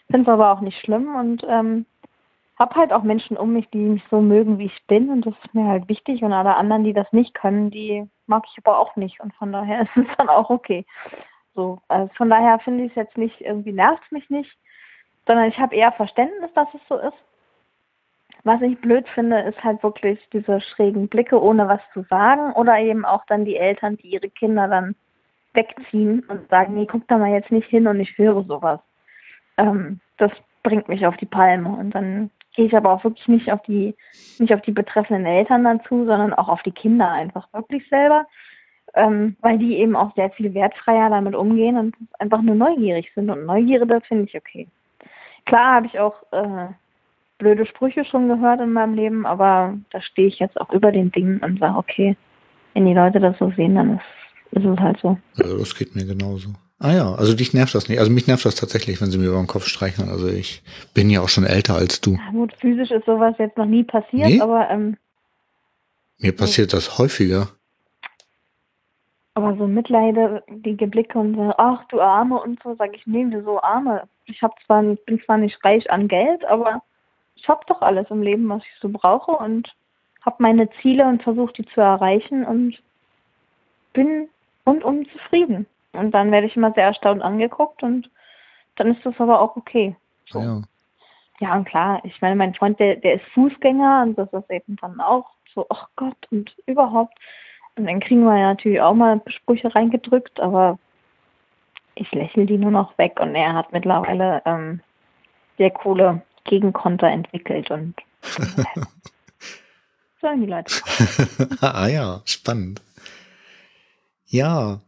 Finde 0.10 0.30
es 0.30 0.34
aber 0.34 0.52
auch 0.52 0.62
nicht 0.62 0.80
schlimm 0.80 1.16
und 1.16 1.45
ähm, 1.47 1.86
habe 2.58 2.76
halt 2.76 2.93
auch 2.93 3.04
Menschen 3.04 3.38
um 3.38 3.54
mich, 3.54 3.70
die 3.70 3.80
mich 3.80 4.04
so 4.10 4.22
mögen, 4.22 4.60
wie 4.60 4.66
ich 4.66 4.86
bin 4.88 5.10
und 5.10 5.26
das 5.26 5.34
ist 5.43 5.54
mir 5.54 5.66
halt 5.66 5.89
wichtig 5.89 6.24
und 6.24 6.32
alle 6.32 6.56
anderen, 6.56 6.84
die 6.84 6.93
das 6.93 7.12
nicht 7.12 7.34
können, 7.34 7.70
die 7.72 8.08
mag 8.32 8.46
ich 8.50 8.58
aber 8.66 8.80
auch 8.80 8.96
nicht 8.96 9.20
und 9.20 9.34
von 9.36 9.52
daher 9.52 9.82
ist 9.96 9.98
es 9.98 10.18
dann 10.18 10.30
auch 10.30 10.50
okay. 10.50 10.86
So, 11.54 11.82
also 11.90 12.12
von 12.16 12.30
daher 12.30 12.60
finde 12.60 12.86
ich 12.86 12.92
es 12.92 12.96
jetzt 12.96 13.18
nicht, 13.18 13.42
irgendwie 13.42 13.74
nervt 13.74 14.12
mich 14.12 14.30
nicht, 14.30 14.58
sondern 15.28 15.50
ich 15.50 15.60
habe 15.60 15.76
eher 15.76 15.92
Verständnis, 15.92 16.52
dass 16.56 16.74
es 16.74 16.82
so 16.88 16.98
ist. 16.98 17.18
Was 18.44 18.62
ich 18.62 18.80
blöd 18.80 19.08
finde, 19.10 19.42
ist 19.42 19.64
halt 19.64 19.84
wirklich 19.84 20.18
diese 20.34 20.62
schrägen 20.62 21.08
Blicke, 21.10 21.40
ohne 21.40 21.68
was 21.68 21.82
zu 21.94 22.04
sagen 22.10 22.54
oder 22.54 22.80
eben 22.80 23.06
auch 23.06 23.24
dann 23.28 23.46
die 23.46 23.58
Eltern, 23.58 23.98
die 23.98 24.14
ihre 24.14 24.30
Kinder 24.30 24.68
dann 24.68 24.96
wegziehen 25.54 26.22
und 26.28 26.50
sagen, 26.50 26.74
nee, 26.74 26.88
guck 26.90 27.08
da 27.08 27.18
mal 27.18 27.32
jetzt 27.32 27.52
nicht 27.52 27.68
hin 27.68 27.88
und 27.88 28.00
ich 28.00 28.18
höre 28.18 28.44
sowas. 28.44 28.80
Ähm, 29.58 30.00
das 30.18 30.32
bringt 30.64 30.88
mich 30.88 31.06
auf 31.06 31.18
die 31.18 31.26
Palme 31.26 31.70
und 31.70 31.92
dann 31.92 32.32
gehe 32.56 32.66
ich 32.66 32.76
aber 32.76 32.91
auch 32.91 33.04
wirklich 33.04 33.28
nicht 33.28 33.52
auf 33.52 33.62
die, 33.64 33.95
nicht 34.39 34.54
auf 34.54 34.62
die 34.62 34.72
betreffenden 34.72 35.26
Eltern 35.26 35.64
dazu, 35.64 36.06
sondern 36.06 36.34
auch 36.34 36.49
auf 36.49 36.64
die 36.64 36.72
Kinder 36.72 37.10
einfach 37.10 37.47
wirklich 37.54 37.88
selber, 37.89 38.26
ähm, 38.93 39.36
weil 39.41 39.58
die 39.58 39.78
eben 39.78 39.95
auch 39.95 40.14
sehr 40.16 40.30
viel 40.32 40.54
wertfreier 40.54 41.10
damit 41.10 41.36
umgehen 41.36 41.78
und 41.78 41.95
einfach 42.20 42.41
nur 42.41 42.56
neugierig 42.56 43.12
sind 43.16 43.30
und 43.30 43.45
Neugierde 43.45 44.02
finde 44.02 44.26
ich 44.26 44.36
okay. 44.36 44.68
Klar 45.45 45.76
habe 45.76 45.88
ich 45.88 45.99
auch 45.99 46.16
äh, 46.32 46.68
blöde 47.38 47.66
Sprüche 47.66 48.06
schon 48.06 48.28
gehört 48.28 48.62
in 48.62 48.74
meinem 48.74 48.93
Leben, 48.93 49.26
aber 49.26 49.78
da 49.91 50.02
stehe 50.02 50.28
ich 50.28 50.39
jetzt 50.39 50.60
auch 50.60 50.72
über 50.72 50.91
den 50.91 51.12
Dingen 51.12 51.39
und 51.39 51.60
sage, 51.60 51.78
okay, 51.78 52.16
wenn 52.74 52.86
die 52.86 52.93
Leute 52.93 53.20
das 53.20 53.38
so 53.39 53.52
sehen, 53.52 53.76
dann 53.76 53.95
ist, 53.95 54.58
ist 54.58 54.66
es 54.66 54.80
halt 54.80 54.99
so. 54.99 55.18
Ja, 55.36 55.58
das 55.58 55.76
geht 55.76 55.95
mir 55.95 56.06
genauso. 56.06 56.49
Ah 56.84 56.94
ja, 56.94 57.14
also 57.14 57.36
dich 57.36 57.54
nervt 57.54 57.76
das 57.76 57.88
nicht. 57.90 58.00
Also 58.00 58.12
mich 58.12 58.26
nervt 58.26 58.44
das 58.44 58.56
tatsächlich, 58.56 59.00
wenn 59.02 59.12
sie 59.12 59.20
mir 59.20 59.28
über 59.28 59.38
den 59.38 59.46
Kopf 59.46 59.68
streicheln. 59.68 60.10
Also 60.10 60.28
ich 60.28 60.64
bin 60.96 61.12
ja 61.12 61.22
auch 61.22 61.30
schon 61.30 61.46
älter 61.46 61.76
als 61.76 62.02
du. 62.02 62.14
Ja, 62.14 62.32
gut, 62.32 62.54
physisch 62.58 62.90
ist 62.90 63.06
sowas 63.06 63.36
jetzt 63.38 63.56
noch 63.56 63.68
nie 63.68 63.84
passiert, 63.84 64.30
nee? 64.30 64.42
aber 64.42 64.68
ähm, 64.72 64.98
Mir 66.18 66.36
passiert 66.36 66.74
das 66.74 66.98
häufiger. 66.98 67.50
Aber 69.36 69.56
so 69.58 69.68
mitleidige 69.68 70.88
Blicke 70.88 71.20
und 71.20 71.36
so, 71.36 71.54
ach 71.56 71.86
du 71.90 72.02
Arme 72.02 72.42
und 72.42 72.60
so, 72.64 72.74
sage 72.76 72.96
ich, 72.96 73.06
nee, 73.06 73.28
so 73.46 73.62
Arme. 73.62 74.08
Ich 74.26 74.42
hab 74.42 74.56
zwar, 74.66 74.82
bin 74.82 75.22
zwar 75.24 75.38
nicht 75.38 75.64
reich 75.64 75.90
an 75.92 76.08
Geld, 76.08 76.44
aber 76.46 76.82
ich 77.36 77.48
habe 77.48 77.62
doch 77.68 77.82
alles 77.82 78.08
im 78.10 78.24
Leben, 78.24 78.50
was 78.50 78.64
ich 78.64 78.80
so 78.82 78.90
brauche 78.90 79.34
und 79.34 79.72
habe 80.22 80.38
meine 80.40 80.68
Ziele 80.82 81.06
und 81.06 81.22
versuche 81.22 81.54
die 81.54 81.66
zu 81.68 81.80
erreichen 81.80 82.44
und 82.44 82.76
bin 83.94 84.30
rundum 84.66 85.08
zufrieden. 85.12 85.68
Und 85.94 86.12
dann 86.12 86.32
werde 86.32 86.48
ich 86.48 86.56
immer 86.56 86.74
sehr 86.74 86.86
erstaunt 86.86 87.22
angeguckt 87.22 87.84
und 87.84 88.10
dann 88.76 88.96
ist 88.96 89.06
das 89.06 89.20
aber 89.20 89.42
auch 89.42 89.56
okay. 89.56 89.96
So. 90.26 90.39
Ja. 90.39 90.62
ja, 91.39 91.56
und 91.56 91.66
klar, 91.66 92.00
ich 92.04 92.22
meine, 92.22 92.36
mein 92.36 92.54
Freund, 92.56 92.80
der, 92.80 92.96
der 92.96 93.16
ist 93.16 93.26
Fußgänger 93.34 94.04
und 94.04 94.18
das 94.18 94.32
ist 94.32 94.50
eben 94.50 94.78
dann 94.78 95.02
auch 95.02 95.26
so, 95.54 95.66
ach 95.70 95.88
Gott, 95.96 96.18
und 96.32 96.56
überhaupt. 96.66 97.18
Und 97.76 97.86
dann 97.86 98.00
kriegen 98.00 98.24
wir 98.24 98.38
ja 98.38 98.50
natürlich 98.50 98.82
auch 98.82 98.94
mal 98.94 99.22
Sprüche 99.28 99.74
reingedrückt, 99.74 100.39
aber 100.39 100.80
ich 101.96 102.12
lächle 102.12 102.46
die 102.46 102.58
nur 102.58 102.72
noch 102.72 102.98
weg 102.98 103.20
und 103.20 103.36
er 103.36 103.54
hat 103.54 103.72
mittlerweile 103.74 104.42
ähm, 104.46 104.82
sehr 105.58 105.72
coole 105.72 106.22
Gegenkonter 106.46 107.08
entwickelt 107.08 107.70
und 107.70 107.96
sollen 110.22 110.42
die 110.42 110.48
Leute. 110.48 110.74
ah 111.62 111.88
ja, 111.88 112.22
spannend. 112.26 112.82
Ja. 114.28 114.80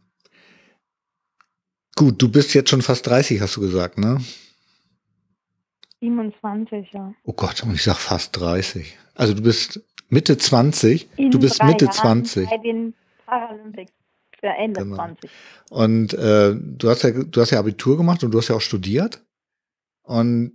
Gut, 1.96 2.20
du 2.20 2.30
bist 2.30 2.54
jetzt 2.54 2.70
schon 2.70 2.82
fast 2.82 3.06
30, 3.06 3.40
hast 3.40 3.56
du 3.56 3.60
gesagt, 3.60 3.98
ne? 3.98 4.18
27, 6.00 6.92
ja. 6.92 7.14
Oh 7.24 7.32
Gott, 7.32 7.62
und 7.62 7.74
ich 7.74 7.82
sag 7.82 7.96
fast 7.96 8.38
30. 8.38 8.98
Also 9.14 9.34
du 9.34 9.42
bist 9.42 9.80
Mitte 10.08 10.36
20. 10.36 11.08
In 11.16 11.30
du 11.30 11.38
bist 11.38 11.62
Mitte 11.62 11.86
Jahren 11.86 11.94
20. 12.24 12.50
Bei 12.50 12.58
den 12.58 12.94
Paralympics 13.26 13.92
für 14.38 14.48
Ende 14.48 14.82
genau. 14.82 14.96
20. 14.96 15.30
Und 15.70 16.14
äh, 16.14 16.54
du 16.54 16.90
hast 16.90 17.02
ja 17.02 17.10
du 17.10 17.40
hast 17.40 17.50
ja 17.50 17.58
Abitur 17.58 17.96
gemacht 17.96 18.22
und 18.24 18.32
du 18.32 18.38
hast 18.38 18.48
ja 18.48 18.56
auch 18.56 18.60
studiert. 18.60 19.22
Und 20.02 20.52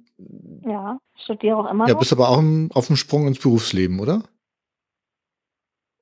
ja, 0.65 0.99
studiere 1.23 1.57
auch 1.57 1.71
immer 1.71 1.87
Ja, 1.87 1.93
noch. 1.93 1.99
bist 1.99 2.11
aber 2.13 2.29
auch 2.29 2.39
im, 2.39 2.69
auf 2.73 2.87
dem 2.87 2.97
Sprung 2.97 3.25
ins 3.27 3.39
Berufsleben, 3.39 3.99
oder? 3.99 4.23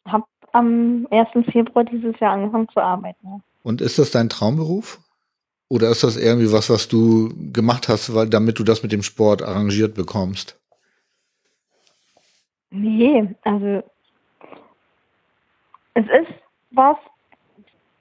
Hab 0.06 0.28
am 0.52 1.08
1. 1.12 1.30
Februar 1.52 1.86
dieses 1.86 2.20
Jahr 2.20 2.34
angefangen 2.34 2.68
zu 2.74 2.82
arbeiten. 2.82 3.44
Und 3.64 3.82
ist 3.82 4.00
das 4.00 4.12
dein 4.12 4.30
Traumberuf? 4.30 5.00
Oder 5.70 5.89
ist 5.89 6.03
das 6.03 6.15
irgendwie 6.15 6.51
was, 6.51 6.70
was 6.70 6.88
du 6.88 7.30
gemacht 7.51 7.89
hast, 7.89 8.13
weil 8.15 8.30
damit 8.30 8.57
du 8.59 8.63
das 8.63 8.84
mit 8.84 8.91
dem 8.91 9.03
Sport 9.03 9.41
arrangiert 9.41 9.95
bekommst? 9.95 10.59
Nee, 12.70 13.36
also 13.43 13.84
es 15.93 16.05
ist 16.05 16.34
was, 16.72 16.97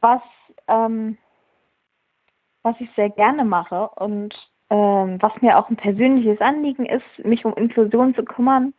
was, 0.00 0.20
ähm, 0.68 1.16
was 2.62 2.76
ich 2.78 2.88
sehr 2.94 3.10
gerne 3.10 3.44
mache 3.44 3.88
und 3.96 4.34
ähm, 4.70 5.18
was 5.20 5.32
mir 5.40 5.58
auch 5.58 5.70
ein 5.70 5.76
persönliches 5.76 6.40
Anliegen 6.40 6.86
ist, 6.86 7.24
mich 7.24 7.44
um 7.44 7.54
Inklusion 7.54 8.14
zu 8.14 8.24
kümmern 8.24 8.74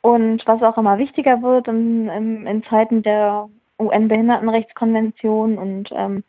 und 0.00 0.46
was 0.46 0.62
auch 0.62 0.78
immer 0.78 0.98
wichtiger 0.98 1.42
wird 1.42 1.68
in, 1.68 2.08
in, 2.08 2.46
in 2.46 2.64
Zeiten 2.64 3.02
der 3.02 3.48
UN-Behindertenrechtskonvention 3.78 5.58
und 5.58 5.90
ähm, 5.92 6.24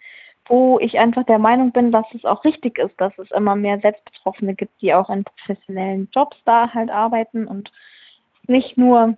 wo 0.52 0.80
ich 0.80 1.00
einfach 1.00 1.24
der 1.24 1.40
Meinung 1.40 1.72
bin, 1.72 1.94
dass 1.94 2.06
es 2.14 2.26
auch 2.26 2.44
richtig 2.44 2.78
ist, 2.78 2.94
dass 3.00 3.18
es 3.18 3.32
immer 3.32 3.56
mehr 3.56 3.80
Selbstbetroffene 3.80 4.54
gibt, 4.54 4.82
die 4.82 4.94
auch 4.94 5.10
in 5.10 5.24
professionellen 5.24 6.10
Jobs 6.12 6.36
da 6.44 6.74
halt 6.74 6.90
arbeiten 6.90 7.48
und 7.48 7.72
nicht 8.48 8.78
nur 8.78 9.16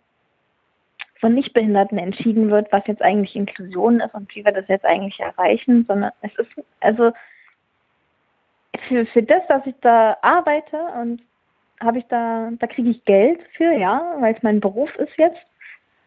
von 1.20 1.34
Nichtbehinderten 1.34 1.98
entschieden 1.98 2.52
wird, 2.52 2.72
was 2.72 2.86
jetzt 2.86 3.02
eigentlich 3.02 3.36
Inklusion 3.36 4.00
ist 4.00 4.14
und 4.14 4.34
wie 4.36 4.46
wir 4.46 4.52
das 4.52 4.68
jetzt 4.68 4.86
eigentlich 4.86 5.20
erreichen, 5.20 5.86
sondern 5.88 6.12
es 6.22 6.36
ist, 6.36 6.52
also 6.82 7.12
für, 8.88 9.08
für 9.08 9.24
das, 9.24 9.42
dass 9.48 9.66
ich 9.66 9.76
da 9.82 10.16
arbeite 10.22 10.78
und 11.02 11.24
habe 11.82 11.98
ich 11.98 12.06
da, 12.10 12.52
da 12.60 12.68
kriege 12.68 12.92
ich 12.92 13.06
Geld 13.06 13.42
für, 13.58 13.72
ja, 13.74 14.18
weil 14.20 14.36
es 14.36 14.44
mein 14.44 14.60
Beruf 14.60 14.96
ist 14.98 15.18
jetzt. 15.18 15.42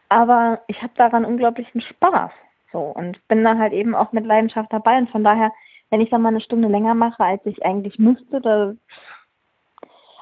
Aber 0.08 0.60
ich 0.68 0.80
habe 0.82 0.92
daran 0.94 1.24
unglaublichen 1.24 1.80
Spaß. 1.80 2.30
So 2.72 2.80
und 2.80 3.26
bin 3.28 3.44
da 3.44 3.56
halt 3.56 3.72
eben 3.72 3.94
auch 3.94 4.12
mit 4.12 4.26
Leidenschaft 4.26 4.72
dabei. 4.72 4.98
Und 4.98 5.10
von 5.10 5.24
daher, 5.24 5.52
wenn 5.90 6.00
ich 6.00 6.10
dann 6.10 6.22
mal 6.22 6.28
eine 6.30 6.40
Stunde 6.40 6.68
länger 6.68 6.94
mache, 6.94 7.22
als 7.22 7.44
ich 7.46 7.64
eigentlich 7.64 7.98
müsste, 7.98 8.40
da 8.40 8.74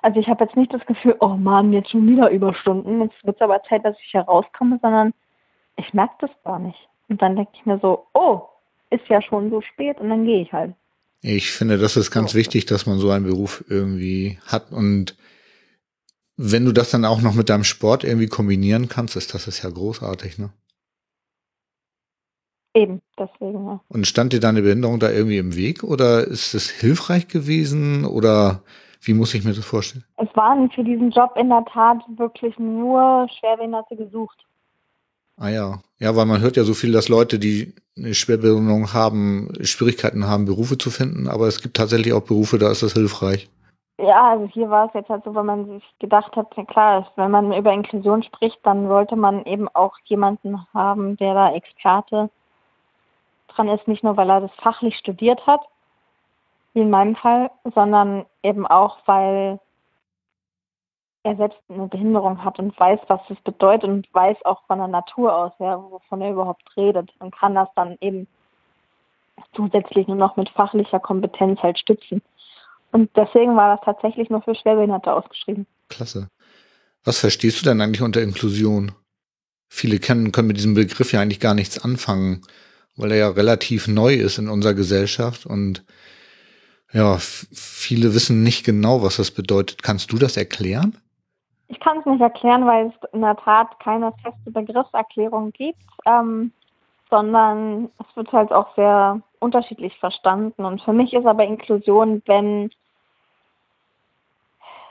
also 0.02 0.20
ich 0.20 0.28
habe 0.28 0.44
jetzt 0.44 0.54
nicht 0.54 0.72
das 0.72 0.84
Gefühl, 0.84 1.16
oh 1.20 1.36
Mann, 1.36 1.72
jetzt 1.72 1.90
schon 1.90 2.06
wieder 2.06 2.30
Überstunden. 2.30 3.00
Jetzt 3.00 3.24
wird 3.24 3.36
es 3.36 3.40
aber 3.40 3.62
Zeit, 3.62 3.86
dass 3.86 3.96
ich 4.04 4.12
herauskomme, 4.12 4.78
sondern 4.82 5.14
ich 5.78 5.94
merke 5.94 6.14
das 6.20 6.30
gar 6.44 6.58
nicht. 6.58 6.78
Und 7.08 7.22
dann 7.22 7.36
denke 7.36 7.52
ich 7.54 7.64
mir 7.64 7.78
so, 7.80 8.06
oh, 8.12 8.42
ist 8.90 9.08
ja 9.08 9.22
schon 9.22 9.48
so 9.48 9.62
spät 9.62 9.98
und 10.00 10.10
dann 10.10 10.26
gehe 10.26 10.42
ich 10.42 10.52
halt. 10.52 10.74
Ich 11.22 11.52
finde, 11.52 11.78
das 11.78 11.96
ist 11.96 12.10
ganz 12.10 12.32
so. 12.32 12.38
wichtig, 12.38 12.66
dass 12.66 12.84
man 12.84 12.98
so 12.98 13.10
einen 13.10 13.24
Beruf 13.24 13.64
irgendwie 13.68 14.38
hat 14.46 14.72
und 14.72 15.16
wenn 16.36 16.66
du 16.66 16.72
das 16.72 16.90
dann 16.90 17.06
auch 17.06 17.22
noch 17.22 17.34
mit 17.34 17.48
deinem 17.48 17.64
Sport 17.64 18.04
irgendwie 18.04 18.26
kombinieren 18.26 18.88
kannst, 18.88 19.16
ist 19.16 19.32
das 19.32 19.46
ist 19.46 19.62
ja 19.62 19.70
großartig, 19.70 20.38
ne? 20.38 20.50
Eben, 22.74 23.00
deswegen, 23.16 23.66
ja. 23.66 23.80
Und 23.88 24.06
stand 24.06 24.32
dir 24.32 24.40
deine 24.40 24.62
Behinderung 24.62 24.98
da 24.98 25.10
irgendwie 25.10 25.38
im 25.38 25.54
Weg 25.54 25.84
oder 25.84 26.26
ist 26.26 26.54
es 26.54 26.68
hilfreich 26.70 27.28
gewesen 27.28 28.04
oder 28.04 28.62
wie 29.00 29.14
muss 29.14 29.34
ich 29.34 29.44
mir 29.44 29.54
das 29.54 29.64
vorstellen? 29.64 30.04
Es 30.16 30.34
waren 30.34 30.70
für 30.70 30.82
diesen 30.82 31.10
Job 31.10 31.36
in 31.36 31.50
der 31.50 31.64
Tat 31.66 31.98
wirklich 32.16 32.58
nur 32.58 33.28
Schwerbehinderte 33.38 33.96
gesucht. 33.96 34.44
Ah 35.36 35.48
ja. 35.48 35.80
Ja, 35.98 36.16
weil 36.16 36.26
man 36.26 36.40
hört 36.40 36.56
ja 36.56 36.64
so 36.64 36.74
viel, 36.74 36.92
dass 36.92 37.08
Leute, 37.08 37.38
die 37.38 37.74
eine 37.96 38.14
Schwerbehinderung 38.14 38.92
haben, 38.92 39.52
Schwierigkeiten 39.60 40.26
haben, 40.26 40.44
Berufe 40.44 40.76
zu 40.76 40.90
finden, 40.90 41.28
aber 41.28 41.46
es 41.46 41.62
gibt 41.62 41.76
tatsächlich 41.76 42.12
auch 42.12 42.22
Berufe, 42.22 42.58
da 42.58 42.70
ist 42.70 42.82
das 42.82 42.94
hilfreich. 42.94 43.48
Ja, 43.98 44.32
also 44.32 44.48
hier 44.48 44.68
war 44.70 44.88
es 44.88 44.94
jetzt 44.94 45.08
halt 45.08 45.22
so, 45.24 45.34
wenn 45.36 45.46
man 45.46 45.66
sich 45.66 45.84
gedacht 46.00 46.34
hat, 46.34 46.52
klar, 46.66 47.08
wenn 47.14 47.30
man 47.30 47.52
über 47.52 47.72
Inklusion 47.72 48.24
spricht, 48.24 48.58
dann 48.64 48.88
sollte 48.88 49.14
man 49.14 49.44
eben 49.44 49.68
auch 49.68 49.96
jemanden 50.04 50.58
haben, 50.74 51.16
der 51.16 51.34
da 51.34 51.54
Experte 51.54 52.30
dran 53.54 53.68
ist, 53.68 53.88
nicht 53.88 54.04
nur 54.04 54.16
weil 54.16 54.30
er 54.30 54.40
das 54.40 54.52
fachlich 54.62 54.96
studiert 54.96 55.46
hat, 55.46 55.60
wie 56.72 56.80
in 56.80 56.90
meinem 56.90 57.16
Fall, 57.16 57.50
sondern 57.74 58.26
eben 58.42 58.66
auch, 58.66 58.98
weil 59.06 59.60
er 61.22 61.36
selbst 61.36 61.58
eine 61.68 61.88
Behinderung 61.88 62.44
hat 62.44 62.58
und 62.58 62.78
weiß, 62.78 63.00
was 63.08 63.20
das 63.28 63.40
bedeutet 63.40 63.88
und 63.88 64.12
weiß 64.12 64.36
auch 64.44 64.62
von 64.66 64.78
der 64.78 64.88
Natur 64.88 65.34
aus, 65.34 65.52
ja, 65.58 65.82
wovon 65.82 66.20
er 66.20 66.32
überhaupt 66.32 66.64
redet 66.76 67.10
und 67.18 67.34
kann 67.34 67.54
das 67.54 67.68
dann 67.74 67.96
eben 68.00 68.26
zusätzlich 69.54 70.06
nur 70.06 70.16
noch 70.16 70.36
mit 70.36 70.50
fachlicher 70.50 71.00
Kompetenz 71.00 71.60
halt 71.62 71.78
stützen. 71.78 72.22
Und 72.92 73.10
deswegen 73.16 73.56
war 73.56 73.76
das 73.76 73.84
tatsächlich 73.84 74.30
nur 74.30 74.42
für 74.42 74.54
Schwerbehinderte 74.54 75.12
ausgeschrieben. 75.12 75.66
Klasse. 75.88 76.28
Was 77.04 77.18
verstehst 77.18 77.60
du 77.60 77.64
denn 77.64 77.80
eigentlich 77.80 78.02
unter 78.02 78.22
Inklusion? 78.22 78.92
Viele 79.68 79.98
kennen, 79.98 80.30
können 80.30 80.48
mit 80.48 80.56
diesem 80.56 80.74
Begriff 80.74 81.12
ja 81.12 81.20
eigentlich 81.20 81.40
gar 81.40 81.54
nichts 81.54 81.82
anfangen, 81.82 82.42
weil 82.96 83.12
er 83.12 83.18
ja 83.18 83.28
relativ 83.28 83.88
neu 83.88 84.14
ist 84.14 84.38
in 84.38 84.48
unserer 84.48 84.74
Gesellschaft 84.74 85.46
und 85.46 85.84
ja, 86.92 87.16
viele 87.18 88.14
wissen 88.14 88.44
nicht 88.44 88.64
genau, 88.64 89.02
was 89.02 89.16
das 89.16 89.32
bedeutet. 89.32 89.82
Kannst 89.82 90.12
du 90.12 90.16
das 90.16 90.36
erklären? 90.36 90.96
Ich 91.66 91.80
kann 91.80 91.98
es 91.98 92.06
nicht 92.06 92.20
erklären, 92.20 92.66
weil 92.66 92.86
es 92.86 93.10
in 93.12 93.20
der 93.22 93.36
Tat 93.36 93.80
keine 93.80 94.12
feste 94.22 94.52
Begriffserklärung 94.52 95.50
gibt, 95.50 95.82
ähm, 96.06 96.52
sondern 97.10 97.90
es 97.98 98.16
wird 98.16 98.30
halt 98.32 98.52
auch 98.52 98.74
sehr 98.76 99.20
unterschiedlich 99.40 99.96
verstanden. 99.98 100.64
Und 100.64 100.82
für 100.82 100.92
mich 100.92 101.12
ist 101.12 101.26
aber 101.26 101.44
Inklusion, 101.44 102.22
wenn, 102.26 102.70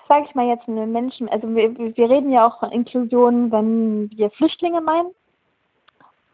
sage 0.09 0.25
ich 0.27 0.35
mal 0.35 0.47
jetzt, 0.47 0.67
eine 0.67 0.85
Menschen, 0.85 1.29
also 1.29 1.47
wir, 1.55 1.77
wir 1.77 2.09
reden 2.09 2.31
ja 2.31 2.47
auch 2.47 2.59
von 2.59 2.71
Inklusion, 2.71 3.51
wenn 3.51 4.09
wir 4.11 4.29
Flüchtlinge 4.31 4.81
meinen. 4.81 5.11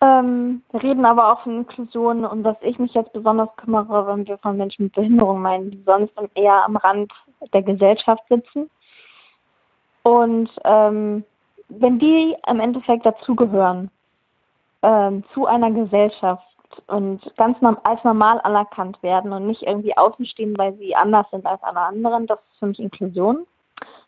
Ähm, 0.01 0.63
wir 0.71 0.81
reden 0.81 1.05
aber 1.05 1.33
auch 1.33 1.41
von 1.41 1.57
Inklusion 1.57 2.23
und 2.25 2.43
was 2.43 2.55
ich 2.61 2.79
mich 2.79 2.93
jetzt 2.93 3.11
besonders 3.11 3.49
kümmere, 3.57 4.07
wenn 4.07 4.25
wir 4.25 4.37
von 4.37 4.55
Menschen 4.55 4.85
mit 4.85 4.93
Behinderung 4.93 5.41
meinen, 5.41 5.71
die 5.71 5.83
sonst 5.85 6.13
eher 6.35 6.63
am 6.63 6.77
Rand 6.77 7.11
der 7.53 7.63
Gesellschaft 7.63 8.23
sitzen. 8.29 8.69
Und 10.03 10.49
ähm, 10.63 11.25
wenn 11.67 11.99
die 11.99 12.35
im 12.47 12.59
Endeffekt 12.61 13.05
dazugehören, 13.05 13.91
ähm, 14.81 15.23
zu 15.33 15.45
einer 15.45 15.71
Gesellschaft 15.71 16.43
und 16.87 17.21
ganz 17.35 17.57
als 17.83 18.03
normal 18.03 18.39
anerkannt 18.43 19.01
werden 19.03 19.33
und 19.33 19.47
nicht 19.47 19.63
irgendwie 19.63 19.97
außen 19.97 20.25
stehen, 20.25 20.57
weil 20.57 20.73
sie 20.75 20.95
anders 20.95 21.29
sind 21.31 21.45
als 21.45 21.61
alle 21.63 21.81
anderen, 21.81 22.27
das 22.27 22.39
ist 22.39 22.59
für 22.59 22.67
mich 22.67 22.79
Inklusion. 22.79 23.45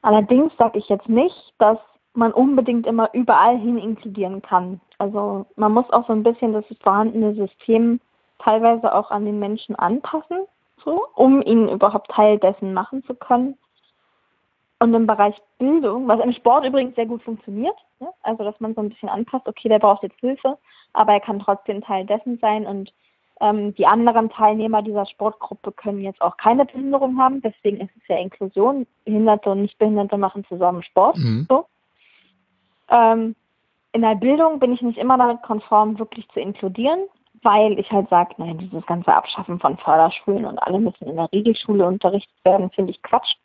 Allerdings 0.01 0.55
sage 0.57 0.79
ich 0.79 0.87
jetzt 0.87 1.09
nicht, 1.09 1.53
dass 1.57 1.77
man 2.13 2.31
unbedingt 2.31 2.87
immer 2.87 3.09
überall 3.13 3.57
hin 3.57 3.77
inkludieren 3.77 4.41
kann. 4.41 4.79
Also 5.01 5.47
man 5.55 5.71
muss 5.71 5.89
auch 5.89 6.05
so 6.05 6.13
ein 6.13 6.21
bisschen 6.21 6.53
das 6.53 6.63
vorhandene 6.83 7.33
System 7.33 7.99
teilweise 8.37 8.93
auch 8.93 9.09
an 9.09 9.25
den 9.25 9.39
Menschen 9.39 9.75
anpassen, 9.75 10.45
so, 10.85 11.07
um 11.15 11.41
ihn 11.41 11.67
überhaupt 11.69 12.11
Teil 12.11 12.37
dessen 12.37 12.75
machen 12.75 13.03
zu 13.05 13.15
können. 13.15 13.57
Und 14.77 14.93
im 14.93 15.07
Bereich 15.07 15.35
Bildung, 15.57 16.07
was 16.07 16.19
im 16.19 16.33
Sport 16.33 16.67
übrigens 16.67 16.93
sehr 16.93 17.07
gut 17.07 17.23
funktioniert, 17.23 17.75
ne? 17.99 18.09
also 18.21 18.43
dass 18.43 18.59
man 18.59 18.75
so 18.75 18.81
ein 18.81 18.89
bisschen 18.89 19.09
anpasst, 19.09 19.47
okay, 19.47 19.69
der 19.69 19.79
braucht 19.79 20.03
jetzt 20.03 20.19
Hilfe, 20.19 20.59
aber 20.93 21.13
er 21.13 21.19
kann 21.19 21.39
trotzdem 21.39 21.81
Teil 21.81 22.05
dessen 22.05 22.37
sein 22.37 22.67
und 22.67 22.93
ähm, 23.39 23.73
die 23.73 23.87
anderen 23.87 24.29
Teilnehmer 24.29 24.83
dieser 24.83 25.07
Sportgruppe 25.07 25.71
können 25.71 26.01
jetzt 26.01 26.21
auch 26.21 26.37
keine 26.37 26.65
Behinderung 26.65 27.17
haben, 27.17 27.41
deswegen 27.41 27.81
ist 27.81 27.95
es 27.95 28.07
ja 28.07 28.17
Inklusion. 28.17 28.85
Behinderte 29.03 29.49
und 29.49 29.63
Nichtbehinderte 29.63 30.19
machen 30.19 30.45
zusammen 30.45 30.83
Sport. 30.83 31.17
Mhm. 31.17 31.47
So. 31.49 31.65
Ähm, 32.89 33.35
in 33.93 34.01
der 34.01 34.15
Bildung 34.15 34.59
bin 34.59 34.73
ich 34.73 34.81
nicht 34.81 34.97
immer 34.97 35.17
damit 35.17 35.41
konform, 35.41 35.99
wirklich 35.99 36.27
zu 36.29 36.39
inkludieren, 36.39 37.07
weil 37.43 37.77
ich 37.79 37.91
halt 37.91 38.09
sage, 38.09 38.35
nein, 38.37 38.57
dieses 38.57 38.85
ganze 38.85 39.13
Abschaffen 39.13 39.59
von 39.59 39.77
Förderschulen 39.77 40.45
und 40.45 40.59
alle 40.59 40.79
müssen 40.79 41.07
in 41.07 41.15
der 41.15 41.31
Regelschule 41.31 41.85
unterrichtet 41.85 42.33
werden, 42.43 42.69
finde 42.71 42.91
ich 42.91 43.01
Quatsch, 43.01 43.35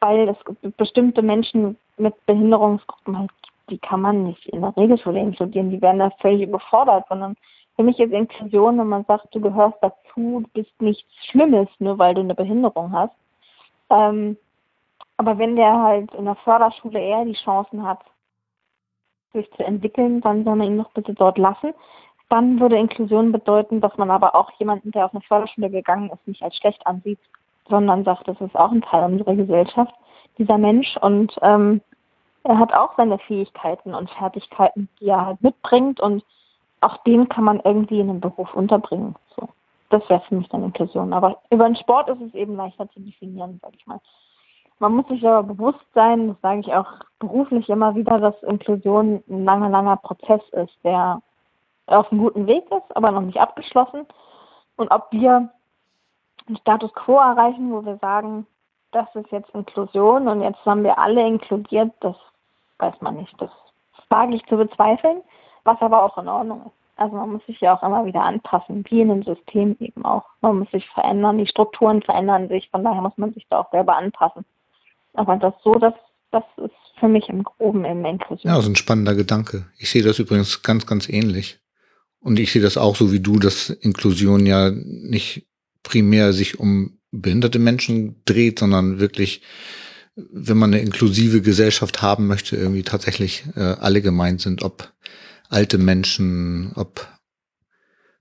weil 0.00 0.28
es 0.28 0.72
bestimmte 0.76 1.22
Menschen 1.22 1.76
mit 1.98 2.14
Behinderungsgruppen 2.26 3.18
halt, 3.18 3.30
die 3.70 3.78
kann 3.78 4.00
man 4.00 4.24
nicht 4.24 4.46
in 4.46 4.62
der 4.62 4.76
Regelschule 4.76 5.20
inkludieren, 5.20 5.70
die 5.70 5.82
werden 5.82 5.98
da 5.98 6.10
völlig 6.20 6.42
überfordert, 6.42 7.06
sondern 7.08 7.36
für 7.76 7.82
mich 7.82 7.98
ist 7.98 8.12
Inklusion, 8.12 8.78
wenn 8.78 8.88
man 8.88 9.04
sagt, 9.04 9.34
du 9.34 9.40
gehörst 9.40 9.78
dazu, 9.80 10.42
du 10.42 10.48
bist 10.52 10.80
nichts 10.80 11.08
Schlimmes, 11.26 11.68
nur 11.78 11.98
weil 11.98 12.14
du 12.14 12.20
eine 12.20 12.34
Behinderung 12.34 12.92
hast. 12.92 13.14
Ähm, 13.90 14.36
aber 15.16 15.38
wenn 15.38 15.56
der 15.56 15.80
halt 15.80 16.12
in 16.14 16.24
der 16.24 16.34
Förderschule 16.36 16.98
eher 16.98 17.24
die 17.24 17.34
Chancen 17.34 17.86
hat, 17.86 18.00
sich 19.32 19.50
zu 19.52 19.64
entwickeln, 19.64 20.20
dann 20.20 20.44
soll 20.44 20.56
man 20.56 20.66
ihn 20.66 20.78
doch 20.78 20.90
bitte 20.92 21.14
dort 21.14 21.38
lassen. 21.38 21.74
Dann 22.28 22.60
würde 22.60 22.78
Inklusion 22.78 23.32
bedeuten, 23.32 23.80
dass 23.80 23.96
man 23.98 24.10
aber 24.10 24.34
auch 24.34 24.50
jemanden, 24.58 24.90
der 24.90 25.04
auf 25.04 25.14
eine 25.14 25.22
Förderschule 25.22 25.70
gegangen 25.70 26.10
ist, 26.10 26.26
nicht 26.26 26.42
als 26.42 26.56
schlecht 26.56 26.86
ansieht, 26.86 27.18
sondern 27.68 28.04
sagt, 28.04 28.28
das 28.28 28.40
ist 28.40 28.56
auch 28.56 28.72
ein 28.72 28.82
Teil 28.82 29.04
unserer 29.04 29.34
Gesellschaft, 29.34 29.92
dieser 30.38 30.58
Mensch. 30.58 30.96
Und 30.98 31.36
ähm, 31.42 31.80
er 32.44 32.58
hat 32.58 32.72
auch 32.72 32.96
seine 32.96 33.18
Fähigkeiten 33.18 33.94
und 33.94 34.10
Fertigkeiten, 34.10 34.88
die 35.00 35.08
er 35.08 35.26
halt 35.26 35.42
mitbringt 35.42 36.00
und 36.00 36.24
auch 36.80 36.96
den 37.04 37.28
kann 37.28 37.44
man 37.44 37.60
irgendwie 37.60 38.00
in 38.00 38.10
einem 38.10 38.20
Beruf 38.20 38.52
unterbringen. 38.54 39.14
So. 39.36 39.48
Das 39.90 40.08
wäre 40.08 40.22
für 40.28 40.34
mich 40.34 40.48
dann 40.48 40.64
Inklusion. 40.64 41.12
Aber 41.12 41.38
über 41.50 41.66
den 41.66 41.76
Sport 41.76 42.08
ist 42.08 42.20
es 42.20 42.34
eben 42.34 42.56
leichter 42.56 42.88
zu 42.90 43.00
definieren, 43.00 43.60
sag 43.62 43.74
ich 43.74 43.86
mal. 43.86 44.00
Man 44.82 44.96
muss 44.96 45.06
sich 45.06 45.24
aber 45.24 45.44
bewusst 45.44 45.86
sein, 45.94 46.26
das 46.26 46.40
sage 46.40 46.58
ich 46.58 46.74
auch 46.74 46.88
beruflich 47.20 47.68
immer 47.68 47.94
wieder, 47.94 48.18
dass 48.18 48.42
Inklusion 48.42 49.22
ein 49.28 49.44
langer, 49.44 49.68
langer 49.68 49.96
Prozess 49.96 50.40
ist, 50.50 50.76
der 50.82 51.22
auf 51.86 52.10
einem 52.10 52.22
guten 52.22 52.48
Weg 52.48 52.64
ist, 52.64 52.96
aber 52.96 53.12
noch 53.12 53.20
nicht 53.20 53.38
abgeschlossen. 53.38 54.08
Und 54.74 54.90
ob 54.90 55.06
wir 55.12 55.48
einen 56.48 56.56
Status 56.56 56.92
quo 56.94 57.16
erreichen, 57.16 57.70
wo 57.70 57.84
wir 57.84 57.96
sagen, 57.98 58.44
das 58.90 59.06
ist 59.14 59.30
jetzt 59.30 59.54
Inklusion 59.54 60.26
und 60.26 60.42
jetzt 60.42 60.66
haben 60.66 60.82
wir 60.82 60.98
alle 60.98 61.24
inkludiert, 61.24 61.92
das 62.00 62.16
weiß 62.78 63.00
man 63.02 63.18
nicht. 63.18 63.40
Das 63.40 63.52
wage 64.08 64.34
ich 64.34 64.44
zu 64.46 64.56
bezweifeln, 64.56 65.22
was 65.62 65.80
aber 65.80 66.02
auch 66.02 66.18
in 66.18 66.26
Ordnung 66.26 66.62
ist. 66.66 66.72
Also 66.96 67.14
man 67.14 67.30
muss 67.30 67.46
sich 67.46 67.60
ja 67.60 67.76
auch 67.76 67.84
immer 67.84 68.04
wieder 68.04 68.24
anpassen, 68.24 68.84
wie 68.88 69.02
in 69.02 69.12
einem 69.12 69.22
System 69.22 69.76
eben 69.78 70.04
auch. 70.04 70.24
Man 70.40 70.58
muss 70.58 70.70
sich 70.72 70.90
verändern, 70.90 71.38
die 71.38 71.46
Strukturen 71.46 72.02
verändern 72.02 72.48
sich, 72.48 72.68
von 72.68 72.82
daher 72.82 73.02
muss 73.02 73.16
man 73.16 73.32
sich 73.32 73.46
da 73.48 73.60
auch 73.60 73.70
selber 73.70 73.96
anpassen. 73.96 74.44
Aber 75.14 75.36
das 75.36 75.54
so, 75.62 75.74
das, 75.74 75.94
das 76.30 76.44
ist 76.56 76.72
für 76.98 77.08
mich 77.08 77.28
im 77.28 77.42
Groben 77.42 77.84
im 77.84 78.04
Inklusion. 78.04 78.50
Ja, 78.50 78.56
das 78.56 78.64
ist 78.64 78.70
ein 78.70 78.76
spannender 78.76 79.14
Gedanke. 79.14 79.66
Ich 79.78 79.90
sehe 79.90 80.02
das 80.02 80.18
übrigens 80.18 80.62
ganz, 80.62 80.86
ganz 80.86 81.08
ähnlich. 81.08 81.58
Und 82.20 82.38
ich 82.38 82.52
sehe 82.52 82.62
das 82.62 82.76
auch 82.76 82.96
so 82.96 83.12
wie 83.12 83.20
du, 83.20 83.38
dass 83.38 83.70
Inklusion 83.70 84.46
ja 84.46 84.70
nicht 84.70 85.48
primär 85.82 86.32
sich 86.32 86.60
um 86.60 86.98
behinderte 87.10 87.58
Menschen 87.58 88.22
dreht, 88.24 88.60
sondern 88.60 89.00
wirklich, 89.00 89.42
wenn 90.14 90.56
man 90.56 90.72
eine 90.72 90.82
inklusive 90.82 91.42
Gesellschaft 91.42 92.00
haben 92.00 92.26
möchte, 92.26 92.56
irgendwie 92.56 92.84
tatsächlich 92.84 93.44
äh, 93.56 93.60
alle 93.60 94.00
gemeint 94.00 94.40
sind, 94.40 94.62
ob 94.62 94.92
alte 95.48 95.78
Menschen, 95.78 96.72
ob 96.76 97.06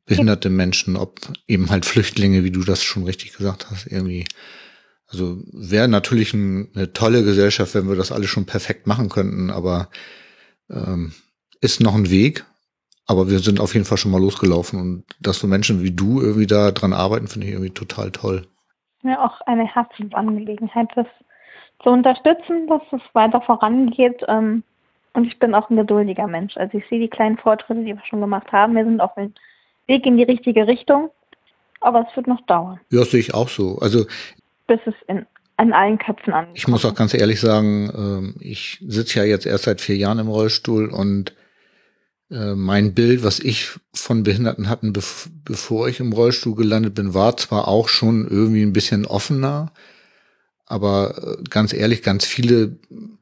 behinderte 0.06 0.50
Menschen, 0.50 0.98
ob 0.98 1.20
eben 1.48 1.70
halt 1.70 1.86
Flüchtlinge, 1.86 2.44
wie 2.44 2.52
du 2.52 2.64
das 2.64 2.84
schon 2.84 3.04
richtig 3.04 3.34
gesagt 3.38 3.70
hast, 3.70 3.88
irgendwie 3.88 4.26
also 5.12 5.38
wäre 5.52 5.88
natürlich 5.88 6.34
ein, 6.34 6.70
eine 6.76 6.94
tolle 6.94 7.24
Gesellschaft, 7.24 7.76
wenn 7.76 7.90
wir 7.90 7.96
das 7.96 8.12
alles 8.12 8.30
schon 8.30 8.46
perfekt 8.46 8.88
machen 8.88 9.10
könnten, 9.10 9.50
aber 9.50 9.90
ähm, 10.70 11.12
ist 11.60 11.82
noch 11.82 11.96
ein 11.96 12.10
Weg. 12.10 12.46
Aber 13.08 13.30
wir 13.30 13.40
sind 13.40 13.60
auf 13.60 13.74
jeden 13.74 13.86
Fall 13.86 13.98
schon 13.98 14.12
mal 14.12 14.22
losgelaufen 14.22 14.80
und 14.80 15.04
dass 15.20 15.40
so 15.40 15.48
Menschen 15.48 15.84
wie 15.84 15.92
du 15.92 16.22
irgendwie 16.22 16.48
da 16.48 16.72
dran 16.72 16.94
arbeiten, 16.94 17.28
finde 17.28 17.48
ich 17.48 17.54
irgendwie 17.54 17.74
total 17.74 18.12
toll. 18.12 18.48
Ja, 19.04 19.26
auch 19.26 19.42
eine 19.42 19.66
Herzensangelegenheit, 19.66 20.88
das 20.96 21.08
zu 21.84 21.90
unterstützen, 21.90 22.68
dass 22.68 22.82
es 22.92 23.02
weiter 23.14 23.42
vorangeht. 23.42 24.24
Ähm, 24.28 24.64
und 25.14 25.26
ich 25.26 25.40
bin 25.40 25.54
auch 25.56 25.70
ein 25.70 25.76
geduldiger 25.76 26.28
Mensch. 26.28 26.56
Also 26.56 26.78
ich 26.78 26.88
sehe 26.90 27.00
die 27.00 27.10
kleinen 27.10 27.38
Fortschritte, 27.38 27.82
die 27.82 27.96
wir 27.96 28.06
schon 28.06 28.22
gemacht 28.22 28.52
haben. 28.52 28.76
Wir 28.76 28.86
sind 28.86 29.02
auf 29.02 29.14
dem 29.16 29.34
Weg 29.88 30.06
in 30.06 30.16
die 30.16 30.24
richtige 30.24 30.68
Richtung. 30.68 31.10
Aber 31.82 32.06
es 32.08 32.16
wird 32.16 32.28
noch 32.28 32.46
dauern. 32.46 32.80
Ja, 32.92 33.00
das 33.00 33.12
sehe 33.12 33.20
ich 33.20 33.34
auch 33.34 33.50
so. 33.50 33.80
Also 33.80 34.06
bis 34.72 34.80
es 34.86 34.94
in, 35.08 35.26
an 35.58 35.74
allen 35.74 35.98
Köpfen 35.98 36.32
ankommt. 36.32 36.58
Ich 36.58 36.68
muss 36.70 36.86
auch 36.86 36.96
ganz 36.96 37.14
ehrlich 37.14 37.42
sagen, 37.42 37.92
ähm, 37.94 38.36
ich 38.40 38.82
sitze 38.88 39.20
ja 39.20 39.26
jetzt 39.26 39.46
erst 39.46 39.66
seit 39.66 39.82
vier 39.82 39.98
Jahren 39.98 40.20
im 40.20 40.30
Rollstuhl 40.30 40.90
und 40.90 41.34
äh, 42.30 42.56
mein 42.56 42.94
Bild, 42.94 43.24
was 43.24 43.40
ich 43.40 43.72
von 43.94 44.24
Behinderten 44.24 44.70
hatten, 44.70 44.94
bevor 45.44 45.90
ich 45.90 46.00
im 46.00 46.14
Rollstuhl 46.14 46.56
gelandet 46.56 46.96
bin, 46.96 47.14
war 47.14 47.36
zwar 47.36 47.68
auch 47.68 47.90
schon 47.90 48.26
irgendwie 48.30 48.62
ein 48.62 48.72
bisschen 48.72 49.06
offener, 49.06 49.74
aber 50.68 51.38
äh, 51.40 51.44
ganz 51.50 51.74
ehrlich, 51.74 52.02
ganz 52.02 52.26
viele 52.26 52.78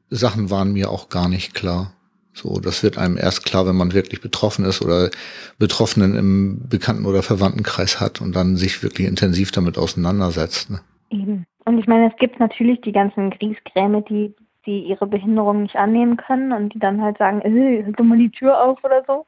Sachen 0.08 0.50
waren 0.50 0.72
mir 0.72 0.90
auch 0.90 1.08
gar 1.08 1.28
nicht 1.28 1.54
klar. 1.54 1.94
So, 2.32 2.60
das 2.60 2.84
wird 2.84 2.96
einem 2.96 3.16
erst 3.18 3.44
klar, 3.44 3.66
wenn 3.66 3.76
man 3.76 3.92
wirklich 3.92 4.20
betroffen 4.20 4.64
ist 4.64 4.82
oder 4.82 5.10
Betroffenen 5.58 6.16
im 6.16 6.68
Bekannten- 6.68 7.06
oder 7.06 7.24
Verwandtenkreis 7.24 7.98
hat 7.98 8.20
und 8.20 8.36
dann 8.36 8.56
sich 8.56 8.84
wirklich 8.84 9.08
intensiv 9.08 9.50
damit 9.50 9.76
auseinandersetzt. 9.76 10.70
Ne? 10.70 10.80
Eben. 11.10 11.46
Und 11.64 11.78
ich 11.78 11.86
meine, 11.86 12.10
es 12.10 12.16
gibt 12.16 12.40
natürlich 12.40 12.80
die 12.80 12.92
ganzen 12.92 13.30
Griesgräme, 13.30 14.02
die, 14.02 14.34
die 14.64 14.84
ihre 14.84 15.06
Behinderung 15.06 15.62
nicht 15.62 15.76
annehmen 15.76 16.16
können 16.16 16.52
und 16.52 16.72
die 16.72 16.78
dann 16.78 17.02
halt 17.02 17.18
sagen, 17.18 17.42
äh, 17.42 17.84
halt 17.84 17.98
mal 18.00 18.18
die 18.18 18.30
Tür 18.30 18.62
auf 18.62 18.82
oder 18.84 19.04
so. 19.06 19.26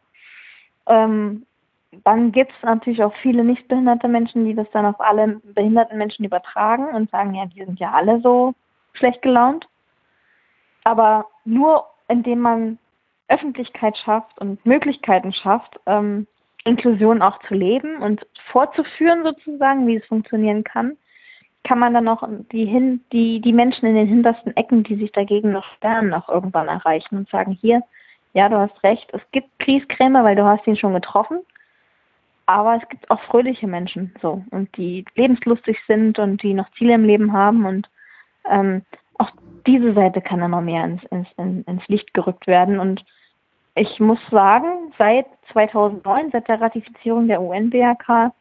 Ähm, 0.87 1.45
dann 2.05 2.33
gibt 2.33 2.53
es 2.53 2.63
natürlich 2.63 3.03
auch 3.03 3.15
viele 3.17 3.45
nicht 3.45 3.69
behinderte 3.69 4.09
Menschen, 4.09 4.47
die 4.47 4.55
das 4.55 4.71
dann 4.73 4.87
auf 4.87 5.01
alle 5.01 5.41
behinderten 5.45 5.99
Menschen 5.99 6.25
übertragen 6.25 6.95
und 6.95 7.11
sagen, 7.11 7.35
ja, 7.35 7.47
die 7.47 7.65
sind 7.65 7.79
ja 7.79 7.93
alle 7.93 8.21
so 8.21 8.55
schlecht 8.95 9.21
gelaunt. 9.21 9.69
Aber 10.85 11.27
nur 11.45 11.85
indem 12.09 12.41
man 12.41 12.79
Öffentlichkeit 13.29 13.97
schafft 13.97 14.39
und 14.39 14.65
Möglichkeiten 14.67 15.33
schafft, 15.33 15.81
ähm, 15.87 16.27
Inklusion 16.65 17.23
auch 17.23 17.39
zu 17.49 17.55
leben 17.55 17.97
und 18.03 18.27
vorzuführen 18.51 19.25
sozusagen, 19.25 19.87
wie 19.87 19.97
es 19.97 20.07
funktionieren 20.07 20.65
kann, 20.65 20.97
kann 21.65 21.79
man 21.79 21.95
dann 21.95 22.09
auch 22.09 22.29
die, 22.51 22.65
hin, 22.65 23.05
die, 23.13 23.41
die 23.41 23.53
Menschen 23.53 23.87
in 23.87 23.95
den 23.95 24.09
hintersten 24.09 24.57
Ecken, 24.57 24.83
die 24.83 24.97
sich 24.97 25.13
dagegen 25.13 25.53
noch 25.53 25.65
sperren, 25.75 26.09
noch 26.09 26.29
irgendwann 26.29 26.69
erreichen 26.69 27.17
und 27.17 27.29
sagen, 27.29 27.53
hier, 27.53 27.83
ja, 28.35 28.49
du 28.49 28.57
hast 28.57 28.83
recht, 28.83 29.09
es 29.13 29.21
gibt 29.31 29.59
Kriegskrämer, 29.59 30.25
weil 30.25 30.37
du 30.37 30.45
hast 30.45 30.67
ihn 30.67 30.77
schon 30.77 30.95
getroffen, 30.95 31.41
aber 32.47 32.77
es 32.83 32.89
gibt 32.89 33.11
auch 33.11 33.21
fröhliche 33.23 33.67
Menschen, 33.67 34.13
so, 34.21 34.43
und 34.51 34.77
die 34.77 35.05
lebenslustig 35.15 35.79
sind 35.87 36.19
und 36.19 36.43
die 36.43 36.55
noch 36.55 36.71
Ziele 36.73 36.95
im 36.95 37.05
Leben 37.05 37.33
haben 37.33 37.65
und 37.67 37.89
ähm, 38.51 38.83
auch 39.19 39.31
diese 39.67 39.93
Seite 39.95 40.21
kann 40.21 40.43
immer 40.43 40.61
mehr 40.61 40.85
ins, 40.85 41.03
ins, 41.05 41.29
ins 41.37 41.87
Licht 41.89 42.13
gerückt 42.15 42.47
werden 42.47 42.81
und 42.81 43.05
ich 43.75 44.01
muss 44.01 44.19
sagen, 44.31 44.93
seit 44.99 45.27
2009, 45.53 46.31
seit 46.33 46.49
der 46.49 46.61
Ratifizierung 46.61 47.29
der 47.29 47.41
UN-BRK, 47.41 48.33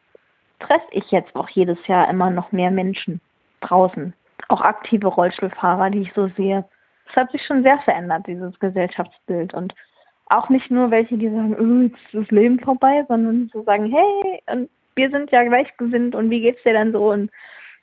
treffe 0.62 0.86
ich 0.90 1.10
jetzt 1.10 1.34
auch 1.36 1.48
jedes 1.50 1.86
Jahr 1.86 2.08
immer 2.08 2.30
noch 2.30 2.52
mehr 2.52 2.70
Menschen 2.70 3.20
draußen. 3.60 4.12
Auch 4.48 4.60
aktive 4.60 5.08
Rollstuhlfahrer, 5.08 5.90
die 5.90 6.02
ich 6.02 6.12
so 6.14 6.28
sehe. 6.36 6.64
Es 7.08 7.16
hat 7.16 7.30
sich 7.32 7.44
schon 7.44 7.62
sehr 7.62 7.78
verändert, 7.80 8.26
dieses 8.26 8.58
Gesellschaftsbild. 8.58 9.54
Und 9.54 9.74
auch 10.26 10.48
nicht 10.48 10.70
nur 10.70 10.90
welche, 10.90 11.16
die 11.16 11.28
sagen, 11.28 11.56
oh, 11.58 11.82
jetzt 11.82 12.02
ist 12.06 12.14
das 12.14 12.30
Leben 12.30 12.58
vorbei, 12.60 13.04
sondern 13.08 13.50
so 13.52 13.62
sagen, 13.64 13.92
hey, 13.92 14.66
wir 14.94 15.10
sind 15.10 15.30
ja 15.30 15.42
gleichgesinnt 15.44 16.14
und 16.14 16.30
wie 16.30 16.40
geht's 16.40 16.62
dir 16.62 16.72
denn 16.72 16.92
so? 16.92 17.12
Und 17.12 17.30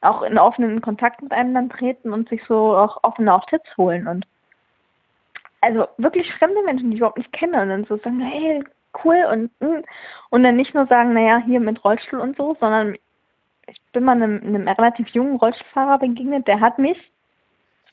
auch 0.01 0.21
in 0.21 0.37
offenen 0.37 0.81
Kontakt 0.81 1.21
mit 1.21 1.31
einem 1.31 1.53
dann 1.53 1.69
treten 1.69 2.13
und 2.13 2.29
sich 2.29 2.41
so 2.45 2.75
auch 2.75 3.03
offene 3.03 3.33
auch 3.33 3.45
Tipps 3.45 3.69
holen. 3.77 4.07
Und 4.07 4.25
also 5.61 5.87
wirklich 5.97 6.31
fremde 6.35 6.61
Menschen, 6.63 6.89
die 6.89 6.95
ich 6.95 6.99
überhaupt 6.99 7.17
nicht 7.17 7.33
kenne, 7.33 7.61
und 7.61 7.69
dann 7.69 7.85
so 7.85 7.97
sagen, 7.97 8.21
hey, 8.21 8.63
cool 9.03 9.17
und 9.31 9.51
hm. 9.59 9.83
und 10.29 10.43
dann 10.43 10.55
nicht 10.55 10.73
nur 10.73 10.87
sagen, 10.87 11.13
naja, 11.13 11.41
hier 11.45 11.59
mit 11.59 11.83
Rollstuhl 11.83 12.19
und 12.19 12.37
so, 12.37 12.57
sondern 12.59 12.95
ich 13.67 13.81
bin 13.93 14.03
mal 14.03 14.13
einem, 14.13 14.41
einem 14.43 14.67
relativ 14.67 15.07
jungen 15.09 15.37
Rollstuhlfahrer 15.37 15.99
begegnet, 15.99 16.47
der 16.47 16.59
hat 16.59 16.79
mich 16.79 16.97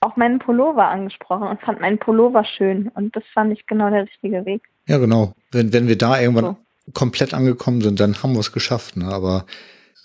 auf 0.00 0.16
meinen 0.16 0.38
Pullover 0.38 0.88
angesprochen 0.88 1.48
und 1.48 1.60
fand 1.60 1.80
meinen 1.80 1.98
Pullover 1.98 2.44
schön 2.44 2.88
und 2.94 3.16
das 3.16 3.24
fand 3.32 3.52
ich 3.52 3.66
genau 3.66 3.90
der 3.90 4.04
richtige 4.04 4.44
Weg. 4.44 4.62
Ja, 4.86 4.98
genau. 4.98 5.34
Wenn, 5.52 5.72
wenn 5.72 5.88
wir 5.88 5.98
da 5.98 6.20
irgendwann 6.20 6.56
so. 6.86 6.92
komplett 6.92 7.34
angekommen 7.34 7.80
sind, 7.80 7.98
dann 7.98 8.22
haben 8.22 8.34
wir 8.34 8.40
es 8.40 8.52
geschafft. 8.52 8.96
Ne? 8.96 9.06
Aber 9.06 9.46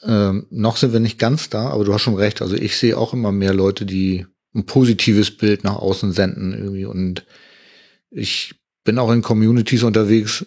ähm, 0.03 0.47
noch 0.49 0.77
sind 0.77 0.93
wir 0.93 0.99
nicht 0.99 1.19
ganz 1.19 1.49
da, 1.49 1.69
aber 1.69 1.83
du 1.83 1.93
hast 1.93 2.01
schon 2.01 2.15
recht. 2.15 2.41
Also 2.41 2.55
ich 2.55 2.77
sehe 2.77 2.97
auch 2.97 3.13
immer 3.13 3.31
mehr 3.31 3.53
Leute, 3.53 3.85
die 3.85 4.25
ein 4.55 4.65
positives 4.65 5.37
Bild 5.37 5.63
nach 5.63 5.75
außen 5.75 6.11
senden 6.11 6.53
irgendwie. 6.53 6.85
Und 6.85 7.25
ich 8.09 8.55
bin 8.83 8.97
auch 8.97 9.11
in 9.11 9.21
Communities 9.21 9.83
unterwegs, 9.83 10.45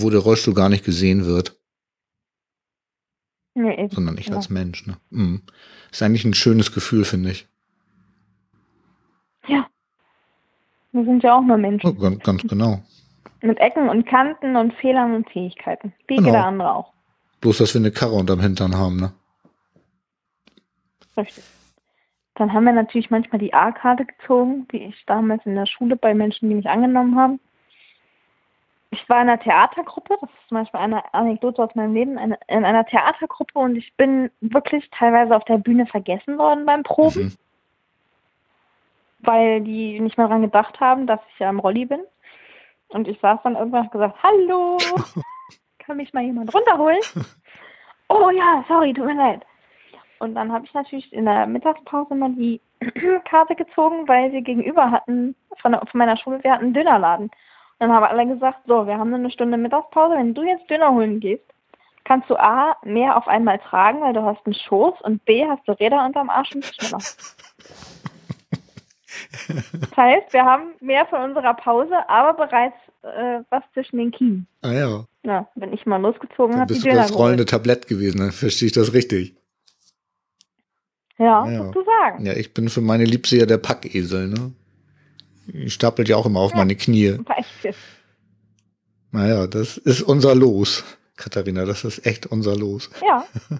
wo 0.00 0.10
der 0.10 0.20
Rollstuhl 0.20 0.54
gar 0.54 0.68
nicht 0.68 0.84
gesehen 0.84 1.26
wird. 1.26 1.58
Nee, 3.54 3.88
sondern 3.90 4.16
ich 4.18 4.28
ja. 4.28 4.36
als 4.36 4.50
Mensch. 4.50 4.86
Ne? 4.86 4.96
Mhm. 5.10 5.42
Ist 5.90 6.02
eigentlich 6.02 6.24
ein 6.24 6.34
schönes 6.34 6.72
Gefühl, 6.72 7.04
finde 7.04 7.30
ich. 7.30 7.48
Ja. 9.48 9.66
Wir 10.92 11.04
sind 11.04 11.22
ja 11.22 11.36
auch 11.36 11.42
nur 11.42 11.56
Menschen. 11.56 11.90
Oh, 11.90 11.94
ganz, 11.94 12.22
ganz, 12.22 12.42
genau. 12.42 12.82
Mit 13.40 13.58
Ecken 13.58 13.88
und 13.88 14.06
Kanten 14.06 14.56
und 14.56 14.74
Fehlern 14.74 15.14
und 15.14 15.28
Fähigkeiten. 15.30 15.92
Wie 16.06 16.16
genau. 16.16 16.28
jeder 16.28 16.46
andere 16.46 16.74
auch. 16.74 16.92
Bloß, 17.40 17.58
dass 17.58 17.74
wir 17.74 17.80
eine 17.80 17.90
Karre 17.90 18.14
unterm 18.14 18.40
Hintern 18.40 18.76
haben, 18.76 18.96
ne? 18.96 19.12
Richtig. 21.16 21.44
Dann 22.34 22.52
haben 22.52 22.64
wir 22.64 22.72
natürlich 22.72 23.10
manchmal 23.10 23.40
die 23.40 23.52
A-Karte 23.52 24.06
gezogen, 24.06 24.66
wie 24.70 24.84
ich 24.84 25.04
damals 25.06 25.44
in 25.44 25.56
der 25.56 25.66
Schule 25.66 25.96
bei 25.96 26.14
Menschen, 26.14 26.48
die 26.48 26.54
mich 26.54 26.68
angenommen 26.68 27.16
haben. 27.16 27.40
Ich 28.90 29.06
war 29.08 29.20
in 29.20 29.28
einer 29.28 29.40
Theatergruppe, 29.40 30.16
das 30.20 30.30
ist 30.30 30.48
zum 30.48 30.58
Beispiel 30.58 30.80
eine 30.80 31.12
Anekdote 31.12 31.62
aus 31.62 31.74
meinem 31.74 31.92
Leben, 31.92 32.18
eine, 32.18 32.38
in 32.48 32.64
einer 32.64 32.86
Theatergruppe 32.86 33.58
und 33.58 33.76
ich 33.76 33.94
bin 33.96 34.30
wirklich 34.40 34.88
teilweise 34.90 35.36
auf 35.36 35.44
der 35.44 35.58
Bühne 35.58 35.86
vergessen 35.86 36.38
worden 36.38 36.64
beim 36.64 36.82
Proben, 36.84 37.24
mhm. 37.24 37.36
weil 39.20 39.60
die 39.60 40.00
nicht 40.00 40.16
mehr 40.16 40.28
daran 40.28 40.42
gedacht 40.42 40.80
haben, 40.80 41.06
dass 41.06 41.20
ich 41.32 41.38
ja 41.38 41.50
am 41.50 41.58
Rolli 41.58 41.84
bin. 41.84 42.00
Und 42.88 43.06
ich 43.06 43.20
saß 43.20 43.40
dann 43.44 43.56
irgendwann 43.56 43.82
und 43.82 43.92
gesagt, 43.92 44.22
hallo, 44.22 44.78
kann 45.78 45.98
mich 45.98 46.14
mal 46.14 46.24
jemand 46.24 46.54
runterholen? 46.54 47.00
oh 48.08 48.30
ja, 48.30 48.64
sorry, 48.68 48.94
tut 48.94 49.04
mir 49.04 49.14
leid. 49.14 49.44
Und 50.18 50.34
dann 50.34 50.50
habe 50.52 50.64
ich 50.64 50.74
natürlich 50.74 51.12
in 51.12 51.26
der 51.26 51.46
Mittagspause 51.46 52.14
mal 52.14 52.32
die 52.32 52.60
Karte 53.28 53.54
gezogen, 53.54 54.08
weil 54.08 54.32
wir 54.32 54.42
gegenüber 54.42 54.90
hatten, 54.90 55.34
von, 55.60 55.72
der, 55.72 55.86
von 55.86 55.98
meiner 55.98 56.16
Schule, 56.16 56.42
wir 56.42 56.52
hatten 56.52 56.64
einen 56.64 56.74
Dönerladen. 56.74 57.30
Dann 57.78 57.92
haben 57.92 58.04
alle 58.04 58.26
gesagt, 58.26 58.60
so, 58.66 58.86
wir 58.86 58.98
haben 58.98 59.14
eine 59.14 59.30
Stunde 59.30 59.56
Mittagspause, 59.56 60.16
wenn 60.16 60.34
du 60.34 60.42
jetzt 60.42 60.68
Döner 60.68 60.92
holen 60.92 61.20
gehst, 61.20 61.44
kannst 62.04 62.28
du 62.30 62.36
A, 62.36 62.76
mehr 62.84 63.16
auf 63.16 63.28
einmal 63.28 63.58
tragen, 63.58 64.00
weil 64.00 64.14
du 64.14 64.22
hast 64.22 64.44
einen 64.46 64.54
Schoß 64.54 65.00
und 65.02 65.24
B, 65.24 65.46
hast 65.46 65.66
du 65.68 65.72
Räder 65.72 66.04
unterm 66.04 66.30
Arsch 66.30 66.54
und 66.54 66.64
schneller. 66.64 66.98
Das 69.48 69.96
heißt, 69.96 70.32
wir 70.32 70.44
haben 70.44 70.74
mehr 70.80 71.06
von 71.06 71.22
unserer 71.22 71.54
Pause, 71.54 72.08
aber 72.08 72.46
bereits 72.46 72.76
äh, 73.02 73.40
was 73.50 73.62
zwischen 73.72 73.98
den 73.98 74.10
Kien. 74.10 74.46
Ah 74.62 74.72
ja. 74.72 75.04
Ja, 75.24 75.48
wenn 75.54 75.72
ich 75.72 75.86
mal 75.86 76.00
losgezogen 76.00 76.58
habe, 76.58 76.72
die 76.72 76.80
du 76.80 76.94
das 76.94 77.14
rollende 77.14 77.44
Tablett 77.44 77.88
gewesen, 77.88 78.18
dann 78.18 78.32
verstehe 78.32 78.66
ich 78.66 78.72
das 78.72 78.92
richtig. 78.92 79.34
Ja, 81.18 81.48
ja. 81.48 81.64
sozusagen. 81.64 82.24
Ja, 82.24 82.34
ich 82.34 82.54
bin 82.54 82.68
für 82.68 82.80
meine 82.80 83.04
Liebste 83.04 83.36
ja 83.36 83.46
der 83.46 83.58
Packesel, 83.58 84.28
ne? 84.28 84.52
Die 85.52 85.70
stapelt 85.70 86.08
ja 86.08 86.16
auch 86.16 86.26
immer 86.26 86.40
auf 86.40 86.52
ja, 86.52 86.58
meine 86.58 86.76
Knie. 86.76 87.18
Naja, 89.10 89.46
das 89.46 89.78
ist 89.78 90.02
unser 90.02 90.34
Los, 90.34 90.84
Katharina, 91.16 91.64
das 91.64 91.84
ist 91.84 92.04
echt 92.04 92.26
unser 92.26 92.54
Los. 92.54 92.90
Ja. 93.02 93.26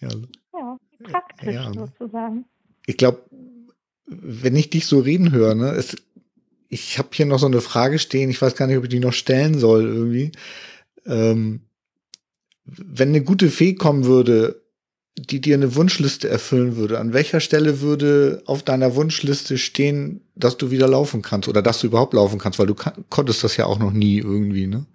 ja. 0.00 0.08
ja, 0.54 0.78
praktisch 1.02 1.54
ja. 1.54 1.72
sozusagen. 1.72 2.46
Ich 2.86 2.96
glaube, 2.96 3.22
wenn 4.06 4.56
ich 4.56 4.70
dich 4.70 4.86
so 4.86 5.00
reden 5.00 5.32
höre, 5.32 5.54
ne, 5.54 5.72
es, 5.72 5.96
ich 6.68 6.98
habe 6.98 7.08
hier 7.12 7.26
noch 7.26 7.38
so 7.38 7.46
eine 7.46 7.60
Frage 7.60 7.98
stehen, 7.98 8.30
ich 8.30 8.40
weiß 8.40 8.56
gar 8.56 8.66
nicht, 8.66 8.78
ob 8.78 8.84
ich 8.84 8.90
die 8.90 9.00
noch 9.00 9.12
stellen 9.12 9.58
soll 9.58 9.84
irgendwie. 9.84 10.32
Ähm, 11.04 11.60
wenn 12.64 13.08
eine 13.08 13.22
gute 13.22 13.50
Fee 13.50 13.74
kommen 13.74 14.06
würde, 14.06 14.62
die 15.18 15.40
dir 15.40 15.54
eine 15.54 15.74
Wunschliste 15.74 16.28
erfüllen 16.28 16.76
würde, 16.76 16.98
an 16.98 17.12
welcher 17.12 17.40
Stelle 17.40 17.80
würde 17.80 18.42
auf 18.46 18.62
deiner 18.62 18.94
Wunschliste 18.94 19.58
stehen, 19.58 20.20
dass 20.34 20.56
du 20.56 20.70
wieder 20.70 20.88
laufen 20.88 21.22
kannst 21.22 21.48
oder 21.48 21.62
dass 21.62 21.80
du 21.80 21.88
überhaupt 21.88 22.14
laufen 22.14 22.38
kannst, 22.38 22.58
weil 22.58 22.66
du 22.66 22.74
konntest 23.10 23.42
das 23.44 23.56
ja 23.56 23.66
auch 23.66 23.78
noch 23.78 23.92
nie 23.92 24.18
irgendwie, 24.18 24.66
ne? 24.66 24.86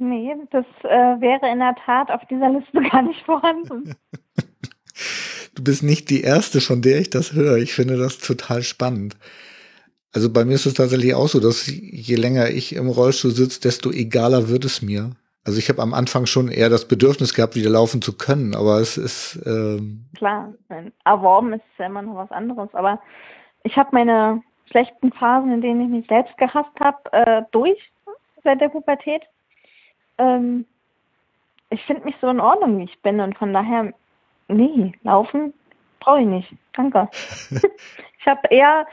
Nee, 0.00 0.32
das 0.52 0.64
äh, 0.84 1.20
wäre 1.20 1.50
in 1.50 1.58
der 1.58 1.74
Tat 1.84 2.10
auf 2.10 2.20
dieser 2.30 2.50
Liste 2.50 2.80
gar 2.92 3.02
nicht 3.02 3.20
vorhanden. 3.24 3.94
du 5.54 5.64
bist 5.64 5.82
nicht 5.82 6.10
die 6.10 6.22
erste, 6.22 6.60
von 6.60 6.82
der 6.82 7.00
ich 7.00 7.10
das 7.10 7.32
höre. 7.32 7.56
Ich 7.56 7.72
finde 7.72 7.96
das 7.96 8.18
total 8.18 8.62
spannend. 8.62 9.16
Also 10.12 10.30
bei 10.30 10.44
mir 10.44 10.54
ist 10.54 10.66
es 10.66 10.74
tatsächlich 10.74 11.14
auch 11.14 11.28
so, 11.28 11.40
dass 11.40 11.66
je 11.66 12.14
länger 12.14 12.48
ich 12.50 12.74
im 12.74 12.88
Rollstuhl 12.88 13.32
sitze, 13.32 13.60
desto 13.60 13.90
egaler 13.90 14.48
wird 14.48 14.64
es 14.64 14.82
mir. 14.82 15.10
Also 15.48 15.60
ich 15.60 15.70
habe 15.70 15.80
am 15.80 15.94
Anfang 15.94 16.26
schon 16.26 16.48
eher 16.48 16.68
das 16.68 16.86
Bedürfnis 16.86 17.32
gehabt, 17.32 17.56
wieder 17.56 17.70
laufen 17.70 18.02
zu 18.02 18.18
können, 18.18 18.54
aber 18.54 18.80
es 18.80 18.98
ist 18.98 19.42
ähm 19.46 20.04
klar, 20.14 20.52
erworben 21.06 21.54
ist 21.54 21.62
ja 21.78 21.86
immer 21.86 22.02
noch 22.02 22.16
was 22.16 22.30
anderes. 22.30 22.68
Aber 22.74 23.00
ich 23.62 23.74
habe 23.78 23.88
meine 23.92 24.42
schlechten 24.70 25.10
Phasen, 25.10 25.50
in 25.50 25.62
denen 25.62 25.80
ich 25.80 25.88
mich 25.88 26.06
selbst 26.06 26.36
gehasst 26.36 26.78
habe, 26.78 26.98
äh, 27.12 27.42
durch 27.50 27.78
seit 28.44 28.60
der 28.60 28.68
Pubertät. 28.68 29.22
Ähm, 30.18 30.66
ich 31.70 31.82
finde 31.84 32.04
mich 32.04 32.16
so 32.20 32.28
in 32.28 32.40
Ordnung, 32.40 32.78
wie 32.78 32.84
ich 32.84 33.00
bin 33.00 33.18
und 33.18 33.38
von 33.38 33.54
daher, 33.54 33.94
nee, 34.48 34.92
laufen 35.02 35.54
brauche 36.00 36.20
ich 36.20 36.26
nicht. 36.26 36.54
Danke. 36.74 37.08
ich 37.50 38.26
habe 38.26 38.48
eher 38.50 38.86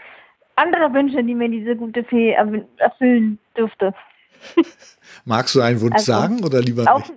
andere 0.55 0.93
Wünsche, 0.93 1.21
die 1.21 1.35
mir 1.35 1.49
diese 1.49 1.75
gute 1.75 2.05
Fee 2.05 2.31
erfüllen 2.77 3.39
dürfte. 3.57 3.93
Magst 5.25 5.55
du 5.55 5.61
einen 5.61 5.81
Wunsch 5.81 5.95
also, 5.95 6.11
sagen 6.11 6.43
oder 6.43 6.61
lieber 6.61 6.83
nicht? 6.97 7.13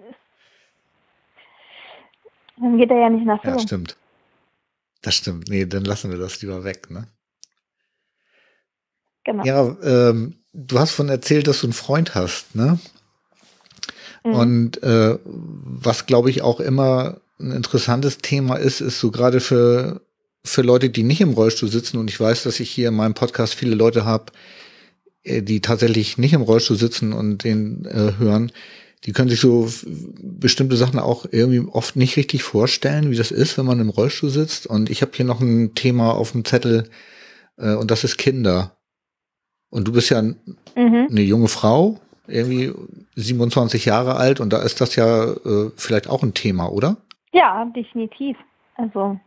Dann 2.57 2.79
geht 2.79 2.91
er 2.91 2.99
ja 2.99 3.11
nicht 3.11 3.27
nach 3.27 3.41
Füllung. 3.41 3.59
Ja, 3.59 3.63
stimmt. 3.63 3.97
Das 5.03 5.15
stimmt. 5.15 5.49
Nee, 5.49 5.67
dann 5.67 5.85
lassen 5.85 6.11
wir 6.11 6.19
das 6.19 6.41
lieber 6.43 6.65
weg, 6.65 6.91
ne? 6.91 7.07
Genau. 9.25 9.45
Ja, 9.45 9.77
ähm, 9.83 10.39
du 10.53 10.79
hast 10.79 10.93
von 10.93 11.09
erzählt, 11.09 11.47
dass 11.47 11.61
du 11.61 11.67
einen 11.67 11.75
Freund 11.75 12.15
hast, 12.15 12.55
ne? 12.55 12.79
Mhm. 14.25 14.35
Und 14.35 14.83
äh, 14.83 15.19
was, 15.25 16.07
glaube 16.07 16.31
ich, 16.31 16.43
auch 16.43 16.61
immer 16.61 17.21
ein 17.39 17.53
interessantes 17.53 18.19
Thema 18.19 18.57
ist, 18.57 18.81
ist 18.81 18.99
so 18.99 19.11
gerade 19.11 19.41
für, 19.41 20.01
für 20.45 20.63
Leute, 20.63 20.91
die 20.91 21.03
nicht 21.03 21.21
im 21.21 21.35
Rollstuhl 21.35 21.69
sitzen, 21.69 21.99
und 21.99 22.11
ich 22.11 22.19
weiß, 22.19 22.43
dass 22.43 22.59
ich 22.59 22.71
hier 22.71 22.89
in 22.89 22.95
meinem 22.95 23.15
Podcast 23.15 23.55
viele 23.55 23.77
Leute 23.77 24.05
habe, 24.05 24.33
die 25.43 25.61
tatsächlich 25.61 26.19
nicht 26.19 26.33
im 26.33 26.43
Rollstuhl 26.43 26.77
sitzen 26.77 27.13
und 27.13 27.45
den 27.45 27.85
äh, 27.85 28.19
hören, 28.19 28.53
die 29.05 29.13
können 29.13 29.29
sich 29.29 29.41
so 29.41 29.69
bestimmte 30.21 30.77
Sachen 30.77 30.99
auch 30.99 31.25
irgendwie 31.31 31.67
oft 31.71 31.97
nicht 31.97 32.17
richtig 32.17 32.43
vorstellen, 32.43 33.11
wie 33.11 33.17
das 33.17 33.31
ist, 33.31 33.57
wenn 33.57 33.67
man 33.67 33.81
im 33.81 33.91
Rollstuhl 33.91 34.31
sitzt. 34.31 34.67
Und 34.67 34.91
ich 34.91 35.03
habe 35.03 35.13
hier 35.15 35.25
noch 35.25 35.41
ein 35.41 35.75
Thema 35.75 36.13
auf 36.13 36.33
dem 36.33 36.45
Zettel 36.45 36.89
äh, 37.57 37.75
und 37.75 37.91
das 37.91 38.05
ist 38.05 38.19
Kinder. 38.19 38.73
Und 39.71 39.87
du 39.87 39.93
bist 39.93 40.11
ja 40.11 40.23
mhm. 40.23 40.37
eine 40.75 41.21
junge 41.21 41.49
Frau, 41.49 42.01
irgendwie 42.27 42.73
27 43.15 43.85
Jahre 43.85 44.17
alt 44.17 44.41
und 44.41 44.53
da 44.53 44.63
ist 44.63 44.81
das 44.81 44.97
ja 44.97 45.33
äh, 45.33 45.71
vielleicht 45.77 46.09
auch 46.09 46.23
ein 46.23 46.35
Thema, 46.35 46.71
oder? 46.73 46.97
Ja, 47.33 47.65
definitiv. 47.77 48.37
Also 48.77 49.19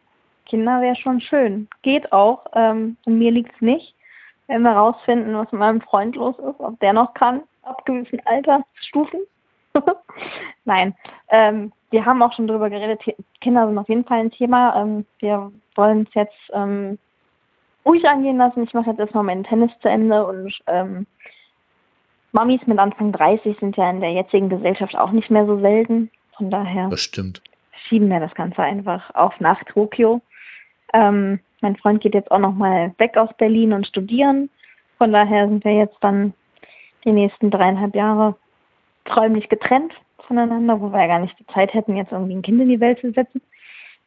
Kinder 0.46 0.82
wäre 0.82 0.96
schon 0.96 1.22
schön. 1.22 1.68
Geht 1.82 2.12
auch. 2.12 2.46
Ähm, 2.54 2.98
mir 3.06 3.32
liegt 3.32 3.54
es 3.56 3.62
nicht 3.62 3.96
wenn 4.52 4.64
wir 4.64 4.72
rausfinden, 4.72 5.34
was 5.34 5.50
mit 5.54 5.60
meinem 5.60 5.80
Freund 5.80 6.16
los 6.18 6.36
ist, 6.38 6.60
ob 6.60 6.78
der 6.82 6.92
noch 6.92 7.14
kann, 7.14 7.42
ab 7.64 7.86
gewissen 7.86 8.22
Altersstufen. 8.26 9.22
Nein, 10.66 10.94
ähm, 11.30 11.72
wir 11.90 12.06
haben 12.06 12.22
auch 12.22 12.34
schon 12.34 12.48
darüber 12.48 12.70
geredet, 12.70 13.02
Kinder 13.40 13.66
sind 13.66 13.78
auf 13.78 13.88
jeden 13.88 14.04
Fall 14.04 14.20
ein 14.20 14.32
Thema. 14.32 14.76
Ähm, 14.76 15.06
wir 15.20 15.54
wollen 15.76 16.06
es 16.06 16.14
jetzt 16.16 16.52
ähm, 16.52 17.00
ruhig 17.86 18.06
angehen 18.08 18.38
lassen. 18.38 18.64
Ich 18.64 18.74
mache 18.74 18.90
jetzt 18.90 19.00
erstmal 19.00 19.24
meinen 19.24 19.46
Tennis 19.46 19.72
zu 19.82 19.88
Ende 19.88 20.26
und 20.28 20.54
ähm, 20.68 21.08
Mamis 22.34 22.60
mit 22.66 22.78
Anfang 22.78 23.14
30 23.14 23.58
sind 23.58 23.78
ja 23.78 23.90
in 23.90 24.02
der 24.02 24.12
jetzigen 24.12 24.50
Gesellschaft 24.50 24.98
auch 24.98 25.12
nicht 25.12 25.32
mehr 25.32 25.46
so 25.46 25.60
selten. 25.62 26.12
Von 26.36 26.50
daher 26.50 26.90
das 26.90 27.02
stimmt. 27.02 27.42
schieben 27.88 28.10
wir 28.10 28.20
das 28.20 28.36
Ganze 28.36 28.62
einfach 28.62 29.16
auf 29.16 29.40
nach 29.40 29.64
Tokio. 29.64 30.22
Ähm, 30.94 31.40
mein 31.62 31.76
Freund 31.76 32.02
geht 32.02 32.14
jetzt 32.14 32.32
auch 32.32 32.40
noch 32.40 32.54
mal 32.54 32.94
weg 32.98 33.18
aus 33.18 33.30
Berlin 33.38 33.74
und 33.74 33.88
studieren. 33.88 34.50
Von 34.98 35.12
daher 35.12 35.48
sind 35.48 35.64
wir 35.64 35.74
jetzt 35.74 35.98
dann 36.02 36.34
die 37.06 37.12
nächsten 37.12 37.50
dreieinhalb 37.50 37.96
Jahre 37.96 38.36
räumlich 39.16 39.50
getrennt 39.50 39.94
voneinander, 40.28 40.80
wo 40.80 40.92
wir 40.92 41.00
ja 41.02 41.08
gar 41.08 41.20
nicht 41.20 41.38
die 41.40 41.48
Zeit 41.48 41.74
hätten, 41.74 41.96
jetzt 41.96 42.12
irgendwie 42.12 42.36
ein 42.36 42.42
Kind 42.42 42.62
in 42.62 42.70
die 42.70 42.80
Welt 42.80 43.00
zu 43.02 43.12
setzen 43.12 43.42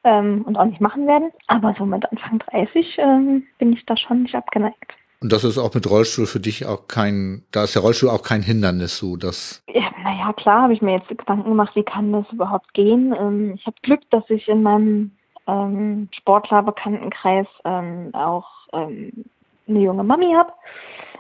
ähm, 0.05 0.42
und 0.46 0.57
auch 0.57 0.64
nicht 0.64 0.80
machen 0.80 1.07
werden. 1.07 1.30
Aber 1.48 1.74
so 1.76 1.84
mit 1.84 2.05
Anfang 2.11 2.38
30 2.50 2.96
ähm, 2.98 3.44
bin 3.59 3.72
ich 3.72 3.84
da 3.86 3.96
schon 3.96 4.22
nicht 4.22 4.34
abgeneigt. 4.34 4.94
Und 5.20 5.32
das 5.32 5.44
ist 5.44 5.59
auch 5.59 5.72
mit 5.74 5.88
Rollstuhl 5.88 6.26
für 6.26 6.40
dich 6.40 6.66
auch 6.66 6.86
kein, 6.86 7.44
da 7.50 7.64
ist 7.64 7.74
der 7.74 7.82
Rollstuhl 7.82 8.11
auch 8.11 8.22
kein 8.22 8.42
Hindernis, 8.42 8.98
so 8.98 9.16
dass. 9.16 9.62
Ja, 9.72 9.90
naja, 10.02 10.32
klar, 10.34 10.62
habe 10.62 10.74
ich 10.74 10.82
mir 10.82 10.92
jetzt 10.98 11.09
Gedanken 11.09 11.48
gemacht, 11.48 11.74
wie 11.76 11.82
kann 11.82 12.12
das 12.12 12.30
überhaupt 12.30 12.74
gehen. 12.74 13.14
Ähm, 13.18 13.55
ich 13.55 13.66
habe 13.66 13.76
Glück, 13.82 14.02
dass 14.11 14.28
ich 14.28 14.46
in 14.48 14.62
meinem 14.62 15.12
ähm, 15.47 16.09
Sportlerbekanntenkreis 16.12 17.47
ähm, 17.64 18.11
auch 18.12 18.49
ähm, 18.72 19.24
eine 19.68 19.80
junge 19.80 20.05
Mami 20.05 20.32
habe. 20.32 20.53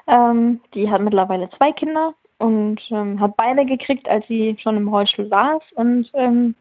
Ähm, 0.06 0.60
die 0.74 0.90
hat 0.90 1.00
mittlerweile 1.00 1.48
zwei 1.50 1.72
Kinder 1.72 2.14
und 2.38 2.80
ähm, 2.90 3.20
hat 3.20 3.36
beide 3.36 3.64
gekriegt, 3.64 4.08
als 4.08 4.26
sie 4.26 4.56
schon 4.60 4.76
im 4.76 4.88
Rollstuhl 4.88 5.28
saß. 5.28 5.62
Und 5.74 6.10
ähm, 6.14 6.54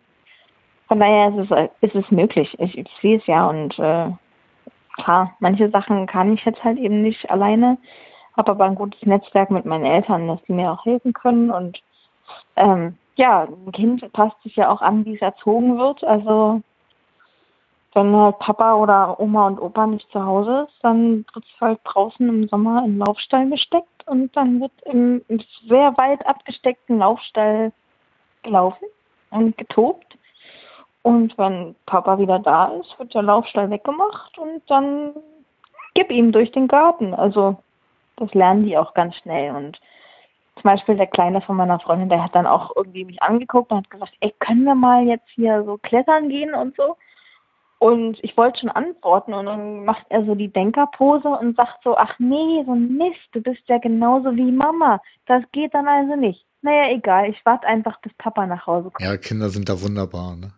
von 0.88 1.00
daher 1.00 1.30
ist 1.30 1.50
es, 1.50 1.70
ist 1.82 1.96
es 1.96 2.12
möglich. 2.12 2.54
Ich, 2.60 2.78
ich 2.78 2.90
sehe 3.02 3.18
es 3.18 3.26
ja 3.26 3.48
und 3.50 3.78
äh, 3.80 4.12
klar, 4.98 5.36
manche 5.40 5.70
Sachen 5.70 6.06
kann 6.08 6.34
ich 6.34 6.46
jetzt 6.46 6.64
halt 6.64 6.78
eben 6.78 7.02
nicht 7.02 7.30
alleine, 7.30 7.78
habe 8.38 8.52
aber 8.52 8.66
ein 8.66 8.76
gutes 8.76 9.02
Netzwerk 9.04 9.52
mit 9.52 9.66
meinen 9.66 9.86
Eltern, 9.86 10.28
dass 10.28 10.42
die 10.44 10.54
mir 10.54 10.72
auch 10.72 10.86
helfen 10.86 11.14
können. 11.14 11.52
Und 11.52 11.82
ähm, 12.56 12.98
ja, 13.16 13.44
ein 13.44 13.72
Kind 13.72 14.12
passt 14.14 14.42
sich 14.44 14.56
ja 14.56 14.70
auch 14.70 14.82
an, 14.82 15.06
wie 15.06 15.16
es 15.16 15.22
erzogen 15.22 15.78
wird. 15.78 16.04
Also 16.04 16.62
wenn 17.96 18.16
halt 18.16 18.40
Papa 18.40 18.76
oder 18.76 19.20
Oma 19.20 19.48
und 19.48 19.60
Opa 19.60 19.88
nicht 19.88 20.10
zu 20.12 20.24
Hause 20.24 20.68
ist, 20.68 20.84
dann 20.84 21.26
wird 21.34 21.46
es 21.46 21.62
halt 21.62 21.80
draußen 21.84 22.28
im 22.28 22.48
Sommer 22.48 22.84
im 22.86 22.98
Laufstall 22.98 23.50
gesteckt 23.50 24.08
und 24.08 24.36
dann 24.36 24.62
wird 24.62 24.72
im, 24.86 25.24
im 25.28 25.40
sehr 25.68 25.96
weit 25.98 26.26
abgesteckten 26.26 27.00
Laufstall 27.00 27.72
gelaufen 28.42 28.86
und 29.30 29.58
getobt. 29.58 30.18
Und 31.02 31.38
wenn 31.38 31.76
Papa 31.86 32.18
wieder 32.18 32.40
da 32.40 32.68
ist, 32.68 32.98
wird 32.98 33.14
der 33.14 33.24
Laufstall 33.24 33.70
weggemacht 33.70 34.38
und 34.38 34.62
dann 34.68 35.14
gib 35.94 36.12
ihm 36.12 36.32
durch 36.32 36.52
den 36.52 36.68
Garten. 36.68 37.14
Also 37.14 37.58
das 38.16 38.34
lernen 38.34 38.66
die 38.66 38.78
auch 38.78 38.94
ganz 38.94 39.16
schnell. 39.18 39.54
Und 39.54 39.80
zum 40.56 40.64
Beispiel 40.64 40.96
der 40.96 41.08
Kleine 41.08 41.42
von 41.42 41.58
meiner 41.58 41.80
Freundin, 41.80 42.10
der 42.10 42.24
hat 42.24 42.36
dann 42.36 42.48
auch 42.48 42.72
irgendwie 42.76 43.06
mich 43.06 43.22
angeguckt 43.22 43.72
und 43.72 43.80
hat 43.80 43.90
gesagt, 43.90 44.14
ey, 44.22 44.34
können 44.40 44.64
wir 44.64 44.76
mal 44.76 45.06
jetzt 45.06 45.28
hier 45.36 45.64
so 45.66 45.78
klettern 45.78 46.30
gehen 46.30 46.54
und 46.54 46.76
so? 46.76 46.96
Und 47.84 48.18
ich 48.24 48.38
wollte 48.38 48.62
schon 48.62 48.70
antworten 48.70 49.34
und 49.34 49.46
dann 49.46 49.84
macht 49.84 50.06
er 50.08 50.26
so 50.26 50.36
die 50.36 50.48
Denkerpose 50.48 51.28
und 51.28 51.58
sagt 51.58 51.84
so, 51.84 51.98
ach 51.98 52.18
nee, 52.18 52.64
so 52.66 52.72
ein 52.72 52.96
Mist, 52.96 53.20
du 53.34 53.42
bist 53.42 53.60
ja 53.68 53.78
genauso 53.78 54.34
wie 54.38 54.54
Mama. 54.54 55.02
Das 55.26 55.44
geht 55.52 55.74
dann 55.74 55.86
also 55.86 56.16
nicht. 56.16 56.46
Naja, 56.62 56.96
egal, 56.96 57.30
ich 57.30 57.42
warte 57.44 57.68
einfach, 57.68 58.00
bis 58.00 58.14
Papa 58.18 58.48
nach 58.48 58.66
Hause 58.66 58.90
kommt. 58.90 59.02
Ja, 59.02 59.18
Kinder 59.18 59.50
sind 59.50 59.68
da 59.68 59.82
wunderbar, 59.82 60.38
ne? 60.38 60.54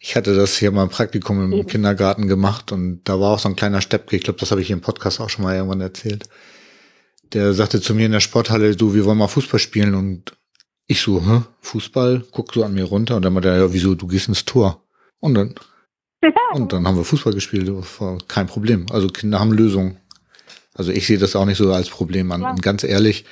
Ich 0.00 0.16
hatte 0.16 0.34
das 0.34 0.56
hier 0.56 0.72
mal 0.72 0.82
ein 0.82 0.88
Praktikum 0.88 1.44
im 1.44 1.52
Eben. 1.52 1.68
Kindergarten 1.68 2.26
gemacht 2.26 2.72
und 2.72 3.04
da 3.04 3.20
war 3.20 3.34
auch 3.34 3.38
so 3.38 3.48
ein 3.48 3.54
kleiner 3.54 3.80
Steppke, 3.80 4.16
ich 4.16 4.24
glaube, 4.24 4.40
das 4.40 4.50
habe 4.50 4.60
ich 4.60 4.72
im 4.72 4.80
Podcast 4.80 5.20
auch 5.20 5.30
schon 5.30 5.44
mal 5.44 5.54
irgendwann 5.54 5.80
erzählt. 5.80 6.28
Der 7.34 7.52
sagte 7.52 7.80
zu 7.80 7.94
mir 7.94 8.06
in 8.06 8.12
der 8.12 8.18
Sporthalle, 8.18 8.74
du, 8.74 8.94
wir 8.94 9.04
wollen 9.04 9.18
mal 9.18 9.28
Fußball 9.28 9.60
spielen 9.60 9.94
und 9.94 10.36
ich 10.88 11.02
so, 11.02 11.24
hä, 11.24 11.42
Fußball? 11.60 12.24
Guck 12.32 12.52
so 12.52 12.64
an 12.64 12.74
mir 12.74 12.86
runter 12.86 13.14
und 13.14 13.24
dann 13.24 13.32
meinte 13.32 13.48
er, 13.48 13.58
ja, 13.58 13.72
wieso, 13.72 13.94
du 13.94 14.08
gehst 14.08 14.26
ins 14.26 14.44
Tor. 14.44 14.82
Und 15.20 15.34
dann 15.34 15.54
und 16.54 16.72
dann 16.72 16.86
haben 16.86 16.96
wir 16.96 17.04
Fußball 17.04 17.32
gespielt, 17.32 17.70
kein 18.26 18.46
Problem. 18.46 18.86
Also 18.90 19.08
Kinder 19.08 19.40
haben 19.40 19.52
Lösungen. 19.52 19.98
Also 20.74 20.92
ich 20.92 21.06
sehe 21.06 21.18
das 21.18 21.36
auch 21.36 21.44
nicht 21.44 21.58
so 21.58 21.72
als 21.72 21.90
Problem 21.90 22.32
an. 22.32 22.42
Ja. 22.42 22.50
Und 22.50 22.62
ganz 22.62 22.84
ehrlich, 22.84 23.24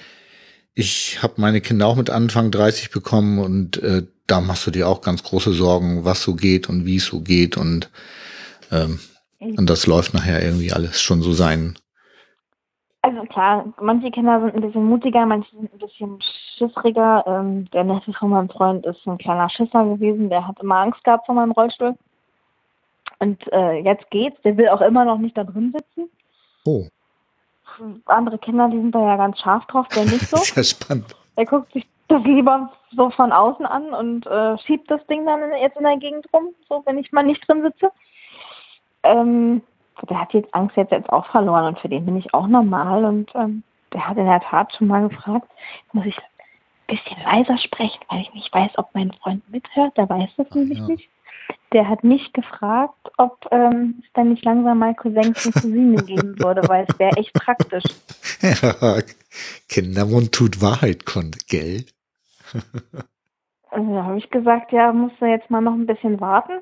ich 0.74 1.22
habe 1.22 1.34
meine 1.38 1.60
Kinder 1.60 1.86
auch 1.86 1.96
mit 1.96 2.10
Anfang 2.10 2.50
30 2.50 2.90
bekommen 2.90 3.38
und 3.38 3.82
äh, 3.82 4.02
da 4.26 4.40
machst 4.40 4.66
du 4.66 4.70
dir 4.70 4.88
auch 4.88 5.00
ganz 5.00 5.22
große 5.22 5.52
Sorgen, 5.52 6.04
was 6.04 6.22
so 6.22 6.34
geht 6.34 6.68
und 6.68 6.84
wie 6.84 6.96
es 6.96 7.06
so 7.06 7.20
geht 7.20 7.56
und 7.56 7.90
ähm, 8.70 8.98
und 9.38 9.68
das 9.68 9.86
läuft 9.86 10.14
nachher 10.14 10.42
irgendwie 10.42 10.72
alles 10.72 11.00
schon 11.00 11.22
so 11.22 11.32
sein. 11.32 11.78
Also 13.02 13.22
klar, 13.24 13.72
manche 13.80 14.10
Kinder 14.10 14.40
sind 14.40 14.54
ein 14.54 14.62
bisschen 14.62 14.84
mutiger, 14.84 15.26
manche 15.26 15.48
sind 15.54 15.72
ein 15.72 15.78
bisschen 15.78 16.18
schissriger. 16.56 17.22
Ähm, 17.26 17.70
der 17.70 17.84
Neffe 17.84 18.12
von 18.14 18.30
meinem 18.30 18.48
Freund 18.48 18.84
ist 18.84 19.06
ein 19.06 19.18
kleiner 19.18 19.48
Schisser 19.48 19.84
gewesen, 19.84 20.28
der 20.28 20.46
hat 20.46 20.60
immer 20.60 20.78
Angst 20.78 21.04
gehabt 21.04 21.26
vor 21.26 21.34
meinem 21.34 21.52
Rollstuhl. 21.52 21.94
Und 23.18 23.40
äh, 23.52 23.78
jetzt 23.80 24.10
geht's. 24.10 24.40
Der 24.42 24.56
will 24.56 24.68
auch 24.68 24.80
immer 24.80 25.04
noch 25.04 25.18
nicht 25.18 25.36
da 25.36 25.44
drin 25.44 25.74
sitzen. 25.76 26.10
Oh. 26.64 26.86
Andere 28.06 28.38
Kinder, 28.38 28.68
die 28.68 28.78
sind 28.78 28.94
da 28.94 29.00
ja 29.00 29.16
ganz 29.16 29.38
scharf 29.40 29.66
drauf, 29.66 29.86
der 29.88 30.04
nicht 30.04 30.28
so. 30.28 30.36
Sehr 30.42 30.64
spannend. 30.64 31.14
Der 31.36 31.44
guckt 31.44 31.72
sich 31.72 31.86
das 32.08 32.22
lieber 32.22 32.72
so 32.92 33.10
von 33.10 33.32
außen 33.32 33.66
an 33.66 33.92
und 33.92 34.26
äh, 34.26 34.56
schiebt 34.58 34.90
das 34.90 35.04
Ding 35.06 35.26
dann 35.26 35.40
jetzt 35.60 35.76
in 35.76 35.84
der 35.84 35.96
Gegend 35.96 36.26
rum, 36.32 36.54
so 36.68 36.82
wenn 36.86 36.98
ich 36.98 37.12
mal 37.12 37.24
nicht 37.24 37.46
drin 37.48 37.62
sitze. 37.62 37.90
Ähm, 39.02 39.62
der 40.08 40.20
hat 40.20 40.32
jetzt 40.32 40.54
Angst 40.54 40.76
jetzt, 40.76 40.92
jetzt 40.92 41.10
auch 41.10 41.26
verloren 41.26 41.64
und 41.64 41.78
für 41.78 41.88
den 41.88 42.04
bin 42.04 42.16
ich 42.16 42.32
auch 42.32 42.46
normal 42.46 43.04
und 43.04 43.30
ähm, 43.34 43.62
der 43.92 44.08
hat 44.08 44.16
in 44.16 44.26
der 44.26 44.40
Tat 44.40 44.74
schon 44.74 44.88
mal 44.88 45.08
gefragt, 45.08 45.48
muss 45.92 46.06
ich 46.06 46.16
ein 46.18 46.96
bisschen 46.96 47.22
leiser 47.24 47.58
sprechen, 47.58 48.00
weil 48.08 48.20
ich 48.20 48.34
nicht 48.34 48.52
weiß, 48.52 48.72
ob 48.76 48.88
mein 48.94 49.12
Freund 49.12 49.48
mithört, 49.50 49.96
der 49.96 50.08
weiß 50.08 50.30
das 50.36 50.50
nämlich 50.50 50.78
ja. 50.78 50.86
nicht 50.86 51.08
der 51.72 51.88
hat 51.88 52.04
nicht 52.04 52.32
gefragt, 52.34 53.10
ob 53.18 53.46
ähm, 53.50 54.02
es 54.02 54.12
dann 54.14 54.30
nicht 54.30 54.44
langsam 54.44 54.78
mal 54.78 54.94
Cousins 54.94 55.46
und 55.46 55.54
Cousinen 55.54 56.06
geben 56.06 56.38
würde, 56.38 56.66
weil 56.68 56.86
es 56.88 56.98
wäre 56.98 57.16
echt 57.16 57.32
praktisch. 57.34 57.84
Ja, 58.40 58.98
Kindermund 59.68 60.32
tut 60.32 60.60
Wahrheit 60.62 61.04
kund, 61.04 61.48
gell? 61.48 61.84
also, 63.70 63.94
da 63.94 64.04
habe 64.04 64.18
ich 64.18 64.30
gesagt, 64.30 64.72
ja, 64.72 64.92
musst 64.92 65.16
du 65.20 65.26
jetzt 65.26 65.50
mal 65.50 65.60
noch 65.60 65.74
ein 65.74 65.86
bisschen 65.86 66.20
warten. 66.20 66.60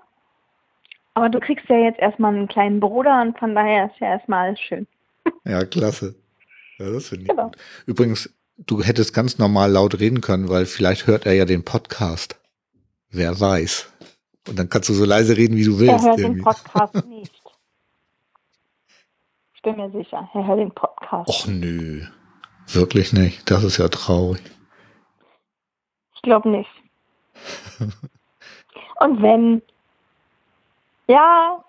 Aber 1.15 1.29
du 1.29 1.39
kriegst 1.39 1.69
ja 1.69 1.77
jetzt 1.79 2.01
erstmal 2.01 2.35
einen 2.35 2.49
kleinen 2.49 2.81
Bruder 2.81 3.23
und 3.23 3.39
von 3.39 3.55
daher 3.55 3.87
ist 3.87 4.01
ja 4.01 4.09
erstmal 4.09 4.49
alles 4.49 4.61
schön. 4.61 4.87
Ja, 5.47 5.65
klasse. 5.65 6.15
Ja, 6.79 6.91
das 6.91 7.09
finde 7.09 7.23
ich 7.23 7.29
genau. 7.29 7.45
gut. 7.45 7.57
Übrigens, 7.87 8.35
du 8.59 8.83
hättest 8.83 9.15
ganz 9.15 9.39
normal 9.39 9.71
laut 9.71 9.99
reden 10.01 10.21
können, 10.21 10.49
weil 10.49 10.67
vielleicht 10.67 11.07
hört 11.07 11.25
er 11.25 11.33
ja 11.33 11.45
den 11.45 11.65
Podcast. 11.65 12.39
Wer 13.11 13.39
weiß. 13.41 13.91
Und 14.49 14.59
dann 14.59 14.69
kannst 14.69 14.89
du 14.89 14.95
so 14.95 15.05
leise 15.05 15.37
reden, 15.37 15.57
wie 15.57 15.65
du 15.65 15.79
willst. 15.79 16.05
Er 16.05 16.11
hört 16.11 16.19
irgendwie. 16.19 16.41
den 16.41 16.45
Podcast 16.45 16.95
nicht. 17.07 17.43
Ich 19.55 19.63
bin 19.63 19.77
mir 19.77 19.91
sicher, 19.91 20.29
er 20.35 20.47
hört 20.47 20.59
den 20.59 20.73
Podcast. 20.73 21.29
Och 21.29 21.47
nö, 21.47 22.03
wirklich 22.69 23.13
nicht. 23.13 23.51
Das 23.51 23.65
ist 23.65 23.79
ja 23.79 23.89
traurig. 23.89 24.43
Ich 26.15 26.23
glaube 26.23 26.49
nicht. 26.51 26.71
Und 29.01 29.23
wenn, 29.23 29.63
ja, 31.09 31.65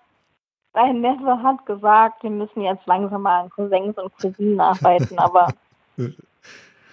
dein 0.74 1.00
Neffe 1.00 1.42
hat 1.42 1.64
gesagt, 1.66 2.22
wir 2.22 2.30
müssen 2.30 2.60
jetzt 2.60 2.86
langsam 2.86 3.22
mal 3.22 3.44
an 3.44 3.50
Cousins 3.50 3.96
und 3.96 4.16
Cousinen 4.18 4.60
arbeiten, 4.60 5.18
aber 5.18 5.48
wir 5.96 6.14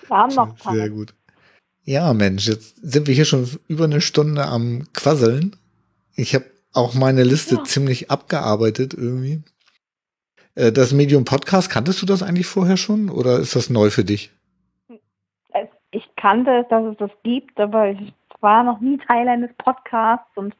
haben 0.09 0.33
noch 0.33 0.55
Zeit. 0.55 0.73
Sehr 0.73 0.89
gut. 0.89 1.13
Ja, 1.83 2.13
Mensch, 2.13 2.47
jetzt 2.47 2.77
sind 2.81 3.07
wir 3.07 3.13
hier 3.13 3.25
schon 3.25 3.49
über 3.67 3.83
eine 3.83 3.99
Stunde 3.99 4.45
am 4.45 4.87
Quasseln. 4.93 5.57
Ich 6.15 6.35
habe 6.35 6.45
auch 6.73 6.93
meine 6.93 7.23
Liste 7.23 7.55
ja. 7.55 7.63
ziemlich 7.63 8.11
abgearbeitet 8.11 8.93
irgendwie. 8.93 9.43
Äh, 10.55 10.71
das 10.71 10.93
Medium 10.93 11.25
Podcast, 11.25 11.69
kanntest 11.69 12.01
du 12.01 12.05
das 12.05 12.23
eigentlich 12.23 12.47
vorher 12.47 12.77
schon 12.77 13.09
oder 13.09 13.39
ist 13.39 13.55
das 13.55 13.69
neu 13.69 13.89
für 13.89 14.03
dich? 14.03 14.31
Ich 15.91 16.09
kannte 16.15 16.49
es, 16.61 16.67
dass 16.69 16.83
es 16.85 16.97
das 16.97 17.11
gibt, 17.21 17.59
aber 17.59 17.91
ich 17.91 18.13
war 18.39 18.63
noch 18.63 18.79
nie 18.81 18.97
Teil 18.97 19.27
eines 19.27 19.51
Podcasts 19.57 20.35
und 20.35 20.55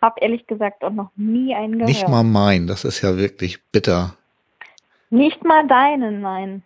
habe 0.00 0.20
ehrlich 0.20 0.46
gesagt 0.46 0.82
auch 0.82 0.92
noch 0.92 1.10
nie 1.16 1.54
einen 1.54 1.74
gehört. 1.74 1.88
Nicht 1.88 2.08
mal 2.08 2.24
mein, 2.24 2.66
das 2.66 2.84
ist 2.84 3.02
ja 3.02 3.16
wirklich 3.16 3.62
bitter. 3.70 4.14
Nicht 5.10 5.44
mal 5.44 5.66
deinen, 5.66 6.20
nein. 6.20 6.62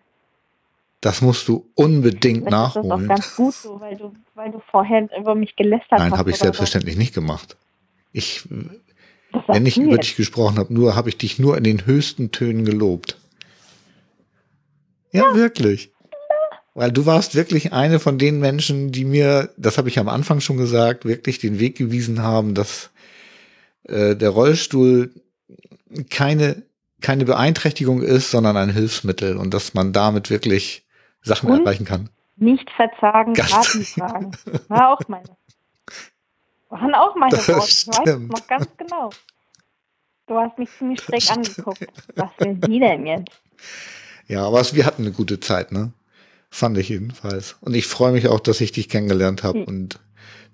Das 1.01 1.21
musst 1.21 1.49
du 1.49 1.67
unbedingt 1.75 2.45
Vielleicht 2.45 2.51
nachholen. 2.51 2.89
Das 2.89 3.01
ist 3.01 3.05
auch 3.05 3.09
ganz 3.09 3.37
gut 3.37 3.55
so, 3.55 3.81
weil 3.81 3.97
du, 3.97 4.15
weil 4.35 4.53
du 4.53 4.63
vorher 4.71 5.09
über 5.19 5.35
mich 5.35 5.57
gelästert 5.57 5.91
nein, 5.91 6.03
hast. 6.03 6.11
Nein, 6.11 6.19
habe 6.19 6.31
ich 6.31 6.39
selbstverständlich 6.39 6.95
was. 6.95 7.01
nicht 7.01 7.15
gemacht. 7.15 7.57
Ich, 8.13 8.45
wenn 9.49 9.67
ich 9.67 9.79
über 9.79 9.99
dich 9.99 10.17
gesprochen 10.17 10.59
habe, 10.59 10.73
nur 10.73 10.95
habe 10.95 11.09
ich 11.09 11.17
dich 11.17 11.39
nur 11.39 11.57
in 11.57 11.65
den 11.65 11.87
höchsten 11.87 12.31
Tönen 12.31 12.65
gelobt. 12.65 13.19
Ja, 15.13 15.29
ja, 15.29 15.35
wirklich. 15.35 15.93
Weil 16.75 16.91
du 16.91 17.05
warst 17.05 17.35
wirklich 17.35 17.73
eine 17.73 17.99
von 17.99 18.17
den 18.19 18.41
Menschen, 18.41 18.93
die 18.93 19.05
mir, 19.05 19.51
das 19.59 19.77
habe 19.77 19.89
ich 19.89 19.99
am 19.99 20.09
Anfang 20.09 20.41
schon 20.41 20.57
gesagt, 20.57 21.05
wirklich 21.05 21.39
den 21.39 21.59
Weg 21.59 21.77
gewiesen 21.77 22.23
haben, 22.23 22.55
dass 22.55 22.91
äh, 23.85 24.17
der 24.17 24.31
Rollstuhl 24.31 25.11
keine, 26.09 26.63
keine 27.03 27.27
Beeinträchtigung 27.27 28.03
ist, 28.03 28.31
sondern 28.31 28.57
ein 28.57 28.71
Hilfsmittel 28.71 29.37
und 29.37 29.53
dass 29.53 29.75
man 29.75 29.93
damit 29.93 30.31
wirklich 30.31 30.87
Sachen 31.21 31.51
und 31.51 31.61
erreichen 31.61 31.85
kann. 31.85 32.09
Nicht 32.37 32.71
verzagen, 32.71 33.35
Garten 33.35 33.85
tragen. 33.85 34.33
War 34.69 34.93
auch 34.93 35.01
meine 35.09 35.29
waren 36.73 36.95
auch 36.95 37.15
meine 37.15 37.37
das 37.37 37.49
Worte. 37.49 37.69
Ich 37.69 37.87
weiß 37.87 38.19
noch 38.19 38.47
ganz 38.49 38.69
genau. 38.77 39.11
Du 40.27 40.39
hast 40.39 40.59
mich 40.59 40.71
ziemlich 40.79 41.01
schräg 41.01 41.31
angeguckt. 41.31 41.87
Was 42.17 42.31
will 42.39 42.55
die 42.55 42.81
denn 42.81 43.07
jetzt? 43.07 43.31
Ja, 44.29 44.47
aber 44.47 44.63
wir 44.73 44.87
hatten 44.87 45.03
eine 45.03 45.13
gute 45.13 45.41
Zeit, 45.41 45.73
ne? 45.73 45.93
Fand 46.51 46.79
ich 46.79 46.89
jedenfalls. 46.89 47.57
Und 47.61 47.75
ich 47.75 47.87
freue 47.87 48.13
mich 48.13 48.29
auch, 48.29 48.41
dass 48.41 48.61
ich 48.61 48.73
dich 48.73 48.89
kennengelernt 48.89 49.43
habe 49.43 49.61
hm. 49.61 49.65
und 49.65 50.01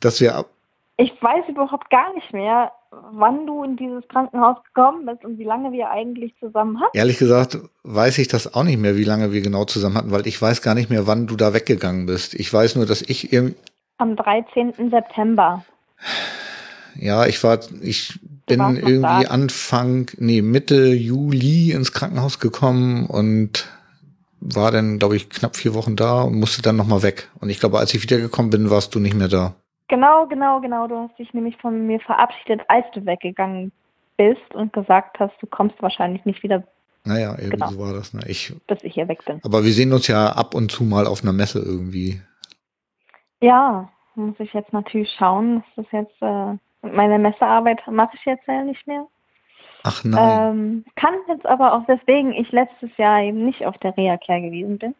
dass 0.00 0.20
wir 0.20 0.34
ab. 0.34 0.48
Ich 0.96 1.12
weiß 1.20 1.48
überhaupt 1.48 1.90
gar 1.90 2.12
nicht 2.14 2.32
mehr, 2.32 2.72
wann 2.90 3.46
du 3.46 3.62
in 3.62 3.76
dieses 3.76 4.06
Krankenhaus 4.08 4.56
gekommen 4.64 5.06
bist 5.06 5.24
und 5.24 5.38
wie 5.38 5.44
lange 5.44 5.70
wir 5.70 5.90
eigentlich 5.90 6.34
zusammen 6.40 6.80
hatten. 6.80 6.96
Ehrlich 6.96 7.18
gesagt 7.18 7.58
weiß 7.84 8.18
ich 8.18 8.28
das 8.28 8.54
auch 8.54 8.64
nicht 8.64 8.78
mehr, 8.78 8.96
wie 8.96 9.04
lange 9.04 9.32
wir 9.32 9.40
genau 9.40 9.64
zusammen 9.64 9.96
hatten, 9.96 10.10
weil 10.10 10.26
ich 10.26 10.40
weiß 10.40 10.62
gar 10.62 10.74
nicht 10.74 10.90
mehr, 10.90 11.06
wann 11.06 11.26
du 11.26 11.36
da 11.36 11.54
weggegangen 11.54 12.06
bist. 12.06 12.34
Ich 12.34 12.52
weiß 12.52 12.76
nur, 12.76 12.86
dass 12.86 13.02
ich 13.02 13.32
irgendwie. 13.32 13.56
Am 13.98 14.16
13. 14.16 14.90
September. 14.90 15.64
Ja, 16.94 17.26
ich 17.26 17.42
war, 17.44 17.60
ich 17.80 18.18
bin 18.46 18.60
irgendwie 18.60 19.02
da. 19.02 19.30
Anfang, 19.30 20.10
nee, 20.18 20.42
Mitte 20.42 20.88
Juli 20.88 21.72
ins 21.72 21.92
Krankenhaus 21.92 22.40
gekommen 22.40 23.06
und 23.06 23.68
war 24.40 24.70
dann, 24.70 24.98
glaube 24.98 25.16
ich, 25.16 25.30
knapp 25.30 25.56
vier 25.56 25.74
Wochen 25.74 25.96
da 25.96 26.22
und 26.22 26.38
musste 26.38 26.62
dann 26.62 26.76
nochmal 26.76 27.02
weg. 27.02 27.28
Und 27.40 27.50
ich 27.50 27.60
glaube, 27.60 27.78
als 27.78 27.94
ich 27.94 28.02
wiedergekommen 28.02 28.50
bin, 28.50 28.70
warst 28.70 28.94
du 28.94 29.00
nicht 29.00 29.14
mehr 29.14 29.28
da. 29.28 29.54
Genau, 29.88 30.26
genau, 30.26 30.60
genau. 30.60 30.86
Du 30.86 30.96
hast 30.96 31.18
dich 31.18 31.32
nämlich 31.34 31.56
von 31.56 31.86
mir 31.86 31.98
verabschiedet, 32.00 32.60
als 32.68 32.84
du 32.94 33.04
weggegangen 33.06 33.72
bist 34.16 34.54
und 34.54 34.72
gesagt 34.72 35.18
hast, 35.18 35.34
du 35.40 35.46
kommst 35.46 35.80
wahrscheinlich 35.80 36.24
nicht 36.24 36.42
wieder 36.42 36.64
Naja, 37.04 37.30
irgendwie 37.32 37.50
genau. 37.50 37.70
so 37.70 37.78
war 37.78 37.92
das. 37.92 38.12
Ne? 38.12 38.22
Ich, 38.26 38.52
Bis 38.66 38.78
ich 38.82 38.94
hier 38.94 39.08
weg 39.08 39.24
bin. 39.24 39.40
Aber 39.44 39.64
wir 39.64 39.72
sehen 39.72 39.92
uns 39.92 40.06
ja 40.08 40.32
ab 40.32 40.54
und 40.54 40.70
zu 40.70 40.84
mal 40.84 41.06
auf 41.06 41.22
einer 41.22 41.32
Messe 41.32 41.60
irgendwie. 41.60 42.20
Ja, 43.40 43.88
muss 44.18 44.38
ich 44.38 44.52
jetzt 44.52 44.72
natürlich 44.72 45.10
schauen. 45.18 45.64
Das 45.76 45.86
ist 45.86 45.92
jetzt, 45.92 46.22
äh, 46.22 46.54
meine 46.82 47.18
Messearbeit 47.18 47.80
mache 47.90 48.14
ich 48.14 48.24
jetzt 48.24 48.46
ja 48.46 48.62
nicht 48.62 48.86
mehr. 48.86 49.06
Ach 49.84 50.04
nein. 50.04 50.50
Ähm, 50.50 50.84
kann 50.96 51.14
jetzt 51.28 51.46
aber 51.46 51.72
auch 51.72 51.84
deswegen 51.86 52.32
ich 52.32 52.50
letztes 52.52 52.90
Jahr 52.96 53.22
eben 53.22 53.44
nicht 53.44 53.64
auf 53.64 53.78
der 53.78 53.96
Reha-Care 53.96 54.42
gewesen 54.42 54.78
bin. 54.78 54.94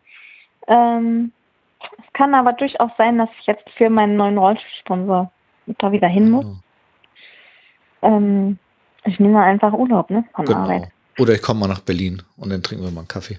Ähm, 0.69 1.33
es 1.81 2.13
kann 2.13 2.35
aber 2.35 2.53
durchaus 2.53 2.91
sein, 2.97 3.19
dass 3.19 3.29
ich 3.41 3.47
jetzt 3.47 3.69
für 3.77 3.91
meinen 3.91 4.17
neuen 4.17 4.39
Rollstuhlsponsor 4.39 5.31
da 5.79 5.93
wieder 5.93 6.09
hin 6.09 6.31
muss. 6.31 6.47
Oh. 6.47 8.07
Ähm, 8.07 8.59
ich 9.05 9.19
nehme 9.21 9.41
einfach 9.41 9.73
Urlaub, 9.73 10.11
ne? 10.11 10.25
Von 10.35 10.45
genau. 10.45 10.61
Arbeit. 10.61 10.89
Oder 11.19 11.35
ich 11.35 11.43
komme 11.43 11.61
mal 11.61 11.69
nach 11.69 11.81
Berlin 11.81 12.23
und 12.37 12.51
dann 12.51 12.63
trinken 12.63 12.85
wir 12.85 12.91
mal 12.93 13.01
einen 13.01 13.09
Kaffee. 13.09 13.39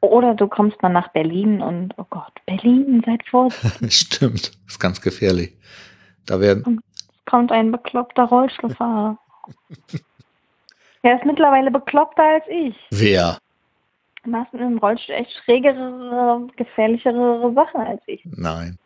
Oder 0.00 0.34
du 0.34 0.46
kommst 0.46 0.80
mal 0.82 0.90
nach 0.90 1.08
Berlin 1.08 1.62
und, 1.62 1.94
oh 1.96 2.06
Gott, 2.10 2.32
Berlin, 2.46 3.02
seid 3.04 3.26
vorsichtig. 3.28 3.92
Stimmt, 3.92 4.52
ist 4.66 4.78
ganz 4.78 5.00
gefährlich. 5.00 5.56
Da 6.26 6.40
werden. 6.40 6.82
Es 6.94 7.24
kommt 7.30 7.50
ein 7.50 7.72
bekloppter 7.72 8.24
Rollstuhlfahrer. 8.24 9.18
er 11.02 11.16
ist 11.16 11.24
mittlerweile 11.24 11.70
bekloppter 11.70 12.22
als 12.22 12.44
ich. 12.48 12.76
Wer? 12.90 13.38
Du 14.22 14.30
machst 14.30 14.52
in 14.54 14.60
einem 14.60 14.78
Rollstuhl 14.78 15.14
echt 15.14 15.32
schrägere, 15.44 16.46
gefährlichere 16.56 17.52
Sachen 17.54 17.80
als 17.80 18.02
ich. 18.06 18.22
Nein. 18.24 18.78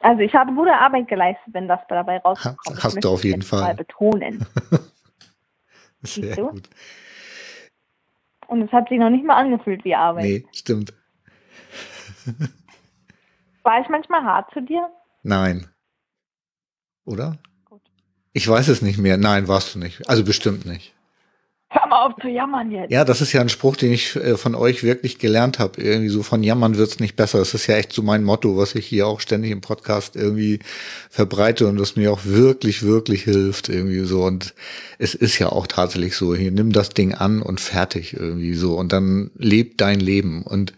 Also 0.00 0.22
ich 0.22 0.34
habe 0.34 0.52
gute 0.54 0.72
Arbeit 0.72 1.08
geleistet, 1.08 1.52
wenn 1.52 1.68
das 1.68 1.80
dabei 1.88 2.18
rauskommt. 2.18 2.56
Hast, 2.66 2.84
hast 2.84 3.04
du 3.04 3.10
auf 3.10 3.22
jeden 3.22 3.42
Fall. 3.42 3.60
Mal 3.60 3.74
betonen. 3.74 4.46
Sehr 6.02 6.36
gut. 6.36 6.68
Und 8.50 8.62
es 8.62 8.72
hat 8.72 8.88
sich 8.88 8.98
noch 8.98 9.10
nicht 9.10 9.24
mal 9.24 9.36
angefühlt 9.36 9.84
wie 9.84 9.94
Arbeit. 9.94 10.24
Nee, 10.24 10.44
stimmt. 10.50 10.92
War 13.62 13.80
ich 13.80 13.88
manchmal 13.88 14.24
hart 14.24 14.52
zu 14.52 14.60
dir? 14.60 14.90
Nein. 15.22 15.68
Oder? 17.04 17.38
Gut. 17.64 17.82
Ich 18.32 18.48
weiß 18.48 18.66
es 18.66 18.82
nicht 18.82 18.98
mehr. 18.98 19.18
Nein, 19.18 19.46
warst 19.46 19.76
du 19.76 19.78
nicht. 19.78 20.08
Also 20.08 20.24
bestimmt 20.24 20.66
nicht. 20.66 20.92
Hör 21.72 21.86
mal 21.86 22.06
auf 22.06 22.14
zu 22.20 22.26
jammern 22.26 22.72
jetzt. 22.72 22.90
Ja, 22.90 23.04
das 23.04 23.20
ist 23.20 23.32
ja 23.32 23.40
ein 23.40 23.48
Spruch, 23.48 23.76
den 23.76 23.92
ich 23.92 24.16
äh, 24.16 24.36
von 24.36 24.56
euch 24.56 24.82
wirklich 24.82 25.20
gelernt 25.20 25.60
habe. 25.60 25.80
Irgendwie 25.80 26.08
so 26.08 26.24
von 26.24 26.42
jammern 26.42 26.76
wird's 26.76 26.98
nicht 26.98 27.14
besser. 27.14 27.38
Das 27.38 27.54
ist 27.54 27.68
ja 27.68 27.76
echt 27.76 27.92
so 27.92 28.02
mein 28.02 28.24
Motto, 28.24 28.56
was 28.56 28.74
ich 28.74 28.86
hier 28.86 29.06
auch 29.06 29.20
ständig 29.20 29.52
im 29.52 29.60
Podcast 29.60 30.16
irgendwie 30.16 30.58
verbreite 31.10 31.68
und 31.68 31.78
das 31.78 31.94
mir 31.94 32.12
auch 32.12 32.24
wirklich, 32.24 32.82
wirklich 32.82 33.22
hilft 33.22 33.68
irgendwie 33.68 34.00
so. 34.00 34.24
Und 34.24 34.52
es 34.98 35.14
ist 35.14 35.38
ja 35.38 35.50
auch 35.50 35.68
tatsächlich 35.68 36.16
so. 36.16 36.34
Hier 36.34 36.50
nimm 36.50 36.72
das 36.72 36.88
Ding 36.88 37.14
an 37.14 37.40
und 37.40 37.60
fertig 37.60 38.14
irgendwie 38.14 38.54
so. 38.54 38.74
Und 38.74 38.92
dann 38.92 39.30
leb 39.36 39.78
dein 39.78 40.00
Leben 40.00 40.42
und 40.42 40.72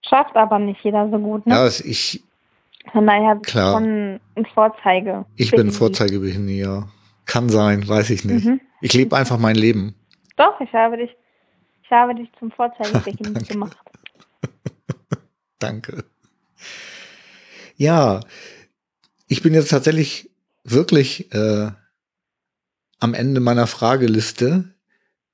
schafft 0.00 0.34
aber 0.34 0.58
nicht 0.58 0.80
jeder 0.82 1.10
so 1.10 1.18
gut. 1.18 1.46
Ne? 1.46 1.54
Ja, 1.56 1.66
ich. 1.66 2.22
Von 2.90 3.06
daher 3.06 3.36
klar. 3.36 3.74
von 3.74 4.18
ein 4.34 4.46
Vorzeige. 4.54 5.26
Ich 5.36 5.50
bin 5.50 5.72
Vorzeigebehindert, 5.72 6.56
ja. 6.56 6.88
Kann 7.26 7.50
sein, 7.50 7.86
weiß 7.86 8.08
ich 8.08 8.24
nicht. 8.24 8.46
Mhm. 8.46 8.62
Ich 8.80 8.94
lebe 8.94 9.14
einfach 9.14 9.36
mein 9.36 9.56
Leben. 9.56 9.94
Doch, 10.38 10.58
ich 10.60 10.72
habe 10.72 10.96
dich, 10.96 11.14
ich 11.82 11.90
habe 11.90 12.14
dich 12.14 12.30
zum 12.38 12.50
Vorzeigebecken 12.52 13.34
gemacht. 13.48 13.76
Danke. 15.58 16.04
Ja, 17.76 18.20
ich 19.26 19.42
bin 19.42 19.52
jetzt 19.52 19.70
tatsächlich 19.70 20.30
wirklich 20.64 21.32
äh, 21.34 21.70
am 23.00 23.14
Ende 23.14 23.40
meiner 23.40 23.66
Frageliste. 23.66 24.64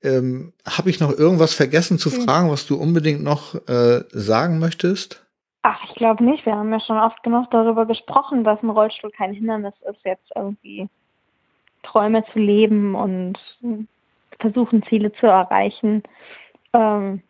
Ähm, 0.03 0.53
Habe 0.67 0.89
ich 0.89 0.99
noch 0.99 1.11
irgendwas 1.11 1.53
vergessen 1.53 1.97
zu 1.97 2.09
fragen, 2.09 2.49
was 2.49 2.67
du 2.67 2.75
unbedingt 2.75 3.23
noch 3.23 3.55
äh, 3.67 4.03
sagen 4.09 4.59
möchtest? 4.59 5.25
Ach, 5.61 5.83
ich 5.89 5.95
glaube 5.95 6.23
nicht. 6.23 6.45
Wir 6.45 6.55
haben 6.55 6.71
ja 6.71 6.79
schon 6.79 6.97
oft 6.97 7.23
genug 7.23 7.49
darüber 7.49 7.85
gesprochen, 7.85 8.43
dass 8.43 8.61
ein 8.61 8.69
Rollstuhl 8.69 9.11
kein 9.11 9.33
Hindernis 9.33 9.73
ist, 9.89 10.03
jetzt 10.03 10.31
irgendwie 10.35 10.87
Träume 11.81 12.23
zu 12.33 12.39
leben 12.39 12.93
und 12.93 13.39
versuchen, 14.39 14.83
Ziele 14.83 15.11
zu 15.13 15.27
erreichen. 15.27 16.03
Ähm, 16.73 17.21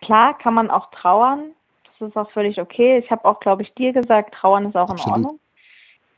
klar 0.00 0.36
kann 0.38 0.54
man 0.54 0.70
auch 0.70 0.90
trauern. 0.90 1.52
Das 1.98 2.08
ist 2.08 2.16
auch 2.16 2.30
völlig 2.30 2.60
okay. 2.60 2.98
Ich 2.98 3.10
habe 3.10 3.24
auch, 3.24 3.40
glaube 3.40 3.62
ich, 3.62 3.74
dir 3.74 3.92
gesagt, 3.92 4.34
trauern 4.34 4.66
ist 4.66 4.76
auch 4.76 4.90
in 4.90 4.96
Absolut. 4.96 5.16
Ordnung. 5.16 5.40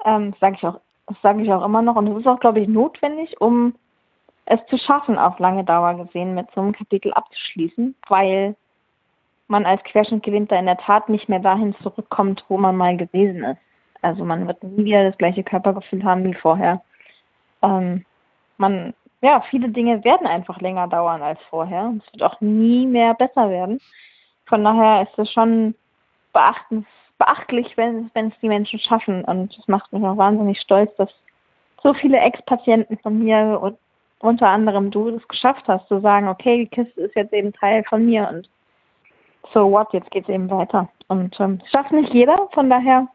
Ähm, 0.04 0.30
das 0.32 0.40
sage 0.40 0.56
ich 0.56 0.66
auch, 0.66 0.80
das 1.06 1.16
sage 1.22 1.42
ich 1.42 1.52
auch 1.52 1.64
immer 1.64 1.82
noch. 1.82 1.96
Und 1.96 2.08
es 2.08 2.18
ist 2.18 2.26
auch, 2.26 2.40
glaube 2.40 2.60
ich, 2.60 2.68
notwendig, 2.68 3.40
um 3.40 3.74
es 4.44 4.60
zu 4.68 4.78
schaffen, 4.78 5.18
auf 5.18 5.38
lange 5.38 5.64
Dauer 5.64 5.94
gesehen, 5.94 6.34
mit 6.34 6.46
so 6.54 6.60
einem 6.60 6.72
Kapitel 6.72 7.12
abzuschließen, 7.12 7.94
weil 8.08 8.56
man 9.46 9.66
als 9.66 9.82
Querschnittgewinnter 9.84 10.58
in 10.58 10.66
der 10.66 10.78
Tat 10.78 11.08
nicht 11.08 11.28
mehr 11.28 11.40
dahin 11.40 11.74
zurückkommt, 11.82 12.44
wo 12.48 12.58
man 12.58 12.76
mal 12.76 12.96
gewesen 12.96 13.44
ist. 13.44 13.60
Also 14.02 14.24
man 14.24 14.46
wird 14.46 14.62
nie 14.62 14.84
wieder 14.84 15.04
das 15.04 15.18
gleiche 15.18 15.42
Körpergefühl 15.42 16.04
haben 16.04 16.24
wie 16.24 16.34
vorher. 16.34 16.82
Ähm, 17.62 18.04
man 18.56 18.94
ja, 19.20 19.40
viele 19.50 19.68
Dinge 19.70 20.04
werden 20.04 20.26
einfach 20.26 20.60
länger 20.60 20.88
dauern 20.88 21.22
als 21.22 21.40
vorher. 21.50 21.94
Es 21.98 22.12
wird 22.12 22.22
auch 22.22 22.40
nie 22.40 22.86
mehr 22.86 23.14
besser 23.14 23.50
werden. 23.50 23.80
Von 24.46 24.64
daher 24.64 25.02
ist 25.02 25.18
es 25.18 25.30
schon 25.32 25.74
beachtlich, 26.32 27.76
wenn, 27.76 28.10
wenn 28.14 28.28
es 28.28 28.38
die 28.40 28.48
Menschen 28.48 28.78
schaffen. 28.78 29.24
Und 29.24 29.56
es 29.58 29.66
macht 29.66 29.92
mich 29.92 30.02
auch 30.04 30.16
wahnsinnig 30.16 30.60
stolz, 30.60 30.94
dass 30.96 31.10
so 31.82 31.94
viele 31.94 32.18
Ex-Patienten 32.18 32.98
von 32.98 33.18
mir 33.18 33.58
und 33.60 33.78
unter 34.20 34.48
anderem 34.48 34.90
du 34.90 35.12
das 35.12 35.26
geschafft 35.28 35.64
hast, 35.68 35.86
zu 35.88 36.00
sagen, 36.00 36.28
okay, 36.28 36.58
die 36.64 36.68
Kiste 36.68 37.00
ist 37.02 37.14
jetzt 37.14 37.32
eben 37.32 37.52
Teil 37.52 37.84
von 37.84 38.04
mir 38.04 38.28
und 38.28 38.48
so 39.52 39.70
what, 39.70 39.92
jetzt 39.92 40.10
geht 40.10 40.24
es 40.24 40.34
eben 40.34 40.50
weiter. 40.50 40.88
Und 41.06 41.38
ähm, 41.40 41.60
schafft 41.70 41.92
nicht 41.92 42.12
jeder, 42.12 42.48
von 42.52 42.68
daher 42.68 43.06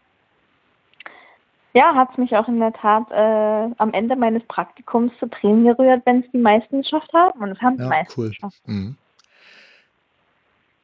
ja, 1.74 1.96
hat 1.96 2.10
es 2.12 2.18
mich 2.18 2.36
auch 2.36 2.48
in 2.48 2.60
der 2.60 2.74
Tat 2.74 3.10
äh, 3.12 3.74
am 3.78 3.94
Ende 3.94 4.16
meines 4.16 4.44
Praktikums 4.48 5.12
zu 5.20 5.28
Tränen 5.28 5.66
gerührt, 5.66 6.04
wenn 6.06 6.24
es 6.24 6.32
die 6.32 6.38
meisten 6.38 6.82
geschafft 6.82 7.12
haben. 7.14 7.40
Und 7.42 7.52
es 7.52 7.62
haben 7.62 7.78
ja, 7.78 7.84
die 7.84 7.90
meisten 7.90 8.22
cool. 8.22 8.30
geschafft. 8.30 8.62
Mhm. 8.66 8.96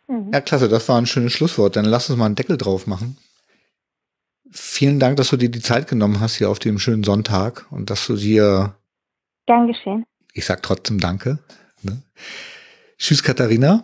Mhm. 0.07 0.31
Ja, 0.33 0.41
klasse, 0.41 0.67
das 0.67 0.89
war 0.89 0.97
ein 0.97 1.05
schönes 1.05 1.33
Schlusswort. 1.33 1.75
Dann 1.75 1.85
lass 1.85 2.09
uns 2.09 2.17
mal 2.17 2.25
einen 2.25 2.35
Deckel 2.35 2.57
drauf 2.57 2.87
machen. 2.87 3.17
Vielen 4.51 4.99
Dank, 4.99 5.17
dass 5.17 5.29
du 5.29 5.37
dir 5.37 5.51
die 5.51 5.61
Zeit 5.61 5.87
genommen 5.87 6.19
hast 6.19 6.35
hier 6.35 6.49
auf 6.49 6.57
dem 6.57 6.79
schönen 6.79 7.03
Sonntag 7.03 7.67
und 7.69 7.91
dass 7.91 8.07
du 8.07 8.15
dir. 8.15 8.73
Gern 9.45 9.67
geschehen. 9.67 10.05
Ich 10.33 10.45
sag 10.45 10.63
trotzdem 10.63 10.99
Danke. 10.99 11.37
Ne? 11.83 12.01
Tschüss, 12.97 13.21
Katharina. 13.21 13.83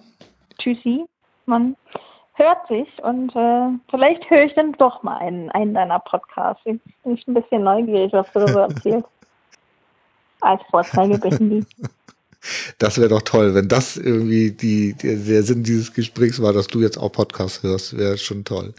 Tschüssi, 0.57 1.05
Mann 1.45 1.75
hört 2.35 2.67
sich 2.67 2.87
und 3.03 3.35
äh, 3.35 3.77
vielleicht 3.89 4.29
höre 4.29 4.43
ich 4.43 4.53
dann 4.53 4.73
doch 4.73 5.03
mal 5.03 5.17
einen, 5.17 5.49
einen 5.51 5.73
deiner 5.73 5.99
Podcasts. 5.99 6.61
Ich 6.65 6.79
bin 7.03 7.19
ein 7.27 7.33
bisschen 7.33 7.63
neugierig, 7.63 8.13
was 8.13 8.31
du 8.33 8.39
darüber 8.39 8.63
erzählst. 8.63 9.07
Als 10.41 10.61
Vorzeigebehindi. 10.69 11.65
Das 12.77 12.97
wäre 12.97 13.09
doch 13.09 13.21
toll, 13.23 13.55
wenn 13.55 13.67
das 13.67 13.97
irgendwie 13.97 14.51
die, 14.51 14.93
der, 14.93 15.15
der 15.15 15.43
Sinn 15.43 15.63
dieses 15.63 15.93
Gesprächs 15.93 16.41
war, 16.41 16.53
dass 16.53 16.67
du 16.67 16.81
jetzt 16.81 16.97
auch 16.97 17.11
Podcasts 17.11 17.63
hörst, 17.63 17.97
wäre 17.97 18.17
schon 18.17 18.43
toll. 18.43 18.73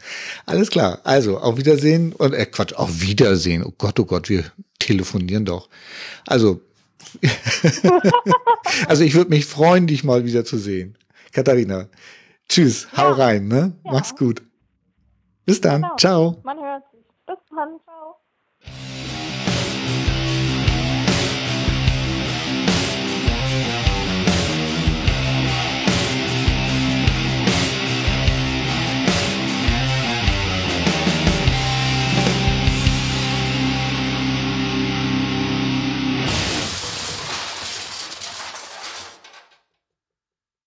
Alles 0.45 0.71
klar, 0.71 1.01
also 1.05 1.39
auf 1.39 1.57
Wiedersehen 1.57 2.13
und 2.13 2.33
äh, 2.33 2.47
Quatsch, 2.47 2.75
auf 2.75 3.01
Wiedersehen. 3.01 3.65
Oh 3.65 3.73
Gott, 3.77 3.99
oh 3.99 4.05
Gott, 4.05 4.29
wir 4.29 4.45
telefonieren 4.79 5.45
doch. 5.45 5.69
Also, 6.27 6.61
also 8.89 9.03
ich 9.03 9.15
würde 9.15 9.31
mich 9.31 9.47
freuen, 9.47 9.87
dich 9.87 10.05
mal 10.05 10.25
wieder 10.25 10.45
zu 10.45 10.59
sehen. 10.59 10.97
Katharina, 11.33 11.89
Tschüss, 12.49 12.89
ja. 12.93 12.99
hau 12.99 13.13
rein, 13.13 13.49
ne? 13.49 13.73
Ja. 13.85 13.93
Mach's 13.93 14.15
gut. 14.15 14.43
Bis 15.45 15.61
dann. 15.61 15.83
Genau. 15.83 15.97
Ciao. 15.97 16.37
Man 16.43 16.59
hört 16.59 16.85
sich. 16.93 17.05
Bis 17.27 17.39
dann. 17.51 17.79
Ciao. 17.85 18.17